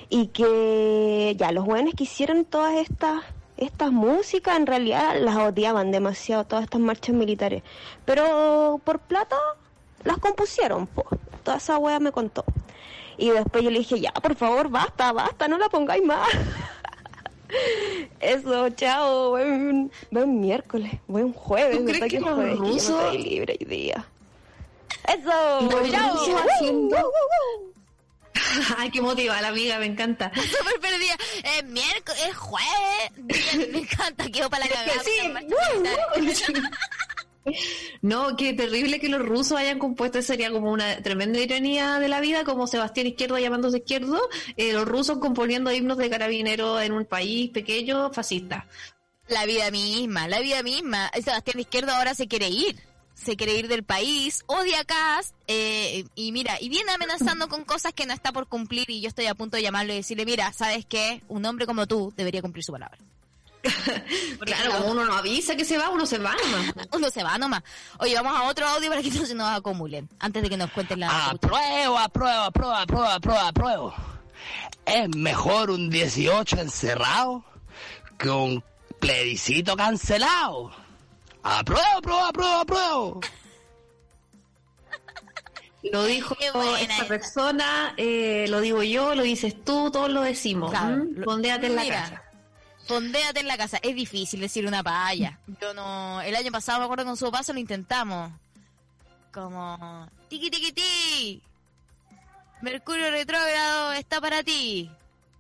y 0.10 0.28
que 0.28 1.36
ya 1.38 1.52
los 1.52 1.66
buenos 1.66 1.94
que 1.96 2.04
hicieron 2.04 2.46
todas 2.46 2.76
estas 2.76 3.24
estas 3.58 3.92
músicas 3.92 4.58
en 4.58 4.66
realidad 4.68 5.16
las 5.20 5.38
odiaban 5.38 5.90
demasiado 5.92 6.44
todas 6.46 6.66
estas 6.66 6.82
marchas 6.82 7.16
militares, 7.16 7.64
pero 8.04 8.82
por 8.84 9.00
plata 9.00 9.38
las 10.04 10.18
compusieron, 10.18 10.88
po. 10.88 11.06
toda 11.44 11.58
esa 11.58 11.78
wea 11.78 12.00
me 12.02 12.12
contó. 12.12 12.44
Y 13.18 13.30
después 13.30 13.64
yo 13.64 13.72
le 13.72 13.80
dije, 13.80 13.98
ya, 14.02 14.12
por 14.12 14.36
favor, 14.36 14.68
basta, 14.70 15.14
basta, 15.14 15.48
no 15.48 15.58
la 15.58 15.70
pongáis 15.70 16.04
más. 16.04 16.28
Eso, 18.20 18.70
chao, 18.72 19.30
buen, 19.30 19.90
buen 20.12 20.42
miércoles, 20.42 20.92
buen 21.08 21.32
jueves, 21.32 21.78
¿Tú 21.78 21.86
crees 21.86 22.00
¿verdad 22.02 22.10
que 22.10 22.20
los 22.20 22.34
jueves? 22.36 22.52
Que 22.54 22.58
yo 22.58 22.64
rusos- 22.66 22.98
me 22.98 23.04
estoy 23.06 23.24
libre 23.24 23.58
hoy 23.60 23.66
día. 23.68 24.06
Eso, 25.08 25.70
chao. 25.92 27.75
Ay, 28.78 28.90
qué 28.90 29.02
motiva 29.02 29.42
la 29.42 29.50
amiga, 29.50 29.80
me 29.80 29.86
encanta. 29.86 30.32
Súper 30.36 30.80
perdida. 30.80 31.18
Es 31.58 31.64
miércoles, 31.66 32.22
es 32.28 32.36
jueves. 32.36 33.12
Me 33.72 33.80
encanta, 33.80 34.30
quedo 34.30 34.50
para 34.50 34.66
la 34.66 34.72
cagada. 34.72 35.02
Sí, 35.04 35.12
No, 38.02 38.36
qué 38.36 38.54
terrible 38.54 39.00
que 39.00 39.10
los 39.10 39.26
rusos 39.26 39.58
hayan 39.58 39.80
compuesto, 39.80 40.22
sería 40.22 40.52
como 40.52 40.72
una 40.72 41.02
tremenda 41.02 41.40
ironía 41.40 42.00
de 42.00 42.08
la 42.08 42.20
vida, 42.20 42.44
como 42.44 42.68
Sebastián 42.68 43.08
Izquierdo 43.08 43.38
llamándose 43.38 43.78
Izquierdo, 43.78 44.20
eh, 44.58 44.74
los 44.74 44.86
rusos 44.86 45.20
componiendo 45.20 45.72
himnos 45.72 45.98
de 45.98 46.10
carabineros 46.10 46.82
en 46.82 46.92
un 46.92 47.06
país 47.06 47.52
pequeño 47.52 48.12
fascista. 48.12 48.68
La 49.28 49.46
vida 49.46 49.72
misma, 49.72 50.28
la 50.28 50.40
vida 50.40 50.62
misma. 50.62 51.10
Sebastián 51.14 51.60
Izquierdo 51.60 51.94
ahora 51.94 52.14
se 52.14 52.28
quiere 52.28 52.50
ir. 52.50 52.76
Se 53.16 53.36
quiere 53.36 53.56
ir 53.56 53.68
del 53.68 53.84
país, 53.84 54.44
odia 54.46 54.82
a 54.82 54.84
Cast, 54.84 55.34
eh, 55.48 56.06
y 56.16 56.32
mira, 56.32 56.58
y 56.60 56.70
viene 56.70 56.92
amenazando 56.92 57.48
con 57.48 57.64
cosas 57.64 57.94
que 57.94 58.06
no 58.06 58.14
está 58.14 58.32
por 58.32 58.48
cumplir 58.48 58.90
y 58.90 59.02
yo 59.02 59.08
estoy 59.08 59.26
a 59.28 59.36
punto 59.36 59.56
de 59.58 59.64
llamarlo 59.64 59.94
y 59.94 59.98
decirle, 59.98 60.26
mira, 60.26 60.52
¿sabes 60.54 60.86
qué? 60.86 61.24
Un 61.30 61.46
hombre 61.46 61.66
como 61.66 61.88
tú 61.88 62.14
debería 62.18 62.42
cumplir 62.42 62.64
su 62.64 62.72
palabra. 62.72 62.98
Claro, 64.40 64.72
como 64.74 64.92
uno 64.92 65.06
no 65.06 65.14
avisa 65.14 65.56
que 65.56 65.66
se 65.66 65.78
va, 65.78 65.90
uno 65.90 66.06
se 66.06 66.20
va 66.20 66.36
nomás. 66.36 66.88
Uno 66.92 67.10
se 67.10 67.24
va 67.24 67.38
nomás. 67.38 67.64
Oye, 68.00 68.14
vamos 68.16 68.38
a 68.38 68.44
otro 68.44 68.68
audio 68.68 68.90
para 68.90 69.02
que 69.02 69.10
no 69.12 69.26
se 69.26 69.34
nos 69.34 69.50
acumulen, 69.50 70.08
antes 70.20 70.44
de 70.44 70.50
que 70.50 70.58
nos 70.58 70.72
cuenten 70.72 71.00
la... 71.00 71.30
Apruebo, 71.30 71.98
apruebo, 71.98 72.44
apruebo, 72.44 72.74
apruebo, 72.74 73.08
apruebo, 73.08 73.40
apruebo. 73.40 73.94
Es 74.86 75.10
mejor 75.16 75.72
un 75.72 75.90
18 75.90 76.60
encerrado 76.60 77.44
que 78.18 78.30
un 78.30 78.64
plebiscito 79.00 79.76
cancelado. 79.76 80.72
Apruebo, 81.48 81.98
apruebo, 81.98 82.26
apruebo, 82.26 82.60
apruebo. 82.62 83.20
Lo 85.92 86.06
dijo 86.06 86.36
esta 86.80 87.08
persona, 87.08 87.94
eh, 87.98 88.48
lo 88.50 88.60
digo 88.60 88.82
yo, 88.82 89.14
lo 89.14 89.22
dices 89.22 89.64
tú, 89.64 89.92
todos 89.92 90.10
lo 90.10 90.22
decimos. 90.24 90.72
Claro, 90.72 91.06
Pondéate 91.24 91.68
en 91.68 91.76
la 91.76 91.84
Mira, 91.84 92.02
casa. 92.02 92.24
Fondéate 92.88 93.40
en 93.42 93.48
la 93.48 93.58
casa. 93.58 93.78
Es 93.84 93.96
difícil 93.96 94.40
decir 94.40 94.66
una 94.66 94.82
paya. 94.82 95.40
Yo 95.62 95.76
no. 95.76 96.20
El 96.22 96.36
año 96.36 96.52
pasado 96.52 96.80
me 96.80 96.86
acuerdo 96.86 97.06
con 97.06 97.16
su 97.16 97.32
paso 97.32 97.54
lo 97.54 97.60
intentamos. 97.60 98.32
Como. 99.32 100.10
Tiki 100.28 100.50
tiki 100.50 100.72
ti. 100.72 101.44
Mercurio 102.62 103.12
retrógrado 103.12 103.94
está 103.94 104.20
para 104.20 104.42
ti. 104.42 104.90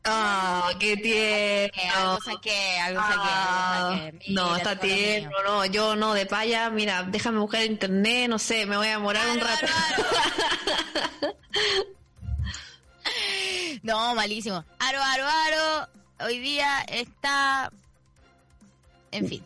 Ah, 0.06 0.72
qué 0.80 0.96
tierno. 0.98 1.94
Algo 1.96 2.22
saqué, 2.24 2.80
algo 2.80 3.02
saqué, 3.02 3.18
Ah, 3.24 3.78
algo 3.78 3.96
saqué. 4.04 4.32
no, 4.34 4.44
Mira, 4.46 4.58
está 4.58 4.76
todo 4.76 4.88
lo 4.90 4.96
tierno, 4.96 5.30
no, 5.46 5.66
yo 5.66 5.96
no, 5.96 6.14
de 6.14 6.26
paya, 6.26 6.70
mira, 6.70 7.04
déjame 7.04 7.40
buscar 7.40 7.64
internet, 7.64 8.30
no 8.30 8.38
sé, 8.40 8.66
me 8.66 8.78
voy 8.78 8.88
a 8.88 8.92
demorar 8.92 9.28
un 9.30 9.40
rato. 9.40 9.66
No, 13.84 14.16
malísimo. 14.16 14.64
Aro, 14.80 15.00
aro, 15.02 15.26
aro. 15.28 15.90
Hoy 16.22 16.40
día 16.40 16.82
está. 16.90 17.72
En 19.12 19.28
fin. 19.28 19.44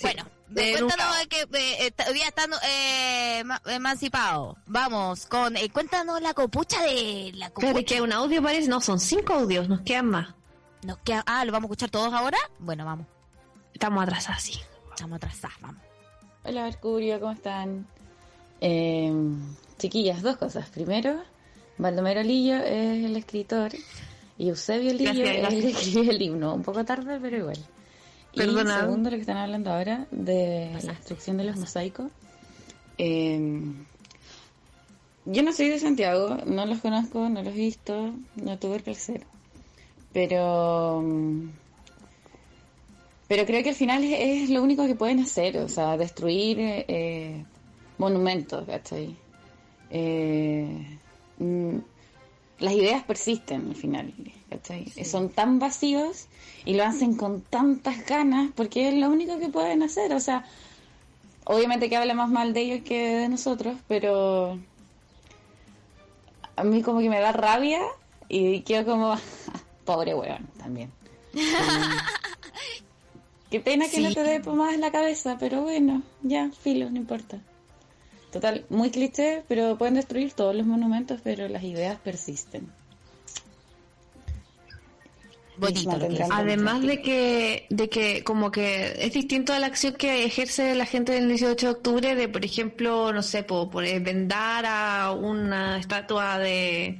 Bueno, 0.00 0.24
de 0.48 0.72
cuéntanos 0.78 1.16
que 1.28 1.40
eh, 1.42 1.86
está- 1.86 2.06
hoy 2.08 2.14
día 2.14 2.28
están 2.28 2.50
eh, 2.66 3.42
emancipados. 3.66 4.56
Vamos 4.66 5.26
con. 5.26 5.56
eh, 5.56 5.68
cuéntanos 5.70 6.20
la 6.22 6.34
copucha 6.34 6.82
de 6.82 7.32
la 7.34 7.48
copucha. 7.50 7.68
Espérate, 7.68 7.84
que 7.94 8.00
un 8.02 8.12
audio 8.12 8.42
parece, 8.42 8.68
no, 8.68 8.80
son 8.80 8.98
cinco 9.00 9.34
audios, 9.34 9.68
nos 9.68 9.80
quedan 9.82 10.06
más. 10.06 10.28
Nos 10.82 10.98
queda, 10.98 11.22
ah, 11.26 11.44
¿lo 11.44 11.52
vamos 11.52 11.64
a 11.64 11.68
escuchar 11.68 11.90
todos 11.90 12.12
ahora? 12.14 12.38
Bueno, 12.58 12.84
vamos. 12.84 13.06
Estamos 13.74 14.02
atrasados, 14.02 14.42
sí. 14.42 14.58
Estamos 14.90 15.16
atrasados, 15.16 15.56
vamos. 15.60 15.82
Hola 16.44 16.62
Mercurio, 16.64 17.20
¿cómo 17.20 17.32
están? 17.32 17.86
Eh, 18.60 19.12
chiquillas, 19.78 20.22
dos 20.22 20.36
cosas. 20.36 20.68
Primero, 20.70 21.22
Baldomero 21.76 22.22
Lillo 22.22 22.56
es 22.56 23.04
el 23.04 23.16
escritor 23.16 23.72
y 24.38 24.48
Eusebio 24.48 24.92
Lillo 24.94 25.12
Gracias, 25.12 25.52
es 25.52 25.64
el 25.64 25.72
que 25.74 25.80
escribe 25.82 26.10
el 26.14 26.22
himno. 26.22 26.54
Un 26.54 26.62
poco 26.62 26.84
tarde, 26.84 27.18
pero 27.20 27.36
igual. 27.36 27.58
Y 28.44 28.46
Perdona. 28.46 28.80
segundo, 28.80 29.10
lo 29.10 29.16
que 29.16 29.20
están 29.22 29.36
hablando 29.36 29.70
ahora 29.72 30.06
de 30.10 30.70
la 30.82 30.92
destrucción 30.92 31.36
de 31.36 31.44
los 31.44 31.56
mosaicos. 31.56 32.10
Eh, 32.98 33.62
yo 35.24 35.42
no 35.42 35.52
soy 35.52 35.68
de 35.68 35.78
Santiago, 35.78 36.38
no 36.46 36.64
los 36.66 36.78
conozco, 36.78 37.28
no 37.28 37.42
los 37.42 37.52
he 37.54 37.56
visto, 37.56 38.14
no 38.36 38.58
tuve 38.58 38.76
el 38.76 38.82
placer. 38.82 39.24
Pero... 40.12 41.02
mm, 41.02 41.48
pero 43.28 43.44
creo 43.44 43.62
que 43.62 43.68
al 43.68 43.74
final 43.74 44.02
es, 44.04 44.44
es 44.44 44.50
lo 44.50 44.62
único 44.62 44.86
que 44.86 44.94
pueden 44.94 45.20
hacer, 45.20 45.58
o 45.58 45.68
sea, 45.68 45.98
destruir 45.98 46.56
eh, 46.60 47.44
monumentos, 47.98 48.64
¿cachai? 48.66 49.14
Eh, 49.90 50.98
mm, 51.38 51.76
las 52.60 52.72
ideas 52.72 53.04
persisten 53.04 53.68
al 53.68 53.76
final, 53.76 54.14
¿cachai? 54.50 54.86
Son 55.04 55.28
tan 55.30 55.58
vacíos 55.58 56.26
y 56.64 56.74
lo 56.74 56.84
hacen 56.84 57.16
con 57.16 57.40
tantas 57.42 58.04
ganas 58.06 58.50
porque 58.54 58.88
es 58.88 58.94
lo 58.94 59.08
único 59.08 59.38
que 59.38 59.48
pueden 59.48 59.82
hacer, 59.82 60.12
o 60.14 60.20
sea, 60.20 60.44
obviamente 61.44 61.88
que 61.88 61.96
habla 61.96 62.14
más 62.14 62.30
mal 62.30 62.52
de 62.52 62.60
ellos 62.60 62.84
que 62.84 63.16
de 63.16 63.28
nosotros, 63.28 63.76
pero 63.88 64.58
a 66.56 66.64
mí 66.64 66.82
como 66.82 67.00
que 67.00 67.10
me 67.10 67.20
da 67.20 67.32
rabia 67.32 67.80
y 68.28 68.60
quedo 68.62 68.84
como, 68.92 69.14
pobre 69.84 70.14
weón, 70.14 70.46
también. 70.58 70.90
Qué 73.50 73.60
pena 73.60 73.88
que 73.88 74.00
no 74.00 74.10
Sí. 74.10 74.14
te 74.14 74.22
dé 74.24 74.40
más 74.40 74.74
en 74.74 74.82
la 74.82 74.92
cabeza, 74.92 75.36
pero 75.40 75.62
bueno, 75.62 76.02
ya, 76.22 76.50
filo, 76.50 76.90
no 76.90 76.98
importa. 76.98 77.38
Total, 78.30 78.66
muy 78.68 78.90
cliché, 78.90 79.42
pero 79.48 79.78
pueden 79.78 79.94
destruir 79.94 80.34
todos 80.34 80.54
los 80.54 80.66
monumentos, 80.66 81.18
pero 81.24 81.48
las 81.48 81.62
ideas 81.62 81.98
persisten. 81.98 82.70
Bonito 85.58 85.92
lo 85.92 85.98
que 85.98 86.08
dice. 86.08 86.24
Además 86.30 86.82
de 86.82 87.02
que, 87.02 87.66
de 87.70 87.88
que 87.88 88.22
como 88.24 88.50
que 88.50 88.94
es 88.98 89.12
distinto 89.12 89.52
a 89.52 89.58
la 89.58 89.66
acción 89.66 89.94
que 89.94 90.24
ejerce 90.24 90.74
la 90.74 90.86
gente 90.86 91.12
del 91.12 91.28
18 91.28 91.66
de 91.66 91.72
octubre 91.72 92.14
de, 92.14 92.28
por 92.28 92.44
ejemplo, 92.44 93.12
no 93.12 93.22
sé, 93.22 93.42
po- 93.42 93.68
por, 93.70 93.84
eh, 93.84 93.98
vendar 94.00 94.64
a 94.66 95.12
una 95.12 95.78
estatua 95.78 96.38
de 96.38 96.98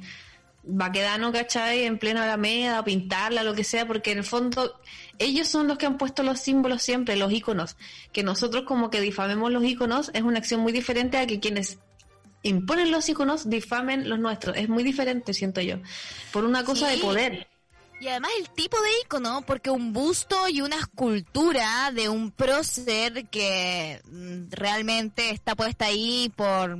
Baquedano, 0.63 1.31
¿cachai? 1.31 1.85
En 1.85 1.97
plena 1.97 2.23
Alameda, 2.25 2.81
o 2.81 2.83
pintarla, 2.83 3.43
lo 3.43 3.53
que 3.55 3.63
sea, 3.63 3.87
porque 3.87 4.11
en 4.11 4.19
el 4.19 4.23
fondo 4.23 4.79
ellos 5.17 5.47
son 5.47 5.67
los 5.67 5.77
que 5.77 5.85
han 5.85 5.97
puesto 5.97 6.21
los 6.21 6.39
símbolos 6.39 6.81
siempre, 6.81 7.15
los 7.15 7.31
iconos. 7.31 7.75
Que 8.11 8.23
nosotros 8.23 8.63
como 8.65 8.89
que 8.89 9.01
difamemos 9.01 9.51
los 9.51 9.63
iconos 9.63 10.11
es 10.13 10.21
una 10.21 10.37
acción 10.39 10.59
muy 10.61 10.71
diferente 10.71 11.17
a 11.17 11.25
que 11.25 11.39
quienes 11.39 11.79
imponen 12.43 12.91
los 12.91 13.09
iconos 13.09 13.49
difamen 13.49 14.09
los 14.09 14.19
nuestros. 14.19 14.55
Es 14.57 14.69
muy 14.69 14.83
diferente, 14.83 15.33
siento 15.33 15.59
yo. 15.61 15.77
Por 16.31 16.45
una 16.45 16.63
cosa 16.63 16.89
Sí. 16.89 16.95
de 16.97 17.01
poder. 17.01 17.47
Y 18.01 18.07
además 18.07 18.31
el 18.39 18.49
tipo 18.49 18.79
de 18.81 18.89
icono, 19.03 19.41
porque 19.45 19.69
un 19.69 19.91
busto 19.91 20.47
y 20.47 20.61
una 20.61 20.77
escultura 20.77 21.91
de 21.93 22.07
un 22.07 22.31
prócer 22.31 23.27
que 23.27 24.01
mm, 24.09 24.51
realmente 24.51 25.31
está 25.31 25.55
puesta 25.55 25.85
ahí 25.85 26.31
por 26.35 26.77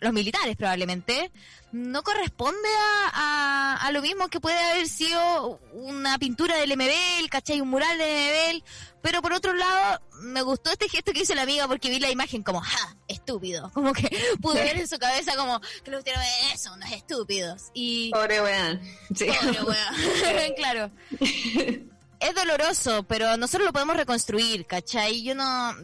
los 0.00 0.12
militares 0.12 0.56
probablemente, 0.56 1.30
no 1.72 2.02
corresponde 2.02 2.68
a, 2.78 3.10
a, 3.14 3.86
a 3.86 3.92
lo 3.92 4.02
mismo 4.02 4.28
que 4.28 4.40
puede 4.40 4.58
haber 4.58 4.86
sido 4.88 5.58
una 5.72 6.18
pintura 6.18 6.56
del 6.56 6.76
MBL, 6.76 7.28
¿cachai? 7.30 7.60
Un 7.60 7.70
mural 7.70 7.96
de 7.98 8.52
MBL. 8.52 8.64
Pero 9.00 9.20
por 9.20 9.32
otro 9.32 9.52
lado, 9.54 10.00
me 10.20 10.42
gustó 10.42 10.70
este 10.70 10.88
gesto 10.88 11.12
que 11.12 11.20
hizo 11.20 11.34
la 11.34 11.42
amiga 11.42 11.66
porque 11.66 11.90
vi 11.90 11.98
la 11.98 12.10
imagen 12.10 12.42
como, 12.42 12.60
¡ja! 12.60 12.96
Estúpido. 13.08 13.70
Como 13.74 13.92
que 13.92 14.08
pude 14.40 14.62
ver 14.62 14.78
en 14.78 14.88
su 14.88 14.98
cabeza 14.98 15.36
como 15.36 15.60
que 15.84 15.90
los 15.90 16.00
hicieron 16.00 16.22
eso, 16.54 16.72
unos 16.72 16.90
estúpidos. 16.92 17.70
Y 17.74 18.10
Pobre 18.10 18.40
weón. 18.42 18.80
Sí. 19.14 19.26
Pobre 19.26 19.62
weón. 19.62 20.54
claro. 20.56 20.90
Es 22.20 22.34
doloroso, 22.34 23.02
pero 23.02 23.36
nosotros 23.36 23.66
lo 23.66 23.72
podemos 23.72 23.96
reconstruir, 23.96 24.66
¿cachai? 24.66 25.22
Yo 25.22 25.34
no, 25.34 25.74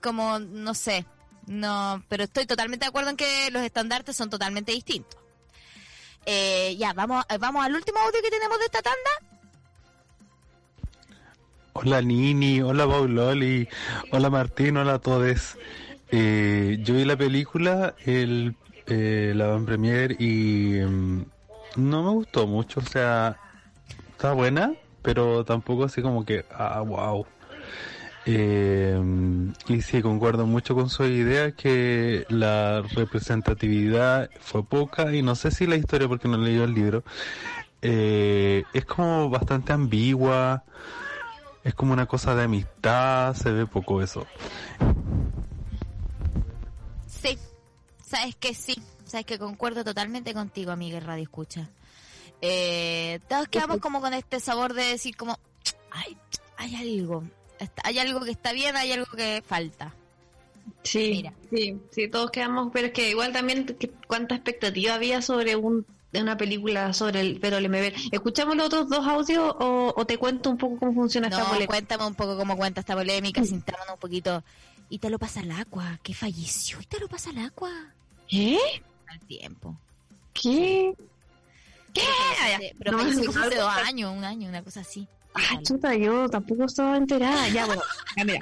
como, 0.00 0.38
no 0.38 0.74
sé, 0.74 1.06
no, 1.46 2.02
pero 2.08 2.24
estoy 2.24 2.46
totalmente 2.46 2.84
de 2.84 2.88
acuerdo 2.88 3.10
en 3.10 3.16
que 3.16 3.50
los 3.50 3.62
estandartes 3.62 4.16
son 4.16 4.30
totalmente 4.30 4.72
distintos. 4.72 5.20
Eh, 6.24 6.76
ya, 6.78 6.92
vamos, 6.92 7.24
eh, 7.28 7.38
vamos 7.38 7.64
al 7.64 7.74
último 7.74 7.98
audio 7.98 8.22
que 8.22 8.30
tenemos 8.30 8.58
de 8.58 8.64
esta 8.66 8.82
tanda. 8.82 9.32
Hola 11.74 12.02
Nini, 12.02 12.60
hola 12.60 12.86
Pauloli, 12.86 13.66
hola 14.10 14.28
Martín, 14.28 14.76
hola 14.76 14.94
a 14.94 14.98
todos. 14.98 15.56
Eh, 16.10 16.78
yo 16.82 16.94
vi 16.94 17.06
la 17.06 17.16
película, 17.16 17.94
el, 18.04 18.54
eh, 18.86 19.32
la 19.34 19.46
van 19.46 19.64
premier 19.64 20.20
y 20.20 20.80
mm, 20.84 21.24
no 21.76 22.02
me 22.02 22.10
gustó 22.10 22.46
mucho, 22.46 22.80
o 22.80 22.84
sea, 22.84 23.38
está 24.10 24.34
buena, 24.34 24.74
pero 25.00 25.44
tampoco 25.46 25.84
así 25.84 26.02
como 26.02 26.26
que, 26.26 26.44
ah, 26.52 26.82
wow. 26.82 27.26
Eh, 28.24 29.00
y 29.68 29.82
sí, 29.82 30.00
concuerdo 30.00 30.46
mucho 30.46 30.74
con 30.74 30.88
su 30.88 31.04
idea 31.04 31.52
que 31.52 32.24
la 32.28 32.82
representatividad 32.82 34.30
fue 34.40 34.64
poca 34.64 35.12
y 35.14 35.22
no 35.22 35.34
sé 35.34 35.50
si 35.50 35.66
la 35.66 35.76
historia, 35.76 36.06
porque 36.06 36.28
no 36.28 36.36
he 36.36 36.38
leído 36.38 36.64
el 36.64 36.74
libro, 36.74 37.02
eh, 37.80 38.62
es 38.72 38.84
como 38.84 39.28
bastante 39.28 39.72
ambigua, 39.72 40.62
es 41.64 41.74
como 41.74 41.92
una 41.92 42.06
cosa 42.06 42.34
de 42.36 42.44
amistad, 42.44 43.34
se 43.34 43.50
ve 43.50 43.66
poco 43.66 44.02
eso. 44.02 44.26
Sí, 47.08 47.36
sabes 48.04 48.36
que 48.36 48.54
sí, 48.54 48.80
sabes 49.04 49.26
que 49.26 49.38
concuerdo 49.38 49.82
totalmente 49.82 50.32
contigo, 50.32 50.70
amiga 50.70 51.00
Radio 51.00 51.24
Escucha. 51.24 51.68
Eh, 52.40 53.20
todos 53.28 53.48
quedamos 53.48 53.78
como 53.78 54.00
con 54.00 54.14
este 54.14 54.38
sabor 54.38 54.74
de 54.74 54.84
decir 54.84 55.16
como, 55.16 55.38
ay, 55.90 56.16
hay 56.56 56.74
algo, 56.76 57.24
hay 57.84 57.98
algo 57.98 58.20
que 58.20 58.30
está 58.30 58.52
bien, 58.52 58.76
hay 58.76 58.92
algo 58.92 59.06
que 59.16 59.42
falta. 59.46 59.94
Sí, 60.82 61.10
Mira. 61.16 61.32
sí, 61.50 61.76
sí, 61.90 62.08
todos 62.08 62.30
quedamos, 62.30 62.70
pero 62.72 62.88
es 62.88 62.92
que 62.92 63.10
igual 63.10 63.32
también 63.32 63.66
que- 63.66 63.90
cuánta 64.06 64.34
expectativa 64.36 64.94
había 64.94 65.20
sobre 65.22 65.56
un, 65.56 65.84
de 66.12 66.22
una 66.22 66.36
película 66.36 66.92
sobre 66.92 67.20
el 67.20 67.40
Pedro 67.40 67.58
Lemebel. 67.60 67.94
¿Escuchamos 68.12 68.56
los 68.56 68.66
otros 68.66 68.88
dos 68.88 69.06
audios 69.06 69.54
o, 69.58 69.92
o 69.96 70.06
te 70.06 70.18
cuento 70.18 70.50
un 70.50 70.58
poco 70.58 70.78
cómo 70.78 70.92
funciona 70.94 71.28
esta 71.28 71.40
No, 71.40 71.46
polémica? 71.46 71.66
cuéntame 71.72 72.06
un 72.06 72.14
poco 72.14 72.36
cómo 72.36 72.56
cuenta 72.56 72.80
esta 72.80 72.94
polémica, 72.94 73.42
sintámonos 73.44 73.94
un 73.94 74.00
poquito. 74.00 74.44
Y 74.88 74.98
te 74.98 75.08
lo 75.10 75.18
pasa 75.18 75.40
al 75.40 75.50
agua, 75.50 75.98
que 76.02 76.14
falleció 76.14 76.80
y 76.80 76.86
te 76.86 77.00
lo 77.00 77.08
pasa 77.08 77.30
al 77.30 77.38
agua. 77.38 77.70
¿Qué? 78.28 78.58
Al 79.08 79.20
tiempo. 79.20 79.76
¿Qué? 80.34 80.94
¿Qué? 81.94 82.02
Pero 82.78 82.92
No, 82.92 82.98
falleció 82.98 83.24
no, 83.24 83.32
como 83.32 83.44
hace 83.46 83.54
no, 83.56 83.62
dos 83.62 83.74
no. 83.74 83.80
años, 83.82 84.16
un 84.16 84.24
año, 84.24 84.48
una 84.48 84.62
cosa 84.62 84.80
así. 84.80 85.08
Ah, 85.34 85.58
chuta, 85.62 85.94
yo 85.94 86.28
tampoco 86.28 86.64
estaba 86.64 86.96
enterada. 86.96 87.48
Ya, 87.48 87.66
bueno, 87.66 87.82
ya 88.16 88.24
mira. 88.24 88.40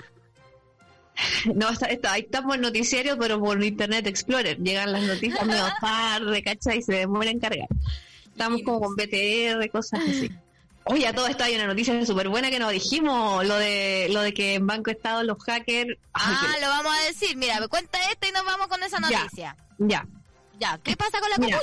No, 1.55 1.69
está, 1.69 1.87
está- 1.87 2.13
ahí 2.13 2.23
estamos 2.23 2.55
en 2.55 2.63
noticiario, 2.63 3.19
pero 3.19 3.39
por 3.39 3.63
Internet 3.63 4.07
Explorer. 4.07 4.57
Llegan 4.59 4.93
las 4.93 5.03
noticias 5.03 5.45
medio 5.45 5.67
tarde, 5.81 6.43
¿cachai? 6.43 6.79
Y 6.79 6.83
se 6.83 6.95
demora 6.95 7.31
en 7.31 7.39
cargar. 7.39 7.69
Estamos 8.27 8.63
como 8.65 8.81
con 8.81 8.97
BTR, 8.97 9.69
cosas 9.71 10.01
así. 10.09 10.31
Oye, 10.85 11.07
a 11.07 11.13
todo 11.15 11.27
esto 11.27 11.45
hay 11.45 11.55
una 11.55 11.67
noticia 11.67 12.05
súper 12.07 12.29
buena 12.31 12.49
que 12.51 12.59
nos 12.59 12.73
dijimos, 12.73 13.45
lo 13.47 13.57
de 13.57 14.09
lo 14.11 14.23
de 14.23 14.33
que 14.33 14.55
en 14.55 14.67
Banco 14.67 14.91
Estado 14.91 15.23
los 15.23 15.37
hackers... 15.45 15.97
Ah, 16.15 16.55
lo 16.61 16.69
vamos 16.69 16.93
a 16.99 17.07
decir. 17.07 17.37
Mira, 17.37 17.61
me 17.61 17.69
cuenta 17.69 17.99
esta 18.11 18.27
y 18.27 18.33
nos 18.33 18.45
vamos 18.45 18.67
con 18.69 18.83
esa 18.83 18.99
noticia. 18.99 19.57
Ya. 19.79 20.07
Ya, 20.59 20.79
¿qué 20.83 20.97
pasa 20.97 21.21
con 21.21 21.31
la 21.31 21.37
Mira. 21.39 21.61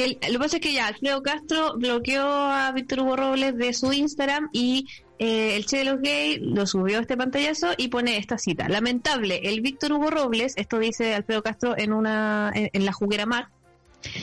Que 0.00 0.18
lo 0.28 0.32
que 0.32 0.38
pasa 0.38 0.56
es 0.56 0.62
que 0.62 0.72
ya 0.72 0.86
Alfredo 0.86 1.22
Castro 1.22 1.74
bloqueó 1.76 2.24
a 2.24 2.72
Víctor 2.72 3.00
Hugo 3.00 3.16
Robles 3.16 3.54
de 3.58 3.74
su 3.74 3.92
Instagram 3.92 4.48
y 4.50 4.86
eh, 5.18 5.56
el 5.56 5.66
Che 5.66 5.76
de 5.76 5.84
los 5.84 6.00
Gays 6.00 6.40
lo 6.40 6.66
subió 6.66 6.96
a 6.96 7.00
este 7.02 7.18
pantallazo 7.18 7.72
y 7.76 7.88
pone 7.88 8.16
esta 8.16 8.38
cita. 8.38 8.66
Lamentable, 8.70 9.42
el 9.44 9.60
Víctor 9.60 9.92
Hugo 9.92 10.08
Robles, 10.08 10.54
esto 10.56 10.78
dice 10.78 11.14
Alfredo 11.14 11.42
Castro 11.42 11.76
en 11.76 11.92
una 11.92 12.50
en, 12.54 12.70
en 12.72 12.86
la 12.86 12.94
juguera 12.94 13.26
mar. 13.26 13.48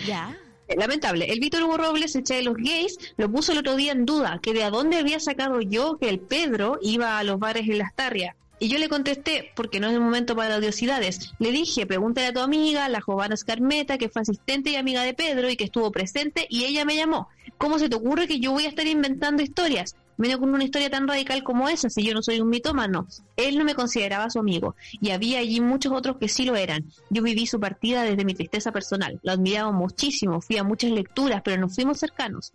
Ya. 0.07 0.35
Eh, 0.67 0.75
Lamentable, 0.79 1.31
el 1.31 1.39
Víctor 1.39 1.61
Hugo 1.61 1.77
Robles, 1.77 2.15
el 2.15 2.23
Che 2.23 2.37
de 2.37 2.41
los 2.41 2.55
Gays, 2.55 2.97
lo 3.17 3.31
puso 3.31 3.51
el 3.51 3.59
otro 3.59 3.75
día 3.75 3.91
en 3.91 4.07
duda, 4.07 4.39
que 4.41 4.53
de 4.53 4.63
a 4.63 4.71
dónde 4.71 4.97
había 4.97 5.19
sacado 5.19 5.61
yo 5.61 5.99
que 5.99 6.09
el 6.09 6.19
Pedro 6.19 6.79
iba 6.81 7.19
a 7.19 7.23
los 7.23 7.37
bares 7.37 7.69
en 7.69 7.77
las 7.77 7.93
tarrias. 7.93 8.35
Y 8.59 8.69
yo 8.69 8.79
le 8.79 8.89
contesté, 8.89 9.51
porque 9.55 9.79
no 9.79 9.87
es 9.87 9.93
el 9.93 9.99
momento 9.99 10.35
para 10.35 10.57
odiosidades. 10.57 11.33
Le 11.37 11.51
dije, 11.51 11.85
pregúntale 11.85 12.27
a 12.27 12.33
tu 12.33 12.39
amiga, 12.39 12.89
la 12.89 13.01
Jovana 13.01 13.35
Escarmeta, 13.35 13.99
que 13.99 14.09
fue 14.09 14.23
asistente 14.23 14.71
y 14.71 14.75
amiga 14.75 15.03
de 15.03 15.13
Pedro 15.13 15.47
y 15.49 15.55
que 15.55 15.65
estuvo 15.65 15.91
presente, 15.91 16.47
y 16.49 16.65
ella 16.65 16.83
me 16.83 16.95
llamó. 16.95 17.29
¿Cómo 17.59 17.77
se 17.77 17.87
te 17.87 17.95
ocurre 17.95 18.27
que 18.27 18.39
yo 18.39 18.51
voy 18.51 18.65
a 18.65 18.69
estar 18.69 18.87
inventando 18.87 19.43
historias? 19.43 19.95
Menos 20.17 20.39
con 20.39 20.51
una 20.51 20.63
historia 20.63 20.89
tan 20.89 21.07
radical 21.07 21.43
como 21.43 21.69
esa, 21.69 21.91
si 21.91 22.01
yo 22.01 22.15
no 22.15 22.23
soy 22.23 22.41
un 22.41 22.49
mitómano. 22.49 23.07
Él 23.35 23.59
no 23.59 23.63
me 23.63 23.75
consideraba 23.75 24.31
su 24.31 24.39
amigo, 24.39 24.75
y 24.99 25.11
había 25.11 25.37
allí 25.37 25.61
muchos 25.61 25.93
otros 25.93 26.17
que 26.17 26.27
sí 26.27 26.43
lo 26.43 26.55
eran. 26.55 26.85
Yo 27.11 27.21
viví 27.21 27.45
su 27.45 27.59
partida 27.59 28.01
desde 28.01 28.25
mi 28.25 28.33
tristeza 28.33 28.71
personal. 28.71 29.19
Lo 29.21 29.33
admiraba 29.33 29.71
muchísimo, 29.71 30.41
fui 30.41 30.57
a 30.57 30.63
muchas 30.63 30.89
lecturas, 30.89 31.43
pero 31.45 31.61
nos 31.61 31.75
fuimos 31.75 31.99
cercanos. 31.99 32.53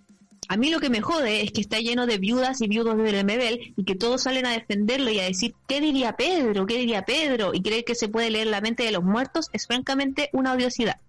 A 0.49 0.57
mí 0.57 0.71
lo 0.71 0.81
que 0.81 0.91
me 0.91 1.01
jode 1.01 1.43
es 1.43 1.53
que 1.53 1.61
está 1.61 1.79
lleno 1.79 2.07
de 2.07 2.19
viudas 2.19 2.61
y 2.61 2.69
viudos 2.69 2.97
del 2.97 3.25
MBL 3.25 3.73
y 3.77 3.85
que 3.85 3.95
todos 3.95 4.23
salen 4.23 4.45
a 4.45 4.53
defenderlo 4.53 5.11
y 5.11 5.21
a 5.21 5.25
decir, 5.25 5.55
¿qué 5.67 5.81
diría 5.81 6.17
Pedro? 6.17 6.67
¿Qué 6.67 6.79
diría 6.79 7.05
Pedro? 7.05 7.53
Y 7.55 7.63
creer 7.63 7.85
que 7.85 7.95
se 7.95 8.09
puede 8.09 8.31
leer 8.31 8.49
la 8.49 8.61
mente 8.61 8.83
de 8.83 8.93
los 8.93 9.05
muertos 9.05 9.49
es 9.53 9.67
francamente 9.67 10.29
una 10.33 10.53
odiosidad. 10.53 11.01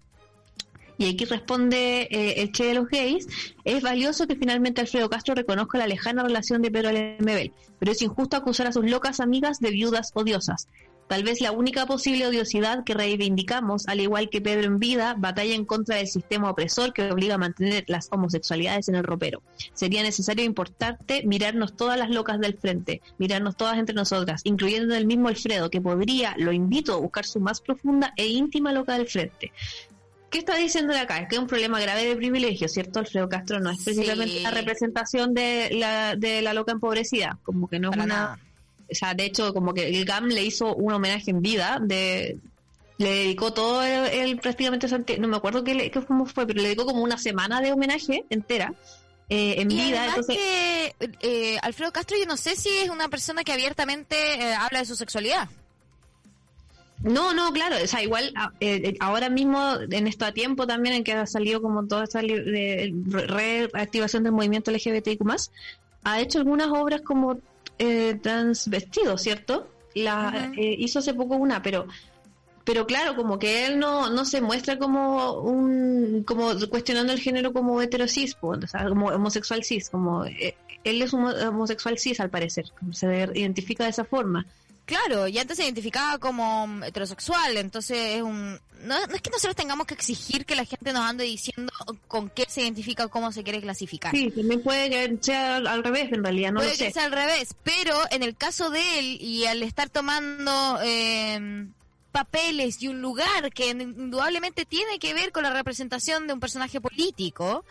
Y 0.96 1.12
aquí 1.12 1.24
responde 1.24 2.08
eh, 2.10 2.40
el 2.40 2.52
Che 2.52 2.66
de 2.66 2.74
los 2.74 2.88
gays, 2.88 3.26
es 3.64 3.82
valioso 3.82 4.26
que 4.28 4.36
finalmente 4.36 4.80
Alfredo 4.80 5.10
Castro 5.10 5.34
reconozca 5.34 5.78
la 5.78 5.88
lejana 5.88 6.22
relación 6.22 6.62
de 6.62 6.70
Pedro 6.70 6.92
Lemebel, 6.92 7.52
pero 7.80 7.92
es 7.92 8.00
injusto 8.00 8.36
acusar 8.36 8.68
a 8.68 8.72
sus 8.72 8.88
locas 8.88 9.18
amigas 9.18 9.58
de 9.58 9.70
viudas 9.70 10.12
odiosas. 10.14 10.68
Tal 11.08 11.22
vez 11.22 11.40
la 11.40 11.52
única 11.52 11.86
posible 11.86 12.26
odiosidad 12.26 12.82
que 12.84 12.94
reivindicamos, 12.94 13.86
al 13.88 14.00
igual 14.00 14.30
que 14.30 14.40
Pedro 14.40 14.64
en 14.64 14.78
vida, 14.78 15.14
batalla 15.18 15.54
en 15.54 15.64
contra 15.64 15.96
del 15.96 16.06
sistema 16.06 16.50
opresor 16.50 16.92
que 16.92 17.10
obliga 17.10 17.34
a 17.34 17.38
mantener 17.38 17.84
las 17.88 18.08
homosexualidades 18.10 18.88
en 18.88 18.94
el 18.94 19.04
ropero. 19.04 19.42
Sería 19.74 20.02
necesario 20.02 20.44
importante 20.44 21.22
mirarnos 21.26 21.76
todas 21.76 21.98
las 21.98 22.10
locas 22.10 22.40
del 22.40 22.54
frente, 22.56 23.02
mirarnos 23.18 23.56
todas 23.56 23.78
entre 23.78 23.94
nosotras, 23.94 24.40
incluyendo 24.44 24.94
el 24.94 25.06
mismo 25.06 25.28
Alfredo, 25.28 25.70
que 25.70 25.80
podría, 25.80 26.34
lo 26.38 26.52
invito, 26.52 26.94
a 26.94 26.98
buscar 26.98 27.26
su 27.26 27.38
más 27.38 27.60
profunda 27.60 28.12
e 28.16 28.26
íntima 28.26 28.72
loca 28.72 28.96
del 28.96 29.06
frente. 29.06 29.52
¿Qué 30.30 30.38
está 30.38 30.56
diciendo 30.56 30.92
acá? 30.98 31.18
Es 31.18 31.28
que 31.28 31.36
es 31.36 31.40
un 31.40 31.46
problema 31.46 31.78
grave 31.80 32.06
de 32.06 32.16
privilegio, 32.16 32.66
¿cierto? 32.66 32.98
Alfredo 32.98 33.28
Castro 33.28 33.60
no 33.60 33.70
es 33.70 33.84
precisamente 33.84 34.38
Sí. 34.38 34.42
la 34.42 34.50
representación 34.50 35.32
de 35.32 35.70
la, 35.72 36.16
de 36.16 36.42
la 36.42 36.52
loca 36.54 36.72
empobrecida, 36.72 37.38
como 37.44 37.68
que 37.68 37.78
no 37.78 37.90
es 37.90 37.96
una... 37.96 38.06
nada. 38.06 38.38
O 38.90 38.94
sea, 38.94 39.14
de 39.14 39.24
hecho, 39.24 39.52
como 39.52 39.74
que 39.74 39.88
el 39.88 40.04
GAM 40.04 40.28
le 40.28 40.44
hizo 40.44 40.74
un 40.74 40.92
homenaje 40.92 41.30
en 41.30 41.42
vida, 41.42 41.78
de 41.80 42.38
le 42.96 43.10
dedicó 43.10 43.52
todo 43.52 43.82
el, 43.82 44.06
el 44.12 44.38
prácticamente, 44.38 45.18
no 45.18 45.26
me 45.26 45.36
acuerdo 45.36 45.64
qué, 45.64 45.90
qué 45.90 46.02
cómo 46.02 46.26
fue, 46.26 46.46
pero 46.46 46.58
le 46.58 46.68
dedicó 46.68 46.84
como 46.84 47.02
una 47.02 47.18
semana 47.18 47.60
de 47.60 47.72
homenaje 47.72 48.24
entera 48.30 48.72
eh, 49.28 49.54
en 49.58 49.70
Y 49.70 49.74
vida. 49.74 50.06
Entonces, 50.06 50.36
que 50.36 50.94
eh, 51.22 51.58
Alfredo 51.62 51.92
Castro 51.92 52.16
yo 52.18 52.26
no 52.26 52.36
sé 52.36 52.56
si 52.56 52.68
es 52.68 52.90
una 52.90 53.08
persona 53.08 53.42
que 53.42 53.52
abiertamente 53.52 54.16
eh, 54.16 54.54
habla 54.54 54.80
de 54.80 54.84
su 54.84 54.96
sexualidad. 54.96 55.48
No, 57.02 57.34
no, 57.34 57.52
claro, 57.52 57.76
o 57.82 57.86
sea, 57.86 58.02
igual 58.02 58.32
eh, 58.60 58.80
eh, 58.84 58.96
ahora 58.98 59.28
mismo, 59.28 59.74
en 59.90 60.06
esto 60.06 60.24
a 60.24 60.32
tiempo 60.32 60.66
también, 60.66 60.94
en 60.94 61.04
que 61.04 61.12
ha 61.12 61.26
salido 61.26 61.60
como 61.60 61.86
toda 61.86 62.04
esta 62.04 62.22
reactivación 62.22 64.22
del 64.22 64.32
movimiento 64.32 64.70
LGBTIQ+, 64.70 65.22
ha 66.04 66.20
hecho 66.20 66.38
algunas 66.38 66.68
obras 66.68 67.02
como 67.02 67.38
eh, 67.78 68.14
transvestido, 68.22 69.18
¿cierto? 69.18 69.68
La, 69.94 70.52
eh, 70.56 70.74
hizo 70.78 70.98
hace 70.98 71.14
poco 71.14 71.36
una, 71.36 71.62
pero 71.62 71.86
pero 72.64 72.86
claro, 72.86 73.14
como 73.14 73.38
que 73.38 73.66
él 73.66 73.78
no, 73.78 74.08
no 74.10 74.24
se 74.24 74.40
muestra 74.40 74.78
como 74.78 75.34
un 75.40 76.24
como 76.26 76.50
cuestionando 76.70 77.12
el 77.12 77.20
género 77.20 77.52
como 77.52 77.80
heterosis, 77.80 78.36
o 78.40 78.66
sea, 78.66 78.88
como 78.88 79.06
homosexual 79.06 79.62
cis, 79.62 79.90
como 79.90 80.24
eh, 80.24 80.56
él 80.82 81.02
es 81.02 81.12
un 81.12 81.26
homosexual 81.26 81.98
cis 81.98 82.20
al 82.20 82.30
parecer, 82.30 82.66
como 82.78 82.92
se 82.92 83.30
identifica 83.34 83.84
de 83.84 83.90
esa 83.90 84.04
forma. 84.04 84.46
Claro, 84.86 85.28
y 85.28 85.38
antes 85.38 85.56
se 85.56 85.64
identificaba 85.64 86.18
como 86.18 86.84
heterosexual, 86.84 87.56
entonces 87.56 88.16
es 88.16 88.22
un... 88.22 88.60
No, 88.82 89.06
no 89.06 89.14
es 89.14 89.22
que 89.22 89.30
nosotros 89.30 89.56
tengamos 89.56 89.86
que 89.86 89.94
exigir 89.94 90.44
que 90.44 90.54
la 90.54 90.66
gente 90.66 90.92
nos 90.92 91.08
ande 91.08 91.24
diciendo 91.24 91.72
con 92.06 92.28
qué 92.28 92.44
se 92.48 92.60
identifica 92.60 93.06
o 93.06 93.08
cómo 93.08 93.32
se 93.32 93.42
quiere 93.42 93.62
clasificar. 93.62 94.14
Sí, 94.14 94.30
también 94.30 94.62
puede 94.62 94.90
que 94.90 95.18
sea 95.22 95.56
al, 95.56 95.82
revés, 95.82 96.12
en 96.12 96.22
realidad, 96.22 96.52
no 96.52 96.60
Puede 96.60 96.72
lo 96.72 96.76
que 96.76 96.86
sé. 96.86 96.92
sea 96.92 97.04
al 97.04 97.12
revés, 97.12 97.54
pero 97.62 97.98
en 98.10 98.22
el 98.22 98.36
caso 98.36 98.68
de 98.68 98.98
él 98.98 99.18
y 99.22 99.46
al 99.46 99.62
estar 99.62 99.88
tomando 99.88 100.78
eh, 100.82 101.66
papeles 102.12 102.82
y 102.82 102.88
un 102.88 103.00
lugar 103.00 103.50
que 103.54 103.70
indudablemente 103.70 104.66
tiene 104.66 104.98
que 104.98 105.14
ver 105.14 105.32
con 105.32 105.44
la 105.44 105.50
representación 105.54 106.26
de 106.26 106.34
un 106.34 106.40
personaje 106.40 106.78
político, 106.82 107.64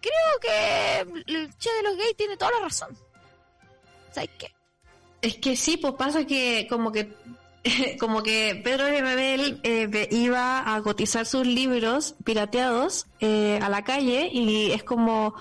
creo 0.00 0.40
que 0.40 1.22
el 1.26 1.54
Che 1.58 1.70
de 1.70 1.82
los 1.82 1.98
gays 1.98 2.16
tiene 2.16 2.38
toda 2.38 2.52
la 2.52 2.60
razón. 2.60 2.96
¿Sabes 4.10 4.30
qué? 4.38 4.50
Es 5.22 5.36
que 5.36 5.56
sí, 5.56 5.76
pues 5.76 5.94
pasa 5.94 6.26
que 6.26 6.66
como 6.68 6.92
que 6.92 7.12
como 8.00 8.22
que 8.22 8.60
Pedro 8.62 8.86
de 8.86 9.02
Mabel 9.02 9.60
eh, 9.62 10.08
iba 10.10 10.74
a 10.74 10.82
cotizar 10.82 11.26
sus 11.26 11.46
libros 11.46 12.14
pirateados 12.24 13.06
eh, 13.20 13.58
a 13.62 13.68
la 13.68 13.84
calle 13.84 14.30
y 14.32 14.72
es 14.72 14.82
como 14.82 15.34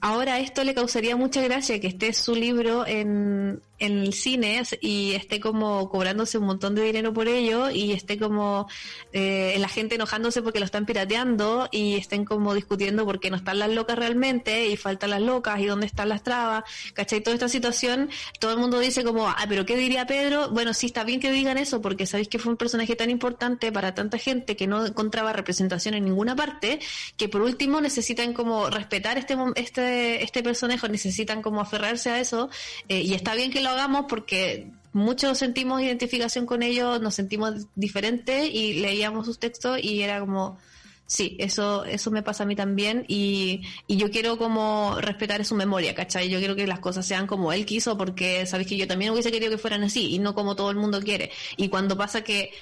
ahora 0.00 0.40
esto 0.40 0.64
le 0.64 0.74
causaría 0.74 1.16
mucha 1.16 1.40
gracia 1.40 1.80
que 1.80 1.86
esté 1.86 2.12
su 2.12 2.34
libro 2.34 2.84
en, 2.86 3.62
en 3.82 3.98
el 3.98 4.12
cine 4.12 4.62
y 4.80 5.12
esté 5.14 5.40
como 5.40 5.88
cobrándose 5.88 6.38
un 6.38 6.44
montón 6.44 6.76
de 6.76 6.82
dinero 6.82 7.12
por 7.12 7.26
ello 7.26 7.68
y 7.68 7.92
esté 7.92 8.16
como 8.16 8.68
eh, 9.12 9.56
la 9.58 9.68
gente 9.68 9.96
enojándose 9.96 10.40
porque 10.40 10.60
lo 10.60 10.64
están 10.64 10.86
pirateando 10.86 11.68
y 11.72 11.96
estén 11.96 12.24
como 12.24 12.54
discutiendo 12.54 13.04
porque 13.04 13.28
no 13.28 13.36
están 13.36 13.58
las 13.58 13.70
locas 13.70 13.98
realmente 13.98 14.68
y 14.68 14.76
faltan 14.76 15.10
las 15.10 15.20
locas 15.20 15.58
y 15.58 15.66
dónde 15.66 15.86
están 15.86 16.08
las 16.08 16.22
trabas, 16.22 16.62
¿cachai? 16.94 17.22
Toda 17.22 17.34
esta 17.34 17.48
situación, 17.48 18.08
todo 18.38 18.52
el 18.52 18.58
mundo 18.58 18.78
dice 18.78 19.02
como, 19.02 19.26
ah, 19.26 19.46
pero 19.48 19.66
¿qué 19.66 19.76
diría 19.76 20.06
Pedro? 20.06 20.50
Bueno, 20.50 20.74
sí 20.74 20.86
está 20.86 21.02
bien 21.02 21.18
que 21.18 21.32
digan 21.32 21.58
eso 21.58 21.80
porque 21.80 22.06
sabéis 22.06 22.28
que 22.28 22.38
fue 22.38 22.52
un 22.52 22.56
personaje 22.56 22.94
tan 22.94 23.10
importante 23.10 23.72
para 23.72 23.94
tanta 23.94 24.16
gente 24.16 24.54
que 24.54 24.68
no 24.68 24.86
encontraba 24.86 25.32
representación 25.32 25.94
en 25.94 26.04
ninguna 26.04 26.36
parte, 26.36 26.78
que 27.16 27.28
por 27.28 27.42
último 27.42 27.80
necesitan 27.80 28.32
como 28.32 28.70
respetar 28.70 29.18
este, 29.18 29.36
este, 29.56 30.22
este 30.22 30.42
personaje, 30.44 30.88
necesitan 30.88 31.42
como 31.42 31.60
aferrarse 31.60 32.10
a 32.10 32.20
eso 32.20 32.48
eh, 32.88 33.00
y 33.00 33.14
está 33.14 33.34
bien 33.34 33.50
que 33.50 33.60
lo 33.60 33.71
hagamos 33.72 34.06
porque 34.08 34.70
muchos 34.92 35.38
sentimos 35.38 35.80
identificación 35.80 36.46
con 36.46 36.62
ellos, 36.62 37.00
nos 37.00 37.14
sentimos 37.14 37.66
diferentes 37.74 38.48
y 38.52 38.74
leíamos 38.74 39.26
sus 39.26 39.38
textos 39.38 39.78
y 39.82 40.02
era 40.02 40.20
como, 40.20 40.58
sí, 41.06 41.36
eso, 41.38 41.84
eso 41.84 42.10
me 42.10 42.22
pasa 42.22 42.44
a 42.44 42.46
mí 42.46 42.56
también 42.56 43.04
y, 43.08 43.62
y 43.86 43.96
yo 43.96 44.10
quiero 44.10 44.38
como 44.38 44.96
respetar 45.00 45.44
su 45.44 45.54
memoria, 45.54 45.94
¿cachai? 45.94 46.28
Yo 46.28 46.38
quiero 46.38 46.56
que 46.56 46.66
las 46.66 46.80
cosas 46.80 47.06
sean 47.06 47.26
como 47.26 47.52
él 47.52 47.66
quiso 47.66 47.96
porque 47.96 48.46
sabéis 48.46 48.68
que 48.68 48.76
yo 48.76 48.86
también 48.86 49.12
hubiese 49.12 49.32
querido 49.32 49.50
que 49.50 49.58
fueran 49.58 49.82
así 49.82 50.14
y 50.14 50.18
no 50.18 50.34
como 50.34 50.56
todo 50.56 50.70
el 50.70 50.76
mundo 50.76 51.00
quiere. 51.00 51.30
Y 51.56 51.68
cuando 51.68 51.96
pasa 51.96 52.22
que 52.22 52.52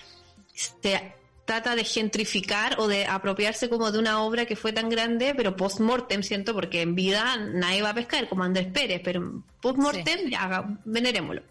se 0.55 1.15
trata 1.45 1.75
de 1.75 1.85
gentrificar 1.85 2.79
o 2.79 2.87
de 2.87 3.07
apropiarse 3.07 3.69
como 3.69 3.91
de 3.91 3.99
una 3.99 4.23
obra 4.23 4.47
que 4.47 4.55
fue 4.57 4.73
tan 4.73 4.89
grande, 4.89 5.35
pero 5.37 5.57
post-mortem, 5.57 6.23
siento, 6.23 6.55
porque 6.55 6.83
en 6.83 6.95
vida 6.95 7.37
nadie 7.39 7.83
va 7.83 7.91
a 7.91 7.95
pescar, 7.95 8.29
como 8.29 8.45
Andrés 8.45 8.69
Pérez, 8.69 9.01
pero 9.05 9.43
post-mortem, 9.61 10.31
ya, 10.31 10.43
haga- 10.45 10.79
venerémoslo. 10.85 11.43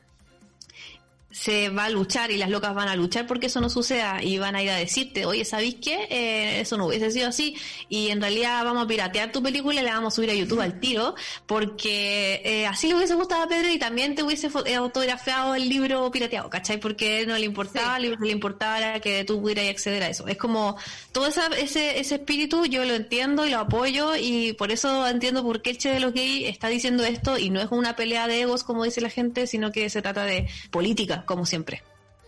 Se 1.32 1.70
va 1.70 1.86
a 1.86 1.90
luchar 1.90 2.32
y 2.32 2.38
las 2.38 2.50
locas 2.50 2.74
van 2.74 2.88
a 2.88 2.96
luchar 2.96 3.28
porque 3.28 3.48
eso 3.48 3.62
no 3.62 3.70
suceda 3.70 4.24
y 4.24 4.40
van 4.40 4.56
a 4.56 4.64
ir 4.64 4.72
a 4.72 4.76
decirte, 4.76 5.26
oye, 5.26 5.46
¿sabéis 5.46 5.76
qué? 5.76 6.08
Eh, 6.10 6.62
eso 6.62 6.78
no 6.78 6.88
hubiese 6.88 7.12
sido 7.12 7.28
así 7.28 7.56
y 7.88 8.10
en 8.10 8.20
realidad 8.20 8.64
vamos 8.64 8.86
a 8.86 8.88
piratear 8.88 9.32
tu 9.32 9.44
película 9.44 9.82
y 9.82 9.84
la 9.84 9.94
vamos 9.94 10.14
a 10.14 10.16
subir 10.16 10.32
a 10.32 10.34
YouTube 10.34 10.62
al 10.62 10.80
tiro 10.80 11.16
porque 11.46 12.42
eh, 12.44 12.66
así 12.66 12.88
le 12.88 12.96
hubiese 12.96 13.14
gustado 13.14 13.44
a 13.44 13.48
Pedro 13.48 13.70
y 13.70 13.78
también 13.78 14.16
te 14.16 14.24
hubiese 14.24 14.50
eh, 14.66 14.76
autografiado 14.76 15.54
el 15.54 15.70
libro 15.70 16.10
pirateado, 16.12 16.50
¿cachai? 16.50 16.80
Porque 16.80 17.26
no 17.28 17.38
le 17.38 17.46
importaba, 17.46 18.00
le, 18.00 18.16
le 18.18 18.32
importaba 18.32 18.80
era 18.80 19.00
que 19.00 19.24
tú 19.24 19.40
pudieras 19.42 19.70
acceder 19.70 20.04
a 20.04 20.10
eso. 20.10 20.28
Es 20.28 20.38
como 20.38 20.78
todo 21.12 21.28
esa, 21.28 21.48
ese, 21.58 22.00
ese 22.00 22.16
espíritu 22.16 22.66
yo 22.66 22.86
lo 22.86 22.96
entiendo 22.96 23.46
y 23.46 23.50
lo 23.52 23.60
apoyo 23.60 24.16
y 24.16 24.54
por 24.54 24.72
eso 24.72 25.08
entiendo 25.08 25.44
por 25.44 25.62
qué 25.62 25.72
el 25.72 25.78
Che 25.78 25.90
de 25.90 26.00
los 26.00 26.14
gays 26.14 26.48
está 26.48 26.68
diciendo 26.68 27.04
esto 27.04 27.38
y 27.38 27.50
no 27.50 27.62
es 27.62 27.68
una 27.72 27.96
pelea 27.96 28.28
de 28.28 28.42
egos 28.42 28.64
como 28.64 28.84
dice 28.84 29.02
la 29.02 29.10
gente, 29.10 29.48
sino 29.48 29.72
que 29.72 29.90
se 29.90 30.02
trata 30.02 30.26
de 30.26 30.48
política, 30.72 31.19
como 31.26 31.46
siempre. 31.46 31.84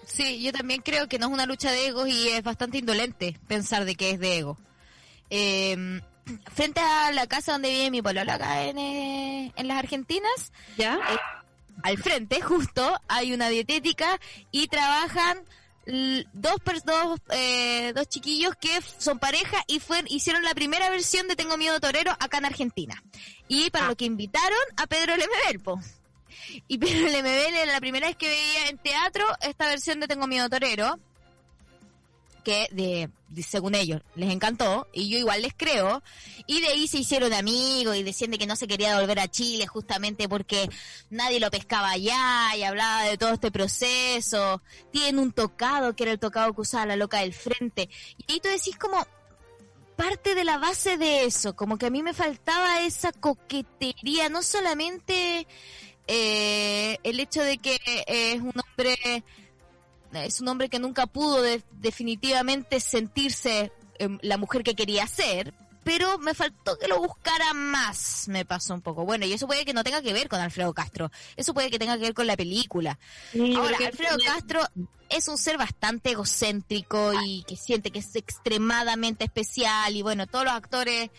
Sí, 0.06 0.42
yo 0.42 0.52
también 0.52 0.82
creo 0.82 1.08
que 1.08 1.20
no 1.20 1.28
es 1.28 1.34
una 1.34 1.46
lucha 1.46 1.72
de 1.72 1.88
egos 1.88 2.10
y 2.10 2.30
es 2.30 2.44
bastante 2.44 2.78
indolente 2.78 3.40
pensar 3.48 3.86
de 3.86 3.96
que 3.96 4.12
es 4.12 4.20
de 4.20 4.38
ego. 4.40 4.58
Eh, 5.30 6.02
frente 6.54 6.80
a 6.80 7.12
la 7.12 7.28
casa 7.28 7.54
donde 7.54 7.70
vive 7.70 7.92
mi 7.92 8.02
polola 8.02 8.36
acá 8.36 8.64
en, 8.64 8.78
eh, 8.78 9.52
en 9.56 9.68
las 9.68 9.78
Argentinas, 9.78 10.52
¿Ya? 10.78 10.96
eh, 10.96 11.18
al 11.84 11.98
frente 11.98 12.42
justo 12.42 13.00
hay 13.08 13.34
una 13.34 13.50
dietética 13.50 14.20
y 14.52 14.68
trabajan 14.68 15.44
dos 16.34 16.58
dos, 16.86 17.20
eh, 17.32 17.92
dos 17.96 18.08
chiquillos 18.08 18.56
que 18.56 18.80
son 18.98 19.20
pareja 19.20 19.64
y 19.68 19.80
fue, 19.80 20.04
hicieron 20.08 20.44
la 20.44 20.54
primera 20.54 20.90
versión 20.90 21.28
de 21.28 21.36
Tengo 21.36 21.58
Miedo 21.58 21.80
Torero 21.80 22.12
acá 22.20 22.38
en 22.38 22.46
Argentina. 22.46 23.02
Y 23.48 23.70
para 23.72 23.88
lo 23.88 23.96
que 23.96 24.06
invitaron 24.06 24.60
a 24.78 24.88
Pedro 24.88 25.18
Lemebel, 25.18 25.60
Y 26.68 26.78
Pedro 26.80 27.08
Lemebel 27.08 27.54
era 27.54 27.72
la 27.72 27.80
primera 27.80 28.08
vez 28.08 28.16
que 28.16 28.28
veía 28.28 28.70
en 28.70 28.78
teatro 28.78 29.26
esta 29.42 29.68
versión 29.68 30.00
de 30.00 30.08
Tengo 30.08 30.28
Miedo 30.28 30.50
Torero, 30.50 31.00
que 32.44 32.68
de, 32.72 33.10
según 33.44 33.76
ellos 33.76 34.02
les 34.16 34.32
encantó, 34.32 34.88
y 34.94 35.10
yo 35.10 35.18
igual 35.18 35.42
les 35.42 35.54
creo, 35.54 36.02
y 36.48 36.62
de 36.62 36.68
ahí 36.70 36.88
se 36.88 36.98
hicieron 36.98 37.34
amigos 37.34 37.96
y 37.96 38.04
decían 38.04 38.32
de 38.32 38.38
que 38.38 38.48
no 38.48 38.56
se 38.56 38.68
quería 38.68 39.00
volver 39.00 39.20
a 39.20 39.28
Chile 39.28 39.68
justamente 39.68 40.28
porque 40.28 40.70
nadie 41.10 41.40
lo 41.40 41.52
pescaba 41.52 41.92
allá 41.92 42.56
y 42.56 42.64
hablaba 42.64 43.04
de 43.04 43.18
todo 43.18 43.34
este 43.34 43.52
proceso, 43.52 44.62
tienen 44.92 45.20
un 45.20 45.32
tocado 45.32 45.96
que 45.96 46.04
era 46.04 46.12
el 46.14 46.20
tocado 46.20 46.54
que 46.54 46.62
usaba 46.62 46.86
la 46.86 46.96
loca 46.96 47.20
del 47.20 47.34
frente, 47.34 47.90
y 48.18 48.32
ahí 48.32 48.40
tú 48.40 48.50
decís 48.50 48.78
como 48.78 49.06
parte 49.96 50.34
de 50.34 50.44
la 50.44 50.58
base 50.58 50.98
de 50.98 51.26
eso, 51.26 51.56
como 51.56 51.78
que 51.78 51.86
a 51.86 51.92
mí 51.92 52.02
me 52.02 52.14
faltaba 52.14 52.82
esa 52.82 53.12
coquetería, 53.12 54.30
no 54.30 54.42
solamente 54.42 55.46
eh, 56.08 56.98
el 57.04 57.20
hecho 57.20 57.42
de 57.44 57.58
que 57.58 57.80
es 58.08 58.42
un 58.42 58.54
hombre 58.56 59.24
es 60.14 60.42
un 60.42 60.48
hombre 60.50 60.68
que 60.70 60.80
nunca 60.80 61.06
pudo 61.08 61.42
de- 61.42 61.64
definitivamente 61.80 62.80
sentirse 62.82 63.72
em, 63.98 64.18
la 64.22 64.38
mujer 64.38 64.62
que 64.64 64.76
quería 64.76 65.08
ser, 65.08 65.54
pero 65.86 66.18
me 66.20 66.34
faltó 66.34 66.78
que 66.78 66.88
lo 66.90 67.00
buscara 67.00 67.54
más, 67.54 68.28
me 68.28 68.44
pasó 68.44 68.74
un 68.74 68.82
poco. 68.82 69.06
Bueno, 69.06 69.26
y 69.26 69.32
eso 69.34 69.48
puede 69.48 69.64
que 69.64 69.74
no 69.74 69.84
tenga 69.86 70.02
que 70.02 70.12
ver 70.12 70.28
con 70.28 70.42
Alfredo 70.42 70.74
Castro, 70.74 71.10
eso 71.38 71.54
puede 71.54 71.70
que 71.72 71.80
tenga 71.80 71.96
que 71.96 72.02
ver 72.04 72.14
con 72.14 72.28
la 72.28 72.36
película. 72.36 73.00
Sí, 73.32 73.54
Ahora, 73.56 73.78
Alfredo 73.88 74.18
Castro 74.26 74.62
es 75.10 75.28
un 75.30 75.38
ser 75.38 75.58
bastante 75.58 76.12
egocéntrico 76.12 77.14
y 77.26 77.44
que 77.44 77.56
siente 77.56 77.90
que 77.92 78.00
es 78.00 78.14
extremadamente 78.16 79.24
especial 79.24 79.96
y 79.96 80.02
bueno, 80.02 80.28
todos 80.28 80.44
los 80.46 80.54
actores 80.54 81.10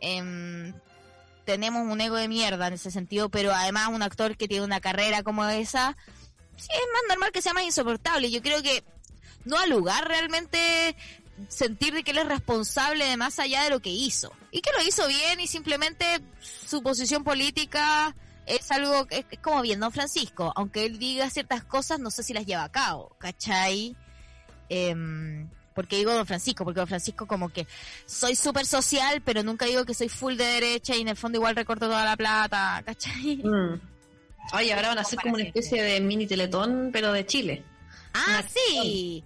em, 0.00 0.72
tenemos 1.46 1.86
un 1.90 2.00
ego 2.00 2.16
de 2.16 2.28
mierda 2.28 2.66
en 2.66 2.74
ese 2.74 2.90
sentido, 2.90 3.30
pero 3.30 3.54
además 3.54 3.88
un 3.88 4.02
actor 4.02 4.36
que 4.36 4.48
tiene 4.48 4.64
una 4.64 4.80
carrera 4.80 5.22
como 5.22 5.46
esa, 5.46 5.96
sí 6.56 6.68
es 6.70 6.92
más 6.92 7.02
normal 7.08 7.32
que 7.32 7.40
sea 7.40 7.54
más 7.54 7.64
insoportable. 7.64 8.30
Yo 8.30 8.42
creo 8.42 8.62
que 8.62 8.84
no 9.44 9.56
da 9.56 9.66
lugar 9.66 10.06
realmente 10.06 10.96
sentir 11.48 11.94
de 11.94 12.02
que 12.02 12.10
él 12.10 12.18
es 12.18 12.28
responsable 12.28 13.04
de 13.04 13.16
más 13.16 13.38
allá 13.38 13.62
de 13.62 13.70
lo 13.70 13.80
que 13.80 13.90
hizo. 13.90 14.32
Y 14.50 14.60
que 14.60 14.72
lo 14.72 14.82
hizo 14.82 15.06
bien 15.06 15.38
y 15.40 15.46
simplemente 15.46 16.20
su 16.40 16.82
posición 16.82 17.22
política 17.22 18.14
es 18.46 18.70
algo 18.70 19.06
que 19.06 19.18
es, 19.18 19.26
es 19.30 19.38
como 19.38 19.62
bien 19.62 19.80
Don 19.80 19.92
Francisco. 19.92 20.52
Aunque 20.56 20.84
él 20.84 20.98
diga 20.98 21.30
ciertas 21.30 21.62
cosas, 21.64 22.00
no 22.00 22.10
sé 22.10 22.24
si 22.24 22.34
las 22.34 22.44
lleva 22.44 22.64
a 22.64 22.72
cabo, 22.72 23.14
¿cachai? 23.18 23.96
Em, 24.68 25.48
porque 25.76 25.96
digo 25.96 26.12
Don 26.12 26.26
Francisco, 26.26 26.64
porque 26.64 26.80
Don 26.80 26.88
Francisco 26.88 27.26
como 27.26 27.50
que 27.50 27.66
soy 28.06 28.34
súper 28.34 28.66
social, 28.66 29.22
pero 29.24 29.42
nunca 29.42 29.66
digo 29.66 29.84
que 29.84 29.94
soy 29.94 30.08
full 30.08 30.34
de 30.34 30.44
derecha 30.44 30.96
y 30.96 31.02
en 31.02 31.08
el 31.08 31.16
fondo 31.16 31.36
igual 31.36 31.54
recorto 31.54 31.86
toda 31.86 32.04
la 32.04 32.16
plata, 32.16 32.82
¿cachai? 32.84 33.42
Mm. 33.44 33.80
Oye, 34.54 34.72
ahora 34.72 34.88
van 34.88 34.98
a 34.98 35.02
hacer 35.02 35.18
como 35.20 35.34
una 35.34 35.44
especie 35.44 35.82
de 35.82 36.00
mini 36.00 36.26
teletón, 36.26 36.90
pero 36.92 37.12
de 37.12 37.26
Chile. 37.26 37.62
Ah, 38.14 38.42
sí. 38.48 39.22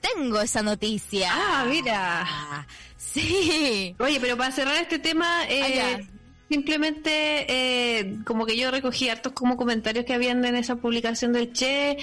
Tengo 0.00 0.40
esa 0.40 0.62
noticia. 0.62 1.30
Ah, 1.32 1.66
mira. 1.68 2.66
Sí. 2.96 3.96
Oye, 3.98 4.20
pero 4.20 4.36
para 4.36 4.52
cerrar 4.52 4.76
este 4.76 4.98
tema, 4.98 5.44
eh, 5.48 5.96
Ah, 5.98 6.00
simplemente 6.48 7.46
eh, 7.48 8.18
como 8.24 8.44
que 8.44 8.56
yo 8.56 8.70
recogí 8.70 9.08
hartos 9.08 9.32
como 9.32 9.56
comentarios 9.56 10.04
que 10.04 10.14
habían 10.14 10.44
en 10.44 10.56
esa 10.56 10.76
publicación 10.76 11.32
del 11.32 11.52
Che 11.52 11.96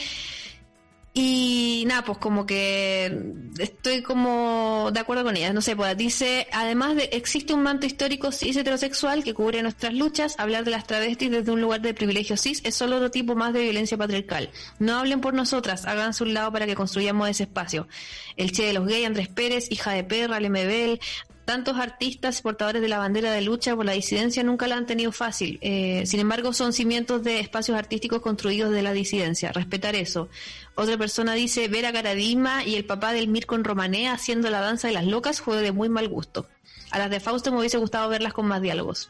y 1.15 1.83
nada, 1.85 2.03
pues 2.03 2.17
como 2.17 2.47
que 2.47 3.33
estoy 3.59 4.01
como 4.01 4.89
de 4.91 4.99
acuerdo 4.99 5.23
con 5.23 5.37
ellas. 5.37 5.53
No 5.53 5.61
sé, 5.61 5.75
pues 5.75 5.95
dice, 5.95 6.47
además 6.51 6.95
de 6.95 7.03
existe 7.11 7.53
un 7.53 7.61
manto 7.61 7.85
histórico 7.85 8.31
cis 8.31 8.57
heterosexual 8.57 9.23
que 9.23 9.35
cubre 9.35 9.61
nuestras 9.61 9.93
luchas, 9.93 10.35
hablar 10.39 10.63
de 10.65 10.71
las 10.71 10.87
travestis 10.87 11.29
desde 11.29 11.51
un 11.51 11.61
lugar 11.61 11.81
de 11.81 11.93
privilegio 11.93 12.35
cis 12.35 12.61
es 12.63 12.73
solo 12.73 12.95
otro 12.95 13.11
tipo 13.11 13.35
más 13.35 13.53
de 13.53 13.61
violencia 13.61 13.95
patriarcal. 13.95 14.49
No 14.79 14.97
hablen 14.97 15.21
por 15.21 15.35
nosotras, 15.35 15.85
háganse 15.85 16.23
un 16.23 16.33
lado 16.33 16.51
para 16.51 16.65
que 16.65 16.73
construyamos 16.73 17.29
ese 17.29 17.43
espacio. 17.43 17.87
El 18.35 18.51
Che 18.51 18.65
de 18.65 18.73
los 18.73 18.87
gays, 18.87 19.05
Andrés 19.05 19.27
Pérez, 19.27 19.71
hija 19.71 19.91
de 19.91 20.03
perra, 20.03 20.39
Lemebel, 20.39 20.99
tantos 21.45 21.77
artistas 21.77 22.41
portadores 22.41 22.81
de 22.81 22.87
la 22.87 22.97
bandera 22.97 23.31
de 23.31 23.41
lucha 23.41 23.75
por 23.75 23.85
la 23.85 23.93
disidencia 23.93 24.43
nunca 24.43 24.67
la 24.67 24.77
han 24.77 24.85
tenido 24.85 25.11
fácil. 25.11 25.59
Eh, 25.61 26.03
sin 26.05 26.19
embargo, 26.19 26.53
son 26.53 26.73
cimientos 26.73 27.23
de 27.23 27.39
espacios 27.39 27.77
artísticos 27.77 28.21
construidos 28.21 28.71
de 28.71 28.81
la 28.81 28.93
disidencia. 28.93 29.51
Respetar 29.51 29.95
eso. 29.95 30.29
Otra 30.75 30.97
persona 30.97 31.33
dice, 31.33 31.67
ver 31.67 31.85
a 31.85 31.93
Caradima 31.93 32.63
y 32.65 32.75
el 32.75 32.85
papá 32.85 33.13
del 33.13 33.27
Mirko 33.27 33.55
en 33.55 33.63
Romané 33.63 34.09
haciendo 34.09 34.49
la 34.49 34.61
danza 34.61 34.87
de 34.87 34.93
las 34.93 35.05
locas 35.05 35.41
fue 35.41 35.61
de 35.61 35.71
muy 35.71 35.89
mal 35.89 36.07
gusto. 36.07 36.47
A 36.91 36.99
las 36.99 37.09
de 37.09 37.19
Fausto 37.19 37.51
me 37.51 37.59
hubiese 37.59 37.77
gustado 37.77 38.09
verlas 38.09 38.33
con 38.33 38.45
más 38.45 38.61
diálogos. 38.61 39.09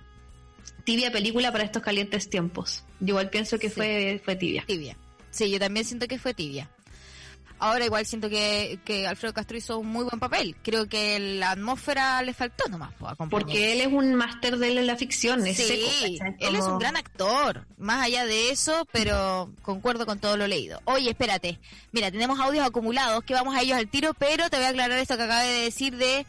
Tibia 0.83 1.11
película 1.11 1.51
para 1.51 1.63
estos 1.63 1.81
calientes 1.81 2.29
tiempos. 2.29 2.83
Yo 2.99 3.09
igual 3.09 3.29
pienso 3.29 3.59
que 3.59 3.69
fue, 3.69 4.21
fue 4.23 4.35
tibia. 4.35 4.63
Tibia. 4.65 4.97
Sí, 5.31 5.49
yo 5.49 5.59
también 5.59 5.85
siento 5.85 6.07
que 6.07 6.19
fue 6.19 6.33
tibia. 6.33 6.69
Ahora 7.59 7.85
igual 7.85 8.05
siento 8.05 8.29
que, 8.29 8.79
que 8.83 9.07
Alfredo 9.07 9.33
Castro 9.33 9.57
hizo 9.57 9.79
un 9.79 9.87
muy 9.87 10.03
buen 10.03 10.19
papel. 10.19 10.55
Creo 10.63 10.87
que 10.87 11.19
la 11.19 11.51
atmósfera 11.51 12.21
le 12.21 12.33
faltó 12.33 12.67
nomás. 12.69 12.93
po. 12.95 13.07
Porque 13.29 13.73
él 13.73 13.81
es 13.81 13.87
un 13.87 14.15
máster 14.15 14.57
de 14.57 14.83
la 14.83 14.95
ficción, 14.97 15.45
es 15.47 15.57
Sí, 15.57 16.19
él 16.39 16.55
es 16.55 16.63
un 16.65 16.79
gran 16.79 16.97
actor, 16.97 17.65
más 17.77 18.03
allá 18.03 18.25
de 18.25 18.49
eso, 18.49 18.87
pero 18.91 19.51
concuerdo 19.61 20.05
con 20.05 20.19
todo 20.19 20.35
lo 20.35 20.47
leído. 20.47 20.81
Oye, 20.85 21.09
espérate, 21.09 21.59
mira, 21.91 22.11
tenemos 22.11 22.39
audios 22.39 22.65
acumulados 22.65 23.23
que 23.23 23.33
vamos 23.33 23.55
a 23.55 23.61
ellos 23.61 23.77
al 23.77 23.87
tiro, 23.87 24.13
pero 24.13 24.49
te 24.49 24.57
voy 24.57 24.65
a 24.65 24.69
aclarar 24.69 24.97
esto 24.97 25.15
que 25.15 25.23
acabé 25.23 25.47
de 25.47 25.61
decir 25.61 25.95
de 25.95 26.25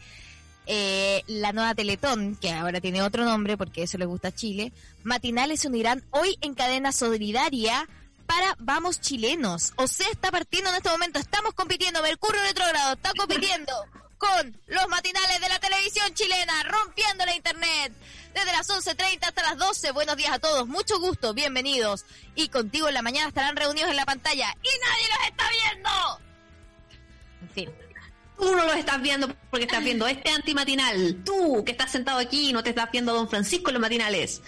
eh, 0.67 1.23
la 1.27 1.53
nueva 1.53 1.75
Teletón, 1.75 2.35
que 2.35 2.51
ahora 2.51 2.81
tiene 2.81 3.01
otro 3.01 3.25
nombre 3.25 3.57
porque 3.57 3.83
eso 3.83 3.97
le 3.97 4.05
gusta 4.05 4.29
a 4.29 4.35
Chile. 4.35 4.71
Matinales 5.03 5.61
se 5.61 5.67
unirán 5.67 6.03
hoy 6.11 6.37
en 6.41 6.55
cadena 6.55 6.91
solidaria 6.91 7.87
para 8.25 8.55
Vamos 8.59 9.01
Chilenos. 9.01 9.73
O 9.77 9.87
sea, 9.87 10.07
está 10.09 10.31
partiendo 10.31 10.69
en 10.69 10.77
este 10.77 10.89
momento. 10.89 11.19
Estamos 11.19 11.53
compitiendo. 11.53 12.01
Mercurio 12.01 12.41
Retrógrado 12.41 12.93
está 12.93 13.11
compitiendo 13.17 13.73
con 14.17 14.57
los 14.67 14.87
matinales 14.87 15.39
de 15.39 15.49
la 15.49 15.59
televisión 15.59 16.13
chilena, 16.13 16.63
rompiendo 16.63 17.25
la 17.25 17.35
internet. 17.35 17.93
Desde 18.33 18.51
las 18.51 18.69
11.30 18.69 19.19
hasta 19.27 19.43
las 19.43 19.57
12. 19.57 19.91
Buenos 19.91 20.17
días 20.17 20.31
a 20.31 20.39
todos. 20.39 20.67
Mucho 20.67 20.99
gusto. 20.99 21.33
Bienvenidos. 21.33 22.05
Y 22.35 22.49
contigo 22.49 22.87
en 22.87 22.93
la 22.93 23.01
mañana 23.01 23.29
estarán 23.29 23.55
reunidos 23.55 23.89
en 23.89 23.95
la 23.95 24.05
pantalla. 24.05 24.53
¡Y 24.61 24.69
nadie 24.85 25.07
los 25.09 25.27
está 25.27 25.49
viendo! 25.49 26.19
En 27.41 27.49
fin. 27.49 27.84
Tú 28.37 28.55
no 28.55 28.65
lo 28.65 28.73
estás 28.73 29.01
viendo 29.01 29.27
porque 29.49 29.65
estás 29.65 29.83
viendo 29.83 30.07
este 30.07 30.29
antimatinal. 30.29 31.21
Tú, 31.23 31.63
que 31.63 31.71
estás 31.71 31.91
sentado 31.91 32.19
aquí, 32.19 32.51
no 32.51 32.63
te 32.63 32.71
estás 32.71 32.91
viendo 32.91 33.11
a 33.11 33.15
Don 33.15 33.29
Francisco 33.29 33.69
en 33.69 33.75
los 33.75 33.81
matinales. 33.81 34.41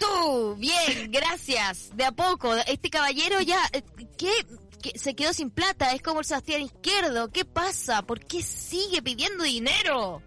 Tú, 0.00 0.56
bien, 0.56 1.10
gracias. 1.10 1.90
De 1.94 2.04
a 2.04 2.12
poco, 2.12 2.54
este 2.54 2.90
caballero 2.90 3.40
ya, 3.40 3.60
eh, 3.72 3.82
¿qué? 4.16 4.30
¿Qué? 4.82 4.98
Se 4.98 5.14
quedó 5.14 5.32
sin 5.32 5.50
plata, 5.50 5.92
es 5.92 6.02
como 6.02 6.20
el 6.20 6.26
Sebastián 6.26 6.62
Izquierdo. 6.62 7.30
¿Qué 7.30 7.44
pasa? 7.44 8.02
¿Por 8.02 8.20
qué 8.20 8.42
sigue 8.42 9.02
pidiendo 9.02 9.44
dinero? 9.44 10.22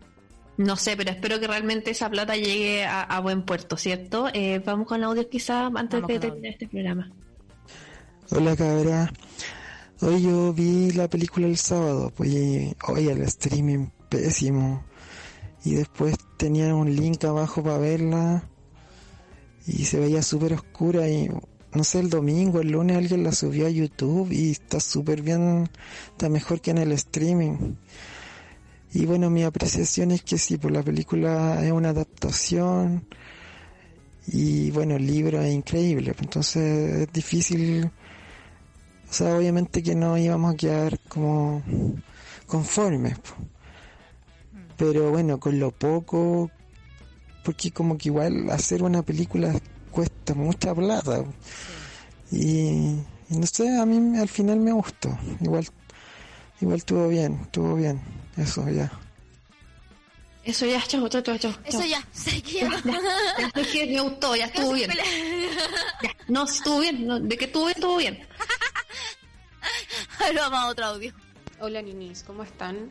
No 0.57 0.75
sé, 0.75 0.97
pero 0.97 1.11
espero 1.11 1.39
que 1.39 1.47
realmente 1.47 1.91
esa 1.91 2.09
plata 2.09 2.35
llegue 2.35 2.83
a, 2.83 3.03
a 3.03 3.19
buen 3.19 3.43
puerto, 3.43 3.77
¿cierto? 3.77 4.27
Eh, 4.33 4.59
vamos 4.65 4.87
con 4.87 5.03
audio 5.03 5.29
quizá 5.29 5.67
antes 5.67 6.01
Vamos 6.01 6.07
de 6.07 6.19
terminar 6.19 6.51
este 6.51 6.67
programa. 6.67 7.11
Hola 8.31 8.55
cabra. 8.55 9.13
Hoy 9.99 10.21
yo 10.21 10.53
vi 10.53 10.91
la 10.91 11.07
película 11.07 11.47
el 11.47 11.57
sábado, 11.57 12.13
pues 12.15 12.29
hoy 12.87 13.07
el 13.07 13.23
streaming 13.23 13.87
pésimo. 14.09 14.83
Y 15.63 15.73
después 15.73 16.15
tenía 16.37 16.75
un 16.75 16.95
link 16.95 17.23
abajo 17.25 17.63
para 17.63 17.79
verla 17.79 18.47
y 19.65 19.85
se 19.85 19.99
veía 19.99 20.21
súper 20.21 20.53
oscura 20.53 21.09
y 21.09 21.27
no 21.73 21.83
sé, 21.83 21.99
el 21.99 22.11
domingo, 22.11 22.61
el 22.61 22.69
lunes 22.69 22.95
alguien 22.95 23.23
la 23.23 23.31
subió 23.31 23.65
a 23.65 23.71
YouTube 23.71 24.31
y 24.31 24.51
está 24.51 24.79
súper 24.79 25.23
bien, 25.23 25.67
está 26.11 26.29
mejor 26.29 26.61
que 26.61 26.69
en 26.71 26.77
el 26.77 26.91
streaming. 26.91 27.73
Y 28.93 29.07
bueno, 29.07 29.31
mi 29.31 29.43
apreciación 29.43 30.11
es 30.11 30.21
que 30.21 30.37
sí, 30.37 30.57
pues 30.57 30.75
la 30.75 30.83
película 30.83 31.65
es 31.65 31.71
una 31.71 31.89
adaptación 31.89 33.07
y 34.27 34.69
bueno, 34.69 34.95
el 34.95 35.07
libro 35.07 35.41
es 35.41 35.51
increíble, 35.51 36.13
pues 36.13 36.21
entonces 36.21 37.01
es 37.01 37.11
difícil 37.11 37.89
o 39.09 39.13
sea, 39.13 39.37
obviamente 39.37 39.81
que 39.81 39.95
no 39.95 40.17
íbamos 40.17 40.53
a 40.53 40.57
quedar 40.57 40.99
como 41.07 41.63
conformes. 42.45 43.17
Pero 44.77 45.11
bueno, 45.11 45.39
con 45.39 45.59
lo 45.59 45.71
poco, 45.71 46.51
porque 47.43 47.71
como 47.71 47.97
que 47.97 48.09
igual 48.09 48.49
hacer 48.51 48.83
una 48.83 49.01
película 49.01 49.53
cuesta 49.91 50.33
mucha 50.35 50.75
plata. 50.75 51.23
Y, 52.31 52.99
y 53.29 53.37
no 53.37 53.47
sé, 53.47 53.77
a 53.77 53.85
mí 53.85 54.17
al 54.17 54.29
final 54.29 54.59
me 54.59 54.71
gustó. 54.71 55.17
Igual, 55.41 55.67
igual 56.61 56.77
estuvo 56.77 57.07
bien, 57.07 57.39
estuvo 57.43 57.75
bien. 57.75 58.01
Eso 58.35 58.69
ya. 58.69 58.91
Eso 60.47 60.65
ya, 60.65 60.81
chao, 60.87 61.09
chao, 61.09 61.21
chao, 61.21 61.37
chao. 61.37 61.53
Eso 61.65 61.83
ya, 61.83 62.01
es 62.13 63.67
que 63.67 63.85
me 63.87 64.01
gustó, 64.01 64.33
ya 64.33 64.45
estuvo 64.45 64.71
bien. 64.71 64.89
Ya, 66.01 66.15
no, 66.29 66.45
estuvo 66.45 66.79
bien, 66.79 67.05
no, 67.05 67.19
de 67.19 67.37
que 67.37 67.45
estuvo 67.45 67.65
bien, 67.65 67.75
estuvo 67.75 67.97
bien. 67.97 68.27
Vamos 70.35 70.59
a 70.59 70.67
otro 70.67 70.85
audio. 70.85 71.13
Hola 71.59 71.81
ninis, 71.81 72.23
¿cómo 72.23 72.43
están? 72.43 72.89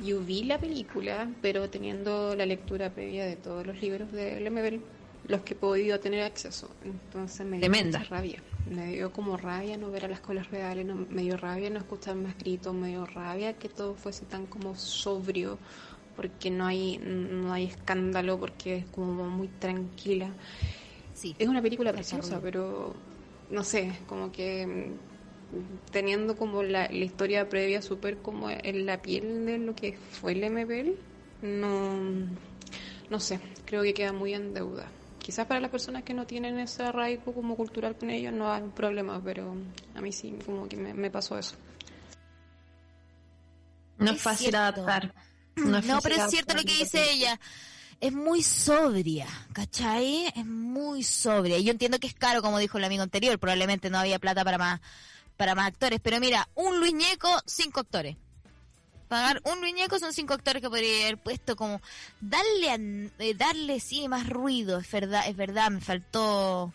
Yo 0.00 0.20
vi 0.20 0.44
la 0.44 0.58
película, 0.58 1.28
pero 1.42 1.68
teniendo 1.68 2.34
la 2.36 2.46
lectura 2.46 2.90
previa 2.90 3.26
de 3.26 3.36
todos 3.36 3.66
los 3.66 3.80
libros 3.80 4.10
de 4.12 4.40
Lemebel, 4.40 4.80
los 5.26 5.40
que 5.42 5.54
he 5.54 5.56
podido 5.56 5.98
tener 6.00 6.22
acceso. 6.22 6.70
Entonces 6.84 7.44
me 7.44 7.58
dio 7.58 7.60
Tremenda. 7.70 7.98
mucha 7.98 8.10
rabia. 8.10 8.42
Me 8.70 8.86
dio 8.92 9.12
como 9.12 9.36
rabia 9.36 9.76
no 9.76 9.90
ver 9.90 10.04
a 10.04 10.08
las 10.08 10.20
colas 10.20 10.50
reales, 10.50 10.86
no- 10.86 11.06
me 11.10 11.22
dio 11.22 11.36
rabia 11.36 11.68
no 11.70 11.78
escuchar 11.78 12.14
más 12.16 12.36
gritos, 12.38 12.74
me 12.74 12.88
dio 12.88 13.06
rabia 13.06 13.54
que 13.54 13.68
todo 13.68 13.94
fuese 13.94 14.24
tan 14.26 14.46
como 14.46 14.76
sobrio, 14.76 15.58
porque 16.16 16.50
no 16.50 16.66
hay, 16.66 16.98
no 16.98 17.52
hay 17.52 17.64
escándalo, 17.64 18.38
porque 18.38 18.76
es 18.78 18.86
como 18.86 19.28
muy 19.28 19.48
tranquila. 19.48 20.30
Sí. 21.14 21.34
Es 21.38 21.48
una 21.48 21.60
película 21.60 21.92
preciosa, 21.92 22.40
pero 22.40 22.94
no 23.50 23.64
sé, 23.64 23.92
como 24.06 24.30
que 24.30 24.92
teniendo 25.90 26.36
como 26.36 26.62
la, 26.62 26.88
la 26.88 27.04
historia 27.04 27.48
previa 27.48 27.82
súper 27.82 28.18
como 28.18 28.50
en 28.50 28.86
la 28.86 29.00
piel 29.00 29.46
de 29.46 29.58
lo 29.58 29.74
que 29.74 29.96
fue 29.96 30.32
el 30.32 30.50
MPL, 30.50 30.90
no, 31.42 32.00
no 33.10 33.20
sé, 33.20 33.40
creo 33.64 33.82
que 33.82 33.94
queda 33.94 34.12
muy 34.12 34.34
en 34.34 34.54
deuda. 34.54 34.86
Quizás 35.18 35.46
para 35.46 35.60
las 35.60 35.70
personas 35.70 36.04
que 36.04 36.14
no 36.14 36.26
tienen 36.26 36.58
ese 36.58 36.82
arraigo 36.82 37.34
como 37.34 37.54
cultural 37.54 37.96
con 37.96 38.10
ellos 38.10 38.32
no 38.32 38.50
hay 38.50 38.62
problema, 38.74 39.20
pero 39.22 39.54
a 39.94 40.00
mí 40.00 40.10
sí, 40.12 40.38
como 40.44 40.68
que 40.68 40.76
me, 40.76 40.94
me 40.94 41.10
pasó 41.10 41.38
eso. 41.38 41.54
No 43.98 44.12
es 44.12 44.22
fácil 44.22 44.54
adaptar. 44.54 45.12
No, 45.56 45.78
es 45.78 45.84
fácil 45.84 46.00
pero 46.02 46.24
es 46.24 46.30
cierto 46.30 46.54
lo 46.54 46.62
que 46.62 46.74
dice 46.74 47.10
ella. 47.10 47.38
Es 48.00 48.12
muy 48.12 48.44
sobria, 48.44 49.26
¿cachai? 49.52 50.26
Es 50.36 50.46
muy 50.46 51.02
sobria. 51.02 51.58
Y 51.58 51.64
yo 51.64 51.72
entiendo 51.72 51.98
que 51.98 52.06
es 52.06 52.14
caro, 52.14 52.40
como 52.42 52.58
dijo 52.60 52.78
el 52.78 52.84
amigo 52.84 53.02
anterior. 53.02 53.38
Probablemente 53.40 53.90
no 53.90 53.98
había 53.98 54.20
plata 54.20 54.44
para 54.44 54.56
más, 54.56 54.80
para 55.38 55.54
más 55.54 55.68
actores. 55.68 56.00
Pero 56.02 56.20
mira, 56.20 56.46
un 56.54 56.78
Luis 56.80 56.92
Ñeco, 56.92 57.30
cinco 57.46 57.80
actores. 57.80 58.16
Pagar 59.08 59.40
un 59.50 59.60
Luis 59.62 59.72
Ñeco 59.74 59.98
son 59.98 60.12
cinco 60.12 60.34
actores 60.34 60.60
que 60.60 60.68
podría 60.68 61.04
haber 61.06 61.16
puesto 61.16 61.56
como... 61.56 61.80
Darle, 62.20 62.70
a- 62.70 63.24
eh, 63.24 63.34
darle 63.34 63.80
sí, 63.80 64.06
más 64.08 64.28
ruido. 64.28 64.78
Es 64.78 64.90
verdad, 64.90 65.22
es 65.26 65.36
verdad, 65.36 65.70
me 65.70 65.80
faltó... 65.80 66.74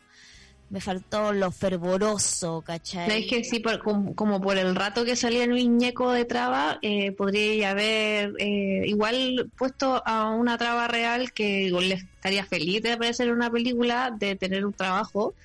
Me 0.70 0.82
faltó 0.82 1.34
lo 1.34 1.52
fervoroso, 1.52 2.64
¿cachai? 2.66 3.08
¿Sabes 3.08 3.28
que 3.30 3.44
sí, 3.44 3.60
por- 3.60 3.78
como, 3.84 4.16
como 4.16 4.42
por 4.42 4.58
el 4.58 4.74
rato 4.76 5.06
que 5.06 5.16
salía 5.16 5.46
Luis 5.46 5.68
Ñeco 5.68 6.12
de 6.12 6.26
traba, 6.26 6.80
eh, 6.82 7.12
podría 7.12 7.72
haber 7.72 8.34
eh, 8.40 8.82
igual 8.88 9.52
puesto 9.56 10.02
a 10.04 10.30
una 10.32 10.58
traba 10.58 10.88
real 10.88 11.32
que 11.34 11.70
le 11.70 11.94
estaría 11.94 12.44
feliz 12.46 12.82
de 12.82 12.94
aparecer 12.94 13.28
en 13.28 13.34
una 13.36 13.52
película, 13.52 14.10
de 14.18 14.36
tener 14.36 14.66
un 14.66 14.74
trabajo. 14.74 15.36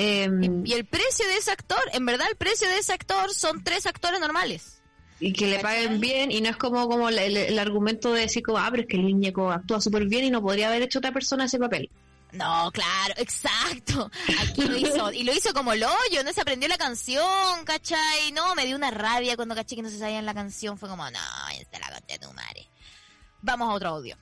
Em, 0.00 0.66
Y 0.66 0.72
el 0.72 0.84
precio 0.84 1.26
de 1.28 1.36
ese 1.36 1.50
actor, 1.50 1.80
en 1.92 2.04
verdad 2.06 2.26
el 2.30 2.36
precio 2.36 2.68
de 2.68 2.78
ese 2.78 2.92
actor 2.92 3.32
son 3.34 3.62
tres 3.64 3.86
actores 3.86 4.20
normales. 4.20 4.76
y 5.22 5.32
que 5.34 5.46
le 5.48 5.58
paguen 5.58 6.00
bien 6.00 6.30
y 6.32 6.40
no 6.40 6.48
es 6.48 6.56
como 6.56 6.88
como 6.88 7.08
el, 7.10 7.18
el- 7.18 7.36
el 7.36 7.58
argumento 7.58 8.12
de 8.14 8.22
decir 8.22 8.42
como 8.42 8.56
ah 8.58 8.68
pero 8.70 8.84
es 8.84 8.88
que 8.88 8.96
Luis 8.96 9.14
Ñeco 9.14 9.50
actúa 9.50 9.78
súper 9.78 10.06
bien 10.06 10.24
y 10.24 10.30
no 10.30 10.40
podría 10.40 10.68
haber 10.68 10.80
hecho 10.80 10.98
otra 10.98 11.12
persona 11.12 11.44
ese 11.44 11.58
papel 11.58 11.90
No, 12.32 12.70
claro, 12.72 13.14
exacto. 13.18 14.10
Aquí 14.40 14.62
lo 14.64 14.76
hizo. 14.78 15.12
Y 15.12 15.24
lo 15.24 15.32
hizo 15.34 15.52
como 15.52 15.72
el 15.74 15.82
hoyo, 15.82 16.22
no 16.24 16.32
se 16.32 16.40
aprendió 16.40 16.68
la 16.68 16.78
canción, 16.78 17.64
¿cachai? 17.66 18.30
No, 18.32 18.54
me 18.54 18.64
dio 18.66 18.76
una 18.76 18.90
rabia 18.92 19.34
cuando 19.36 19.54
caché 19.56 19.74
que 19.76 19.82
no 19.82 19.90
se 19.90 19.98
sabía 19.98 20.22
la 20.22 20.32
canción. 20.32 20.78
Fue 20.78 20.88
como, 20.88 21.04
no, 21.10 21.18
esta 21.58 21.78
la 21.80 21.90
conté 21.90 22.18
tu 22.20 22.32
madre. 22.32 22.68
Vamos 23.42 23.68
a 23.68 23.72
otro 23.74 23.88
audio. 23.90 24.16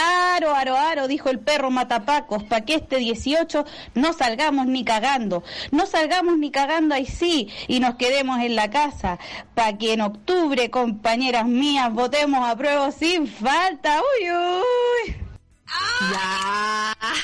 Aro, 0.00 0.54
aro, 0.54 0.76
aro, 0.76 1.08
dijo 1.08 1.28
el 1.28 1.40
perro 1.40 1.72
matapacos, 1.72 2.44
pa' 2.44 2.60
que 2.60 2.74
este 2.74 2.98
18 2.98 3.64
no 3.94 4.12
salgamos 4.12 4.66
ni 4.66 4.84
cagando, 4.84 5.42
no 5.72 5.86
salgamos 5.86 6.38
ni 6.38 6.52
cagando 6.52 6.94
ahí 6.94 7.04
sí, 7.04 7.48
y 7.66 7.80
nos 7.80 7.96
quedemos 7.96 8.38
en 8.40 8.54
la 8.54 8.70
casa, 8.70 9.18
pa' 9.56 9.76
que 9.76 9.94
en 9.94 10.02
octubre, 10.02 10.70
compañeras 10.70 11.46
mías, 11.46 11.92
votemos 11.92 12.48
a 12.48 12.54
prueba 12.56 12.92
sin 12.92 13.26
falta, 13.26 14.00
uy, 14.00 14.30
uy. 14.30 15.16
ya 16.12 16.96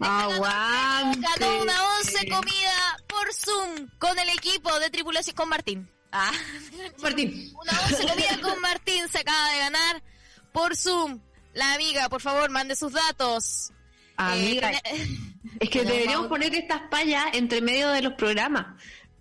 aguante 0.00 1.20
Ganó 1.38 1.62
una 1.62 1.74
once 1.98 2.26
comida 2.28 2.96
por 3.06 3.34
Zoom 3.34 3.88
con 3.98 4.18
el 4.18 4.30
equipo 4.30 4.78
de 4.80 4.88
tripulación 4.88 5.36
con 5.36 5.50
Martín. 5.50 5.90
Ah. 6.12 6.32
Martín. 7.02 7.52
Una 7.60 7.72
once 7.82 8.06
comida 8.06 8.40
con 8.42 8.60
Martín 8.62 9.08
se 9.08 9.18
acaba 9.18 9.50
de 9.50 9.58
ganar 9.58 10.02
por 10.52 10.76
Zoom. 10.76 11.20
La 11.54 11.74
amiga, 11.74 12.08
por 12.08 12.20
favor, 12.20 12.50
mande 12.50 12.76
sus 12.76 12.92
datos. 12.92 13.70
Amiga, 14.16 14.70
Eh, 14.84 15.06
es 15.60 15.70
que 15.70 15.82
deberíamos 15.84 16.28
poner 16.28 16.54
estas 16.54 16.82
payas 16.90 17.24
entre 17.34 17.60
medio 17.60 17.88
de 17.88 18.02
los 18.02 18.14
programas. 18.14 18.66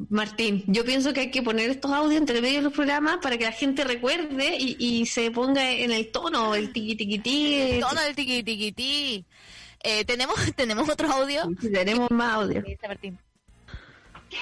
Martín, 0.10 0.64
yo 0.68 0.86
pienso 0.86 1.12
que 1.12 1.20
hay 1.22 1.32
que 1.32 1.42
poner 1.44 1.70
estos 1.70 1.92
audios 1.92 2.22
entre 2.22 2.42
medio 2.42 2.58
de 2.58 2.64
los 2.64 2.74
programas 2.74 3.18
para 3.22 3.38
que 3.38 3.44
la 3.44 3.52
gente 3.52 3.84
recuerde 3.84 4.56
y, 4.58 4.78
y 4.80 5.06
se 5.06 5.30
ponga 5.30 5.72
en 5.72 5.92
el 5.92 6.10
tono, 6.10 6.56
el 6.56 6.72
tiqui 6.72 6.96
tiqui 6.96 7.20
ti. 7.20 7.80
Tono 7.82 8.02
del 8.02 8.16
tiqui 8.16 8.44
tiqui 8.44 8.72
ti. 8.72 9.26
Eh, 9.82 10.06
tenemos, 10.06 10.36
tenemos 10.56 10.88
otro 10.88 11.12
audio. 11.12 11.50
Tenemos 11.62 12.10
más 12.12 12.36
audio. 12.36 12.64
Martín. 12.88 13.20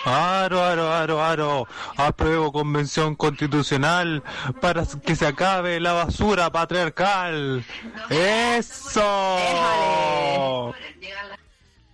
Aro, 0.05 0.63
aro, 0.63 0.91
aro, 0.93 1.23
aro. 1.23 1.67
Apruebo 1.97 2.51
convención 2.51 3.15
constitucional 3.15 4.23
para 4.61 4.85
que 4.85 5.15
se 5.15 5.25
acabe 5.27 5.79
la 5.79 5.93
basura 5.93 6.51
patriarcal. 6.51 7.63
¡Eso! 8.09 9.38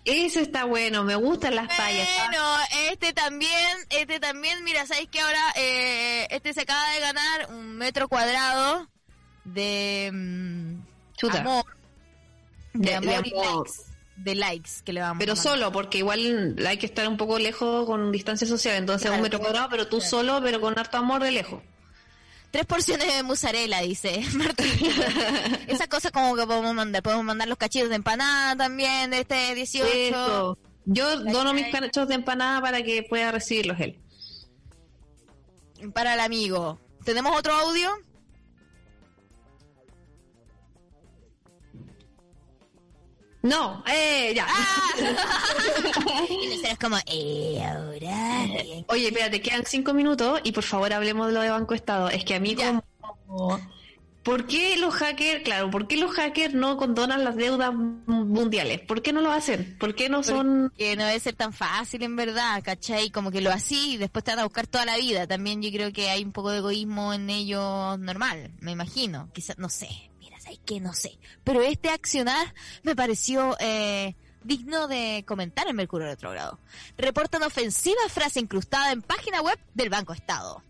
Eso 0.06 0.42
está 0.42 0.66
bueno, 0.66 1.06
me 1.06 1.16
gustan 1.16 1.56
las 1.56 1.68
payas. 1.70 2.08
Bueno, 2.28 2.44
este 2.92 3.14
también, 3.14 3.78
este 3.90 4.20
también, 4.20 4.62
mira, 4.66 4.86
¿sabéis 4.86 5.08
que 5.10 5.22
ahora 5.22 5.40
eh, 5.56 6.28
este 6.30 6.54
se 6.54 6.62
acaba 6.62 6.90
de 6.92 7.00
ganar 7.00 7.48
un 7.52 7.78
metro 7.78 8.10
cuadrado 8.10 8.90
de 9.46 10.12
mm, 10.14 10.82
Chuta. 11.16 11.40
amor? 11.40 11.64
De, 12.74 12.80
De- 12.80 12.90
de 13.00 13.16
amor 13.16 13.28
y 13.28 13.32
amor. 13.34 13.66
likes. 13.68 13.93
De 14.24 14.36
likes 14.36 14.82
que 14.84 14.94
le 14.94 15.02
vamos 15.02 15.20
Pero 15.20 15.34
a 15.34 15.36
solo, 15.36 15.72
porque 15.72 15.98
igual 16.00 16.56
hay 16.66 16.78
que 16.78 16.86
estar 16.86 17.08
un 17.08 17.18
poco 17.18 17.40
lejos 17.40 17.86
con 17.86 18.12
distancia 18.12 18.48
social, 18.48 18.76
entonces 18.76 19.04
Claro, 19.04 19.18
un 19.18 19.24
metro 19.24 19.40
cuadrado, 19.40 19.68
pero 19.70 19.88
tú 19.88 20.02
solo, 20.02 20.40
pero 20.42 20.62
con 20.62 20.78
harto 20.78 20.98
amor 20.98 21.24
de 21.24 21.32
lejos. 21.32 21.62
Tres 22.52 22.66
porciones 22.66 23.12
de 23.12 23.24
mozzarella, 23.24 23.82
dice 23.82 24.22
Martín. 24.36 24.68
Esa 25.68 25.88
cosa 25.88 26.12
como 26.12 26.36
que 26.36 26.46
podemos 26.46 26.74
mandar. 26.76 27.02
Podemos 27.02 27.26
mandar 27.26 27.48
los 27.48 27.58
cachitos 27.58 27.90
de 27.90 27.96
empanada 27.96 28.56
también 28.56 29.10
de 29.10 29.22
este 29.22 29.56
18. 29.56 29.88
Eso. 29.92 30.58
Yo 30.86 31.20
dono 31.22 31.54
mis 31.54 31.72
cachos 31.72 32.08
de 32.08 32.14
empanada 32.16 32.62
para 32.62 32.84
que 32.84 33.04
pueda 33.04 33.32
recibirlos 33.32 33.80
él. 33.80 34.00
Para 35.94 36.14
el 36.14 36.20
amigo. 36.20 36.80
¿Tenemos 37.04 37.36
otro 37.36 37.54
audio? 37.54 37.90
No, 43.44 43.84
eh, 43.88 44.34
ya. 44.34 44.48
y 46.30 46.48
nosotros 46.48 46.78
como, 46.80 46.98
eh, 47.06 47.62
ahora. 47.62 48.46
bien. 48.64 48.86
Oye, 48.88 49.08
espérate, 49.08 49.42
quedan 49.42 49.66
cinco 49.66 49.94
minutos 49.94 50.40
y 50.46 50.54
por 50.54 50.64
favor 50.64 50.94
hablemos 50.94 51.28
de 51.28 51.34
lo 51.34 51.42
de 51.42 51.50
Banco 51.50 51.74
Estado. 51.74 52.10
Es 52.10 52.24
que 52.24 52.36
a 52.36 52.40
mí 52.40 52.56
como... 52.56 53.60
¿Por 54.24 54.48
qué 54.48 54.78
los 54.78 54.94
hackers, 54.94 55.44
claro, 55.44 55.70
por 55.70 55.86
qué 55.88 55.98
los 55.98 56.12
hackers 56.12 56.54
no 56.54 56.78
condonan 56.78 57.26
las 57.26 57.36
deudas 57.36 57.74
mundiales? 57.74 58.80
¿Por 58.80 59.02
qué 59.02 59.12
no 59.12 59.20
lo 59.20 59.34
hacen? 59.34 59.76
¿Por 59.78 59.94
qué 59.96 60.08
no 60.08 60.24
son... 60.24 60.72
Que 60.78 60.96
no 60.96 61.06
debe 61.06 61.20
ser 61.20 61.36
tan 61.36 61.52
fácil 61.52 62.04
en 62.04 62.16
verdad, 62.16 62.64
¿cachai? 62.64 63.10
Como 63.10 63.32
que 63.32 63.42
lo 63.42 63.52
así 63.52 63.96
y 63.96 63.98
después 63.98 64.24
te 64.24 64.32
van 64.32 64.40
a 64.40 64.44
buscar 64.46 64.68
toda 64.68 64.86
la 64.86 64.96
vida. 64.96 65.28
También 65.28 65.62
yo 65.62 65.70
creo 65.72 65.92
que 65.92 66.10
hay 66.10 66.24
un 66.24 66.32
poco 66.32 66.52
de 66.52 66.60
egoísmo 66.60 67.14
en 67.14 67.30
ellos 67.30 68.00
normal, 68.00 68.52
me 68.62 68.72
imagino. 68.72 69.30
Quizás, 69.34 69.58
no 69.58 69.68
sé, 69.68 69.90
¿sabes 70.44 70.60
qué? 70.66 70.80
No 70.80 70.94
sé. 70.94 71.18
Pero 71.44 71.62
este 71.62 71.90
accionar 71.90 72.54
me 72.84 72.96
pareció 72.96 73.56
eh, 73.60 74.16
digno 74.44 74.88
de 74.88 75.24
comentar 75.28 75.68
en 75.68 75.76
Mercurio 75.76 76.08
Retrogrado. 76.08 76.60
Reportan 76.98 77.44
ofensiva 77.44 78.02
frase 78.10 78.40
incrustada 78.40 78.92
en 78.92 79.02
página 79.02 79.42
web 79.42 79.58
del 79.74 79.90
Banco 79.90 80.14
Estado. 80.14 80.64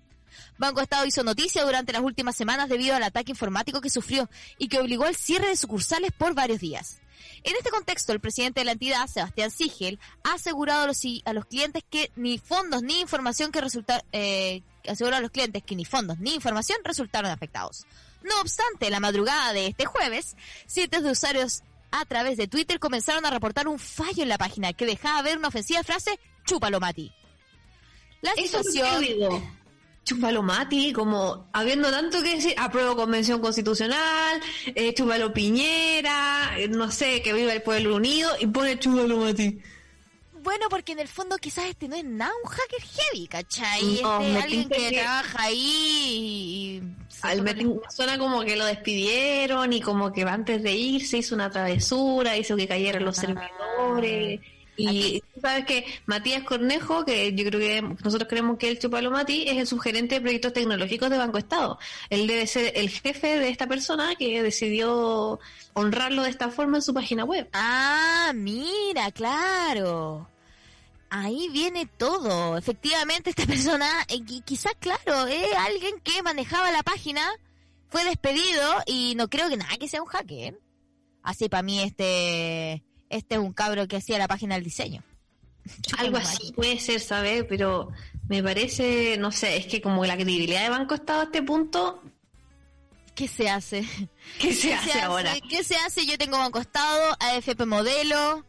Banco 0.58 0.82
Estado 0.82 1.06
hizo 1.06 1.24
noticia 1.24 1.64
durante 1.64 1.94
las 1.94 2.02
últimas 2.02 2.36
semanas 2.36 2.70
debido 2.70 2.96
al 2.96 3.04
ataque 3.04 3.32
informático 3.32 3.82
que 3.82 3.90
sufrió 3.90 4.30
y 4.58 4.68
que 4.68 4.80
obligó 4.80 5.06
al 5.06 5.16
cierre 5.16 5.48
de 5.48 5.58
sucursales 5.58 6.12
por 6.12 6.34
varios 6.34 6.60
días. 6.60 7.00
En 7.44 7.56
este 7.56 7.72
contexto, 7.72 8.14
el 8.14 8.20
presidente 8.20 8.62
de 8.62 8.66
la 8.66 8.72
entidad, 8.74 9.08
Sebastián 9.08 9.52
Sigel, 9.52 10.00
ha 10.24 10.34
asegurado 10.34 10.84
a 10.84 10.88
los, 10.88 11.02
a 11.26 11.34
los 11.34 11.46
clientes 11.46 11.84
que 11.90 12.12
ni 12.16 12.38
fondos 12.38 12.84
ni 12.84 13.00
información 13.00 13.52
que 13.52 13.62
resulta, 13.62 14.04
eh, 14.12 14.62
aseguró 14.88 15.16
a 15.18 15.22
los 15.22 15.32
clientes 15.32 15.64
que 15.64 15.76
ni 15.76 15.86
fondos 15.86 16.20
ni 16.20 16.36
información 16.36 16.80
resultaron 16.84 17.32
afectados. 17.32 17.86
No 18.24 18.40
obstante, 18.42 18.90
la 18.90 19.00
madrugada 19.00 19.54
de 19.54 19.68
este 19.68 19.86
jueves, 19.86 20.36
cientos 20.66 21.04
de 21.04 21.12
usuarios 21.12 21.64
a 21.92 22.06
través 22.06 22.38
de 22.38 22.48
Twitter 22.48 22.80
comenzaron 22.80 23.26
a 23.26 23.30
reportar 23.30 23.68
un 23.68 23.78
fallo 23.78 24.24
en 24.24 24.30
la 24.30 24.38
página 24.38 24.74
que 24.74 24.86
dejaba 24.86 25.22
ver 25.22 25.38
una 25.38 25.50
ofensiva 25.50 25.84
frase 25.84 26.20
chúpalo 26.46 26.80
Mati. 26.80 27.12
La 28.22 28.34
situación. 28.34 29.04
Chúpalo 30.06 30.44
Mati, 30.44 30.92
como 30.92 31.48
habiendo 31.54 31.90
tanto 31.90 32.22
que 32.22 32.36
decir, 32.36 32.56
apruebo 32.58 32.96
convención 32.96 33.40
constitucional, 33.40 34.42
eh, 34.76 34.94
chúpalo 34.94 35.34
Piñera, 35.34 36.58
eh, 36.58 36.68
no 36.68 36.92
sé, 36.92 37.22
que 37.22 37.32
viva 37.32 37.54
el 37.54 37.62
pueblo 37.62 37.96
unido 37.96 38.30
y 38.40 38.48
pone 38.48 38.80
chúpalo 38.80 39.18
Mati. 39.18 39.62
Bueno, 40.44 40.68
porque 40.70 40.92
en 40.92 41.00
el 41.00 41.08
fondo 41.08 41.38
quizás 41.38 41.66
este 41.66 41.88
no 41.88 41.96
es 41.96 42.04
nada 42.04 42.32
un 42.44 42.50
hacker 42.50 42.82
heavy, 42.82 43.28
¿cachai? 43.28 44.02
No, 44.02 44.20
este 44.22 44.38
es 44.38 44.44
alguien 44.44 44.70
que, 44.70 44.76
que- 44.90 44.98
trabaja 45.00 45.44
ahí 45.44 45.58
y... 45.58 46.84
Al 47.22 47.42
me 47.42 47.56
suena 47.90 48.18
como 48.18 48.42
que 48.44 48.58
lo 48.58 48.66
despidieron 48.66 49.72
y 49.72 49.80
como 49.80 50.12
que 50.12 50.24
antes 50.24 50.62
de 50.62 50.74
irse 50.74 51.20
hizo 51.20 51.36
una 51.36 51.50
travesura, 51.50 52.36
hizo 52.36 52.58
que 52.58 52.68
cayeran 52.68 53.06
los 53.06 53.16
servidores. 53.16 54.42
Y 54.76 55.22
tú 55.34 55.40
sabes 55.40 55.66
que 55.66 55.86
Matías 56.08 56.44
Cornejo, 56.44 57.06
que 57.06 57.32
yo 57.34 57.46
creo 57.46 57.60
que 57.60 57.82
nosotros 58.04 58.28
creemos 58.28 58.58
que 58.58 58.70
el 58.70 58.80
Chupalo 58.80 59.12
Mati, 59.12 59.48
es 59.48 59.58
el 59.58 59.68
subgerente 59.68 60.16
de 60.16 60.22
proyectos 60.22 60.52
tecnológicos 60.52 61.10
de 61.12 61.18
Banco 61.20 61.38
Estado. 61.38 61.78
Él 62.10 62.26
debe 62.28 62.48
ser 62.48 62.74
el 62.76 62.90
jefe 62.90 63.38
de 63.40 63.50
esta 63.50 63.68
persona 63.68 64.16
que 64.16 64.42
decidió 64.42 65.40
honrarlo 65.74 66.24
de 66.24 66.30
esta 66.32 66.50
forma 66.50 66.78
en 66.78 66.82
su 66.82 66.94
página 66.94 67.24
web. 67.24 67.48
Ah, 67.54 68.32
mira, 68.34 69.12
claro. 69.12 70.28
Ahí 71.16 71.48
viene 71.50 71.86
todo. 71.86 72.58
Efectivamente, 72.58 73.30
esta 73.30 73.46
persona, 73.48 73.88
eh, 74.08 74.18
qui- 74.22 74.44
quizás, 74.44 74.74
claro, 74.80 75.28
es 75.28 75.54
alguien 75.58 76.00
que 76.00 76.24
manejaba 76.24 76.72
la 76.72 76.82
página, 76.82 77.22
fue 77.90 78.04
despedido 78.04 78.68
y 78.88 79.14
no 79.16 79.30
creo 79.30 79.48
que 79.50 79.58
nada 79.58 79.78
que 79.78 79.88
sea 79.88 80.02
un 80.02 80.08
hacker. 80.08 80.60
Así 81.22 81.50
para 81.50 81.62
mí 81.62 81.80
este, 81.82 82.84
este 83.10 83.36
es 83.36 83.40
un 83.40 83.54
cabro 83.54 83.88
que 83.88 83.98
hacía 83.98 84.18
la 84.18 84.28
página 84.28 84.56
del 84.56 84.64
diseño. 84.64 85.04
Algo 85.98 86.18
así 86.18 86.52
puede 86.52 86.80
ser, 86.80 87.00
¿sabes? 87.00 87.46
Pero 87.48 87.90
me 88.28 88.42
parece, 88.44 89.16
no 89.20 89.32
sé, 89.32 89.56
es 89.58 89.68
que 89.68 89.82
como 89.82 90.04
la 90.06 90.16
credibilidad 90.16 90.64
de 90.64 90.70
Banco 90.70 90.96
Estado 90.96 91.22
a 91.22 91.24
este 91.26 91.42
punto... 91.44 92.02
¿Qué 93.16 93.28
se 93.28 93.48
hace? 93.48 93.88
¿Qué 94.40 94.54
se 94.54 94.74
hace 94.74 95.00
ahora? 95.00 95.36
¿Qué 95.48 95.64
se 95.64 95.76
hace? 95.76 96.06
Yo 96.08 96.18
tengo 96.18 96.40
banco 96.40 96.60
estado, 96.60 97.16
AFP 97.20 97.64
modelo, 97.68 98.44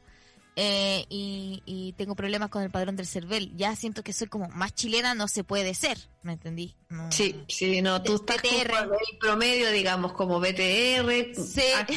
eh, 0.57 1.05
y, 1.09 1.63
y 1.67 1.93
tengo 1.95 2.15
problemas 2.15 2.49
con 2.51 2.63
el 2.63 2.71
padrón 2.71 2.97
del 2.97 3.07
CERVEL. 3.07 3.57
Ya 3.57 3.75
siento 3.77 4.03
que 4.03 4.13
soy 4.13 4.29
como 4.29 4.49
más 4.49 4.75
chilena, 4.75 5.15
no 5.15 5.27
se 5.29 5.43
puede 5.45 5.75
ser, 5.75 5.99
¿me 6.23 6.35
entendí? 6.35 6.75
No. 6.89 7.11
Sí, 7.11 7.45
sí, 7.49 7.83
no, 7.83 8.03
tú 8.03 8.15
estás 8.17 8.37
BTR. 8.39 8.71
como 8.71 8.95
el 8.95 9.19
promedio, 9.19 9.71
digamos, 9.71 10.13
como 10.13 10.39
BTR, 10.41 11.07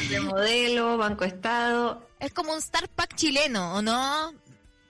de 0.10 0.20
modelo, 0.24 0.97
Banco 0.97 1.24
Estado. 1.26 2.08
Es 2.20 2.34
como 2.34 2.53
un 2.53 2.60
Star 2.60 2.89
Pack 2.89 3.16
chileno, 3.16 3.76
¿o 3.76 3.82
no? 3.82 4.34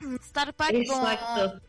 Un 0.01 0.15
Star 0.23 0.53
Pack 0.53 0.73
como... 0.87 1.09
Exacto. 1.09 1.61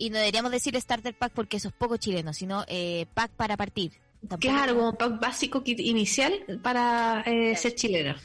Y 0.00 0.10
no 0.10 0.18
deberíamos 0.18 0.52
decir 0.52 0.80
Starter 0.80 1.16
Pack 1.16 1.32
porque 1.32 1.56
eso 1.56 1.68
es 1.68 1.74
poco 1.74 1.96
chileno, 1.96 2.32
sino 2.32 2.64
eh, 2.68 3.06
Pack 3.14 3.32
para 3.32 3.56
partir. 3.56 3.92
Tampoco- 4.20 4.40
Claro, 4.52 4.74
como 4.76 4.94
pack 4.96 5.20
básico 5.20 5.62
kit 5.62 5.78
inicial 5.80 6.60
para 6.62 7.22
eh, 7.26 7.56
ser 7.56 7.74
chilena. 7.74 8.20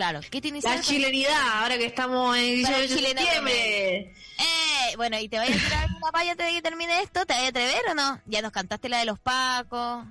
Claro, 0.00 0.20
kit 0.30 0.46
inicial. 0.46 0.76
La 0.76 0.80
chilenidad, 0.80 1.60
ahora 1.60 1.76
que 1.76 1.84
estamos 1.84 2.34
en 2.34 2.62
Para 2.62 2.78
18 2.78 2.80
el 2.80 2.88
de 2.88 2.96
chileno 2.96 3.20
septiembre. 3.20 3.96
Eh, 4.38 4.96
bueno, 4.96 5.18
¿y 5.18 5.28
te 5.28 5.36
vayas 5.36 5.58
a 5.58 5.68
tirar 5.68 5.88
una 5.94 6.10
paya 6.10 6.30
antes 6.30 6.46
de 6.46 6.52
que 6.54 6.62
termine 6.62 7.02
esto? 7.02 7.26
¿Te 7.26 7.34
vayas 7.34 7.48
a 7.48 7.50
atrever 7.50 7.82
o 7.90 7.94
no? 7.94 8.18
Ya 8.24 8.40
nos 8.40 8.50
cantaste 8.50 8.88
la 8.88 9.00
de 9.00 9.04
los 9.04 9.18
pacos. 9.18 10.06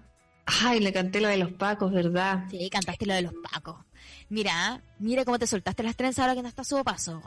Ay, 0.45 0.79
le 0.79 0.93
canté 0.93 1.19
la 1.19 1.29
de 1.29 1.37
los 1.37 1.53
pacos, 1.53 1.91
¿verdad? 1.91 2.43
Sí, 2.51 2.69
cantaste 2.69 3.07
lo 3.07 3.15
de 3.15 3.23
los 3.23 3.33
pacos. 3.51 3.77
Mira, 4.29 4.79
mira 4.99 5.25
cómo 5.25 5.39
te 5.39 5.47
soltaste 5.47 5.81
las 5.81 5.95
trenzas 5.95 6.19
ahora 6.19 6.35
que 6.35 6.43
no 6.43 6.49
está 6.49 6.63
su 6.63 6.83
paso. 6.83 7.23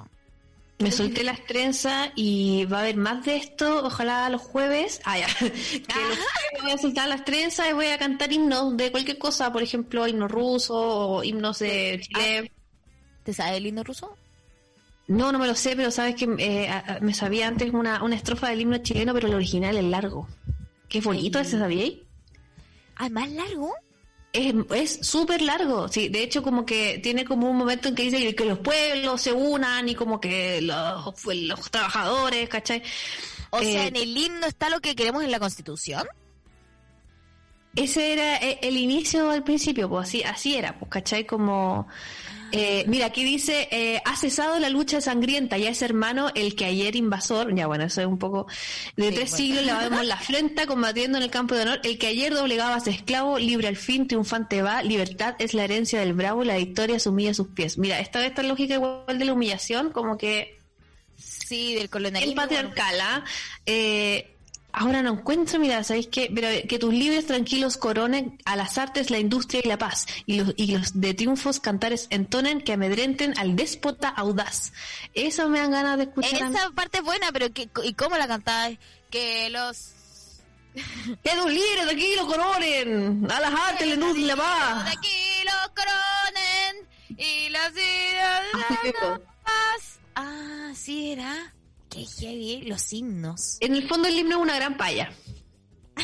Me 0.78 0.90
solté 0.90 1.22
las 1.22 1.44
trenzas 1.46 2.10
y 2.16 2.64
va 2.64 2.78
a 2.78 2.80
haber 2.80 2.96
más 2.96 3.24
de 3.24 3.36
esto, 3.36 3.84
ojalá 3.84 4.28
los 4.30 4.40
jueves. 4.40 5.00
Ah, 5.04 5.18
ya. 5.18 5.26
Que 5.38 5.44
los 5.46 6.18
jueves 6.18 6.62
voy 6.62 6.72
a 6.72 6.78
soltar 6.78 7.08
las 7.08 7.24
trenzas 7.24 7.70
y 7.70 7.72
voy 7.72 7.86
a 7.86 7.98
cantar 7.98 8.32
himnos 8.32 8.76
de 8.76 8.90
cualquier 8.90 9.18
cosa, 9.18 9.52
por 9.52 9.62
ejemplo, 9.62 10.08
himnos 10.08 10.30
rusos 10.30 10.70
o 10.72 11.22
himnos 11.22 11.60
de 11.60 12.00
Chile. 12.02 12.50
¿Te 13.22 13.32
sabes 13.32 13.58
el 13.58 13.66
himno 13.66 13.84
ruso? 13.84 14.16
No, 15.06 15.30
no 15.30 15.38
me 15.38 15.46
lo 15.46 15.54
sé, 15.54 15.76
pero 15.76 15.90
sabes 15.90 16.16
que 16.16 16.28
eh, 16.38 16.70
me 17.00 17.14
sabía 17.14 17.46
antes 17.46 17.72
una, 17.72 18.02
una 18.02 18.16
estrofa 18.16 18.48
del 18.48 18.62
himno 18.62 18.78
chileno, 18.78 19.12
pero 19.14 19.28
el 19.28 19.34
original 19.34 19.76
es 19.76 19.84
largo. 19.84 20.28
Qué 20.88 21.00
bonito 21.00 21.38
ese, 21.38 21.58
¿sabíais? 21.58 21.98
¿Ah, 22.96 23.08
más 23.08 23.30
largo? 23.30 23.72
Es 24.32 24.54
es 24.74 25.06
súper 25.06 25.42
largo, 25.42 25.88
sí. 25.88 26.08
De 26.08 26.22
hecho, 26.22 26.42
como 26.42 26.64
que 26.64 26.98
tiene 27.02 27.24
como 27.24 27.50
un 27.50 27.56
momento 27.56 27.88
en 27.88 27.94
que 27.94 28.04
dice 28.04 28.34
que 28.34 28.44
los 28.46 28.58
pueblos 28.60 29.20
se 29.20 29.32
unan 29.32 29.88
y 29.88 29.94
como 29.94 30.20
que 30.20 30.62
los, 30.62 31.24
los 31.26 31.70
trabajadores, 31.70 32.48
¿cachai? 32.48 32.82
O 33.50 33.58
sea, 33.60 33.84
Eh, 33.84 33.88
en 33.88 33.96
el 33.96 34.16
himno 34.16 34.46
está 34.46 34.70
lo 34.70 34.80
que 34.80 34.94
queremos 34.94 35.22
en 35.22 35.30
la 35.30 35.38
Constitución. 35.38 36.06
Ese 37.74 38.12
era 38.12 38.36
eh, 38.38 38.58
el 38.62 38.76
inicio 38.76 39.30
al 39.30 39.44
principio, 39.44 39.88
pues 39.88 40.08
así, 40.08 40.22
así 40.22 40.56
era, 40.56 40.78
pues, 40.78 40.90
¿cachai? 40.90 41.26
Como, 41.26 41.86
eh, 42.52 42.84
mira, 42.86 43.06
aquí 43.06 43.24
dice, 43.24 43.68
eh, 43.70 44.00
ha 44.04 44.16
cesado 44.16 44.58
la 44.58 44.68
lucha 44.68 45.00
sangrienta, 45.00 45.58
ya 45.58 45.70
es 45.70 45.82
hermano 45.82 46.30
el 46.34 46.54
que 46.54 46.64
ayer 46.66 46.94
invasor, 46.96 47.54
ya 47.54 47.66
bueno, 47.66 47.84
eso 47.84 48.00
es 48.00 48.06
un 48.06 48.18
poco, 48.18 48.46
de 48.96 49.08
Sí, 49.08 49.14
tres 49.14 49.30
bueno. 49.30 49.36
siglos 49.36 49.64
le 49.64 49.72
vemos 49.88 50.06
la 50.06 50.16
frente 50.18 50.66
combatiendo 50.66 51.18
en 51.18 51.24
el 51.24 51.30
campo 51.30 51.54
de 51.54 51.62
honor, 51.62 51.80
el 51.82 51.98
que 51.98 52.06
ayer 52.08 52.32
doblegaba 52.34 52.76
a 52.76 52.80
su 52.80 52.90
esclavo, 52.90 53.38
libre 53.38 53.68
al 53.68 53.76
fin, 53.76 54.06
triunfante 54.06 54.62
va, 54.62 54.82
libertad 54.82 55.34
es 55.38 55.54
la 55.54 55.64
herencia 55.64 56.00
del 56.00 56.12
bravo, 56.12 56.44
la 56.44 56.56
victoria 56.56 56.98
se 56.98 57.08
humilla 57.08 57.30
a 57.32 57.34
sus 57.34 57.48
pies. 57.48 57.78
Mira, 57.78 57.98
esta 58.00 58.24
esta 58.24 58.42
lógica 58.42 58.74
igual 58.74 59.18
de 59.18 59.24
la 59.24 59.32
humillación, 59.32 59.90
como 59.90 60.16
que 60.18 60.58
Sí, 61.16 61.74
del 61.74 61.88
colonialismo. 61.90 62.30
el 62.32 62.36
patriarcal, 62.36 63.00
¿ah? 63.00 63.24
Eh, 63.66 64.34
ahora 64.72 65.02
no 65.02 65.12
encuentro, 65.12 65.58
mira, 65.58 65.82
¿sabéis 65.84 66.06
qué? 66.08 66.30
Pero 66.34 66.48
eh, 66.48 66.66
que 66.68 66.78
tus 66.78 66.92
libres 66.92 67.26
tranquilos 67.26 67.76
coronen 67.76 68.38
a 68.44 68.56
las 68.56 68.78
artes, 68.78 69.10
la 69.10 69.18
industria 69.18 69.60
y 69.64 69.68
la 69.68 69.78
paz, 69.78 70.06
y 70.26 70.36
los, 70.40 70.54
y 70.56 70.72
los 70.76 71.00
de 71.00 71.14
triunfos 71.14 71.60
cantares 71.60 72.06
entonen 72.10 72.60
que 72.60 72.72
amedrenten 72.72 73.38
al 73.38 73.54
déspota 73.56 74.08
audaz. 74.08 74.72
Eso 75.14 75.48
me 75.48 75.58
dan 75.58 75.70
ganas 75.72 75.98
de 75.98 76.04
escuchar. 76.04 76.50
Esa 76.50 76.70
parte 76.70 76.98
es 76.98 77.04
buena, 77.04 77.30
pero 77.32 77.52
¿qué- 77.52 77.68
¿y 77.84 77.94
cómo 77.94 78.16
la 78.16 78.26
cantáis? 78.26 78.78
Que 79.10 79.50
los... 79.50 79.92
Que 81.22 81.30
tus 81.36 81.50
libres 81.50 81.84
tranquilos 81.84 82.26
coronen 82.26 83.30
a 83.30 83.40
las 83.40 83.52
artes, 83.52 83.86
la 83.88 83.94
industria 83.94 84.24
y 84.24 84.26
la 84.28 84.36
paz. 84.36 84.84
De 84.86 84.90
aquí 84.92 85.44
los 85.44 85.72
coronen 85.76 86.88
y 87.18 87.48
la 87.50 87.70
ciudad 87.70 88.42
de 88.82 88.92
la 89.10 89.18
paz. 89.44 89.98
Ah, 90.14 90.70
sí 90.74 91.12
era. 91.12 91.52
Qué 91.92 92.06
heavy, 92.06 92.62
los 92.62 92.92
himnos. 92.92 93.58
En 93.60 93.74
el 93.74 93.86
fondo 93.86 94.08
el 94.08 94.18
himno 94.18 94.36
es 94.36 94.42
una 94.42 94.56
gran 94.56 94.76
paya. 94.76 95.12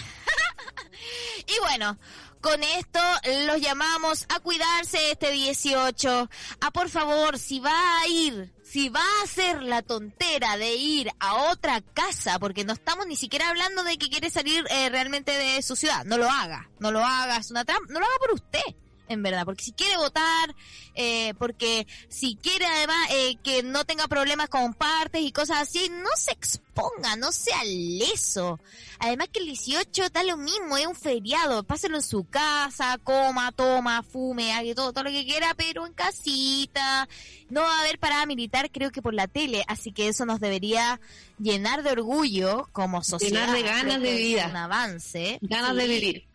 Y 1.47 1.59
bueno, 1.61 1.99
con 2.43 2.63
esto 2.63 3.01
los 3.47 3.61
llamamos 3.61 4.27
a 4.29 4.41
cuidarse 4.41 5.13
este 5.13 5.31
18. 5.31 6.29
A 6.61 6.71
por 6.73 6.91
favor, 6.91 7.39
si 7.39 7.59
va 7.59 8.01
a 8.01 8.07
ir, 8.07 8.53
si 8.63 8.91
va 8.91 9.01
a 9.01 9.25
hacer 9.25 9.63
la 9.63 9.81
tontera 9.81 10.59
de 10.59 10.75
ir 10.75 11.11
a 11.21 11.51
otra 11.51 11.81
casa, 11.81 12.39
porque 12.39 12.65
no 12.65 12.75
estamos 12.75 13.07
ni 13.07 13.17
siquiera 13.17 13.49
hablando 13.49 13.83
de 13.83 13.97
que 13.97 14.11
quiere 14.11 14.29
salir 14.29 14.67
eh, 14.69 14.91
realmente 14.91 15.33
de 15.33 15.63
su 15.63 15.75
ciudad, 15.75 16.05
no 16.05 16.19
lo 16.19 16.31
haga, 16.31 16.71
no 16.81 16.93
lo 16.93 17.03
haga, 17.03 17.39
es 17.39 17.51
una 17.51 17.65
trampa, 17.65 17.91
no 17.91 17.99
lo 17.99 18.05
haga 18.05 18.19
por 18.19 18.35
usted 18.35 18.88
en 19.09 19.23
verdad, 19.23 19.45
porque 19.45 19.65
si 19.65 19.73
quiere 19.73 19.97
votar, 19.97 20.55
eh, 20.95 21.35
porque 21.39 21.87
si 22.09 22.37
quiere 22.37 22.67
además 22.67 23.09
eh, 23.11 23.37
que 23.43 23.63
no 23.63 23.85
tenga 23.85 24.09
problemas 24.09 24.49
con 24.49 24.75
partes 24.75 25.23
y 25.23 25.33
cosas 25.33 25.59
así, 25.63 25.91
no 25.91 26.11
se 26.17 26.33
exponga, 26.33 27.17
no 27.17 27.33
sea 27.33 27.63
leso. 27.65 28.61
Además 29.01 29.29
que 29.33 29.41
el 29.41 29.47
18 29.47 30.11
da 30.11 30.23
lo 30.25 30.37
mismo, 30.37 30.77
es 30.77 30.87
un 30.87 30.95
feriado, 30.95 31.63
páselo 31.63 31.97
en 31.97 32.03
su 32.03 32.25
casa, 32.25 32.99
coma, 33.03 33.53
toma, 33.53 34.03
fume, 34.03 34.53
haga 34.53 34.75
todo, 34.75 34.93
todo 34.93 35.05
lo 35.05 35.11
que 35.11 35.25
quiera, 35.25 35.55
pero 35.55 35.87
en 35.87 35.93
casita. 35.93 37.09
No 37.49 37.63
va 37.63 37.79
a 37.79 37.81
haber 37.81 37.99
parada 37.99 38.27
militar, 38.27 38.71
creo 38.71 38.91
que 38.91 39.01
por 39.01 39.15
la 39.15 39.29
tele, 39.29 39.65
así 39.69 39.93
que 39.93 40.09
eso 40.09 40.27
nos 40.27 40.41
debería 40.41 41.01
llenar 41.39 41.83
de 41.83 41.93
orgullo 41.93 42.69
como 42.73 43.03
sociedad. 43.03 43.47
Llenar 43.47 43.57
de 43.57 43.63
ganas 43.63 44.03
de 44.03 44.15
vida. 44.17 44.49
Un 44.49 44.57
avance. 44.57 45.39
Ganas 45.43 45.77
de 45.77 45.87
vivir. 45.87 46.28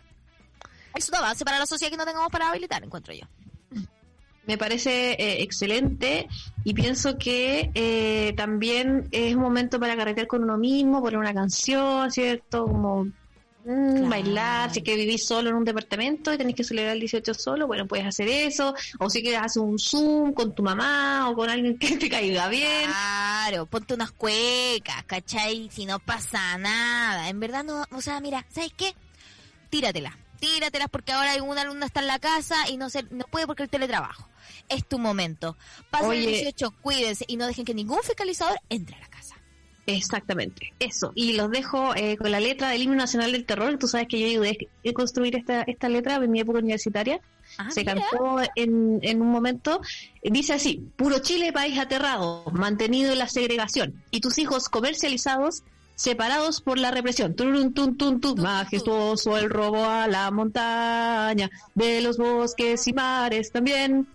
Es 0.96 1.10
un 1.10 1.16
avance 1.16 1.44
para 1.44 1.60
la 1.60 1.66
sociedad 1.66 1.92
que 1.92 1.98
no 1.98 2.06
tengamos 2.06 2.30
parada 2.30 2.54
militar, 2.54 2.84
encuentro 2.84 3.14
yo. 3.14 3.26
Me 4.46 4.58
parece 4.58 5.14
eh, 5.14 5.42
excelente 5.42 6.28
y 6.66 6.74
pienso 6.74 7.18
que 7.18 7.72
eh, 7.74 8.34
también 8.36 9.08
es 9.12 9.36
un 9.36 9.42
momento 9.42 9.80
para 9.80 9.96
carretear 9.96 10.28
con 10.28 10.44
uno 10.44 10.58
mismo, 10.58 11.02
poner 11.02 11.18
una 11.18 11.34
canción, 11.34 12.12
¿cierto? 12.12 12.66
Como 12.66 13.06
mm, 13.64 14.10
bailar, 14.10 14.74
si 14.74 14.80
es 14.80 14.84
que 14.86 14.98
vivís 14.98 15.26
solo 15.26 15.50
en 15.50 15.56
un 15.56 15.64
departamento 15.64 16.34
y 16.34 16.38
tenés 16.38 16.56
que 16.56 16.66
celebrar 16.66 16.96
el 16.96 17.00
18 17.00 17.34
solo, 17.34 17.68
bueno, 17.68 17.88
puedes 17.88 18.06
hacer 18.06 18.28
eso, 18.28 18.76
o 19.00 19.10
si 19.10 19.22
quieres 19.22 19.40
hacer 19.42 19.62
un 19.62 19.80
Zoom 19.80 20.34
con 20.34 20.54
tu 20.54 20.62
mamá 20.62 21.30
o 21.30 21.36
con 21.36 21.50
alguien 21.50 21.78
que 21.78 21.96
te 21.96 22.10
caiga 22.10 22.50
bien. 22.50 22.84
Claro, 22.84 23.66
ponte 23.68 23.94
unas 23.94 24.12
cuecas, 24.12 25.06
¿cachai? 25.06 25.70
Si 25.72 25.86
no 25.86 26.00
pasa 26.00 26.58
nada. 26.58 27.30
En 27.30 27.40
verdad 27.40 27.64
no, 27.64 27.86
o 27.92 28.02
sea, 28.02 28.20
mira, 28.20 28.46
¿sabes 28.50 28.74
qué? 28.76 28.94
Tíratela, 29.70 30.18
tíratelas 30.44 30.90
porque 30.90 31.14
ahora 31.14 31.32
hay 31.32 31.40
una 31.40 31.62
alumna 31.62 31.86
está 31.86 32.02
en 32.02 32.08
la 32.08 32.20
casa 32.20 32.56
y 32.70 32.76
no 32.76 32.90
se, 32.90 33.04
no 33.12 33.26
puede 33.26 33.48
porque 33.48 33.64
el 33.64 33.70
teletrabajo. 33.70 34.28
Es 34.68 34.86
tu 34.86 35.00
momento. 35.00 35.58
Pasen 35.90 36.12
el 36.12 36.18
Oye. 36.20 36.30
18, 36.32 36.72
cuídense 36.82 37.26
y 37.28 37.38
no 37.38 37.48
dejen 37.48 37.64
que 37.66 37.74
ningún 37.74 38.00
fiscalizador 38.04 38.60
entre 38.70 38.96
a 38.98 39.00
la 39.00 39.08
casa. 39.08 39.36
Exactamente, 39.86 40.74
eso. 40.80 41.12
Y 41.14 41.34
los 41.34 41.52
dejo 41.52 41.94
eh, 41.96 42.16
con 42.18 42.32
la 42.32 42.40
letra 42.40 42.70
del 42.70 42.82
himno 42.84 42.96
nacional 42.96 43.34
del 43.34 43.46
terror. 43.46 43.78
Tú 43.78 43.88
sabes 43.88 44.08
que 44.08 44.20
yo 44.20 44.28
ayudé 44.28 44.70
a 44.88 44.94
construir 44.94 45.36
esta, 45.36 45.64
esta 45.64 45.90
letra 45.90 46.16
en 46.16 46.32
mi 46.32 46.40
época 46.40 46.60
universitaria. 46.60 47.20
Ah, 47.58 47.70
Se 47.70 47.82
mira. 47.82 47.96
cantó 47.96 48.38
en, 48.56 49.00
en 49.02 49.22
un 49.22 49.30
momento. 49.30 49.82
Dice 50.24 50.54
así, 50.54 50.90
puro 50.96 51.20
Chile, 51.20 51.52
país 51.52 51.78
aterrado, 51.78 52.46
mantenido 52.54 53.12
en 53.12 53.20
la 53.20 53.28
segregación. 53.28 54.02
Y 54.10 54.22
tus 54.22 54.38
hijos 54.38 54.70
comercializados, 54.70 55.64
separados 55.96 56.62
por 56.62 56.78
la 56.78 56.92
represión. 56.92 57.36
Turun, 57.36 57.74
tun, 57.74 57.98
tun, 57.98 58.20
tun. 58.20 58.42
Majestuoso 58.42 59.38
el 59.38 59.50
robo 59.50 59.86
a 59.86 60.08
la 60.08 60.32
montaña, 60.32 61.50
de 61.76 62.02
los 62.02 62.18
bosques 62.18 62.88
y 62.88 62.94
mares 62.94 63.52
también. 63.52 64.08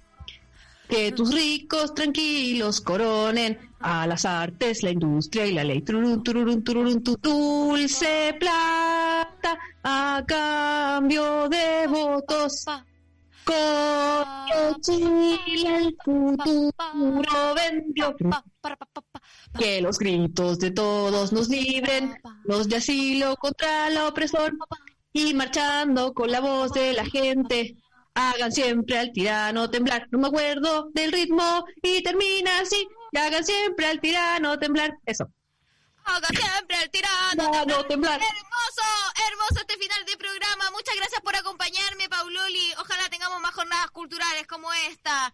Que 0.89 1.13
tus 1.13 1.35
ricos 1.35 1.95
tranquilos 1.95 2.81
coronen 2.81 3.59
a 3.81 4.07
las 4.07 4.25
artes, 4.25 4.83
la 4.83 4.91
industria 4.91 5.47
y 5.47 5.53
la 5.53 5.65
ley. 5.65 5.83
Tururún, 5.83 6.23
tururún, 6.23 6.65
tururún, 6.65 7.03
tu 7.03 7.17
dulce 7.17 8.35
plata 8.39 9.59
a 9.83 10.25
cambio 10.27 11.49
de 11.49 11.87
votos. 11.89 12.65
Con 13.45 14.81
Chile 14.81 15.77
el 15.79 15.97
futuro 16.05 17.55
vendió. 17.55 18.15
Que 19.59 19.81
los 19.81 19.99
gritos 19.99 20.59
de 20.59 20.71
todos 20.71 21.33
nos 21.33 21.49
libren, 21.49 22.15
los 22.45 22.69
de 22.69 22.77
asilo 22.77 23.37
contra 23.37 23.91
la 23.91 24.07
opresión 24.07 24.59
y 25.13 25.35
marchando 25.35 26.15
con 26.15 26.31
la 26.31 26.41
voz 26.41 26.73
de 26.73 26.93
la 26.93 27.05
gente. 27.05 27.77
Hagan 28.15 28.53
siempre 28.53 28.99
al 28.99 29.13
tirano 29.13 29.69
temblar. 29.71 30.07
No 30.11 30.19
me 30.19 30.29
acuerdo 30.29 30.91
del 30.93 31.13
ritmo 31.13 31.65
y 31.83 32.03
termina 32.03 32.61
así. 32.61 32.87
Y 33.13 33.19
hagan 33.19 33.45
siempre 33.45 33.87
al 33.87 34.01
tirano 34.01 34.59
temblar. 34.59 34.97
Eso. 35.07 35.29
Haga 36.05 36.29
siempre 36.29 36.83
el 36.83 36.91
tirano 36.91 37.51
Tirano 37.51 37.85
temblar. 37.85 38.21
Hermoso, 38.21 38.89
hermoso 39.29 39.61
este 39.61 39.77
final 39.77 40.05
de 40.07 40.17
programa. 40.17 40.71
Muchas 40.71 40.97
gracias 40.97 41.21
por 41.21 41.37
acompañarme, 41.37 42.09
Pauloli. 42.09 42.73
Ojalá 42.79 43.09
tengamos 43.11 43.41
más 43.41 43.55
jornadas 43.55 43.91
culturales 43.91 44.47
como 44.47 44.73
esta. 44.73 45.33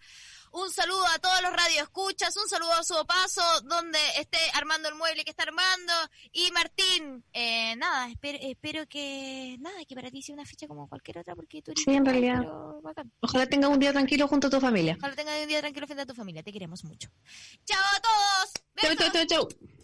Un 0.57 0.71
saludo 0.71 1.05
a 1.09 1.19
todos 1.19 1.43
los 1.43 1.53
radioescuchas, 1.53 2.37
un 2.37 2.49
saludo 2.49 2.73
a 2.75 2.85
su 2.85 2.95
paso, 3.07 3.43
donde 3.65 3.99
esté 4.21 4.39
armando 4.55 4.89
el 4.89 4.95
mueble 4.95 5.25
que 5.25 5.31
está 5.31 5.43
armando. 5.43 5.93
Y 6.33 6.49
Martín, 6.53 7.25
eh, 7.33 7.75
nada, 7.75 8.09
espero, 8.09 8.39
espero 8.41 8.87
que, 8.87 9.57
nada, 9.59 9.85
que 9.85 9.97
para 9.97 10.13
ti 10.13 10.23
sea 10.23 10.35
una 10.37 10.47
fecha 10.47 10.69
como 10.69 10.89
cualquier 10.89 11.19
otra, 11.19 11.35
porque 11.35 11.61
tú 11.61 11.73
eres 11.73 11.83
Sí, 11.85 11.93
en 11.93 12.05
realidad. 12.05 12.39
pero 12.39 12.81
bacán. 12.83 13.13
Ojalá 13.21 13.47
tengas 13.47 13.69
un 13.71 13.81
día 13.81 13.93
tranquilo 13.93 14.29
junto 14.29 14.47
a 14.47 14.51
tu 14.51 14.61
familia. 14.61 14.95
Ojalá 14.97 15.17
tengas 15.17 15.41
un 15.43 15.49
día 15.49 15.61
tranquilo 15.61 15.87
frente 15.89 16.03
a 16.03 16.07
tu 16.07 16.15
familia, 16.15 16.43
te 16.45 16.53
queremos 16.53 16.85
mucho. 16.85 17.09
Chao 17.65 17.83
a 17.97 18.01
todos. 18.01 18.53
Chau, 18.77 18.95
chau, 18.95 19.27
chau, 19.27 19.49
chau. 19.49 19.84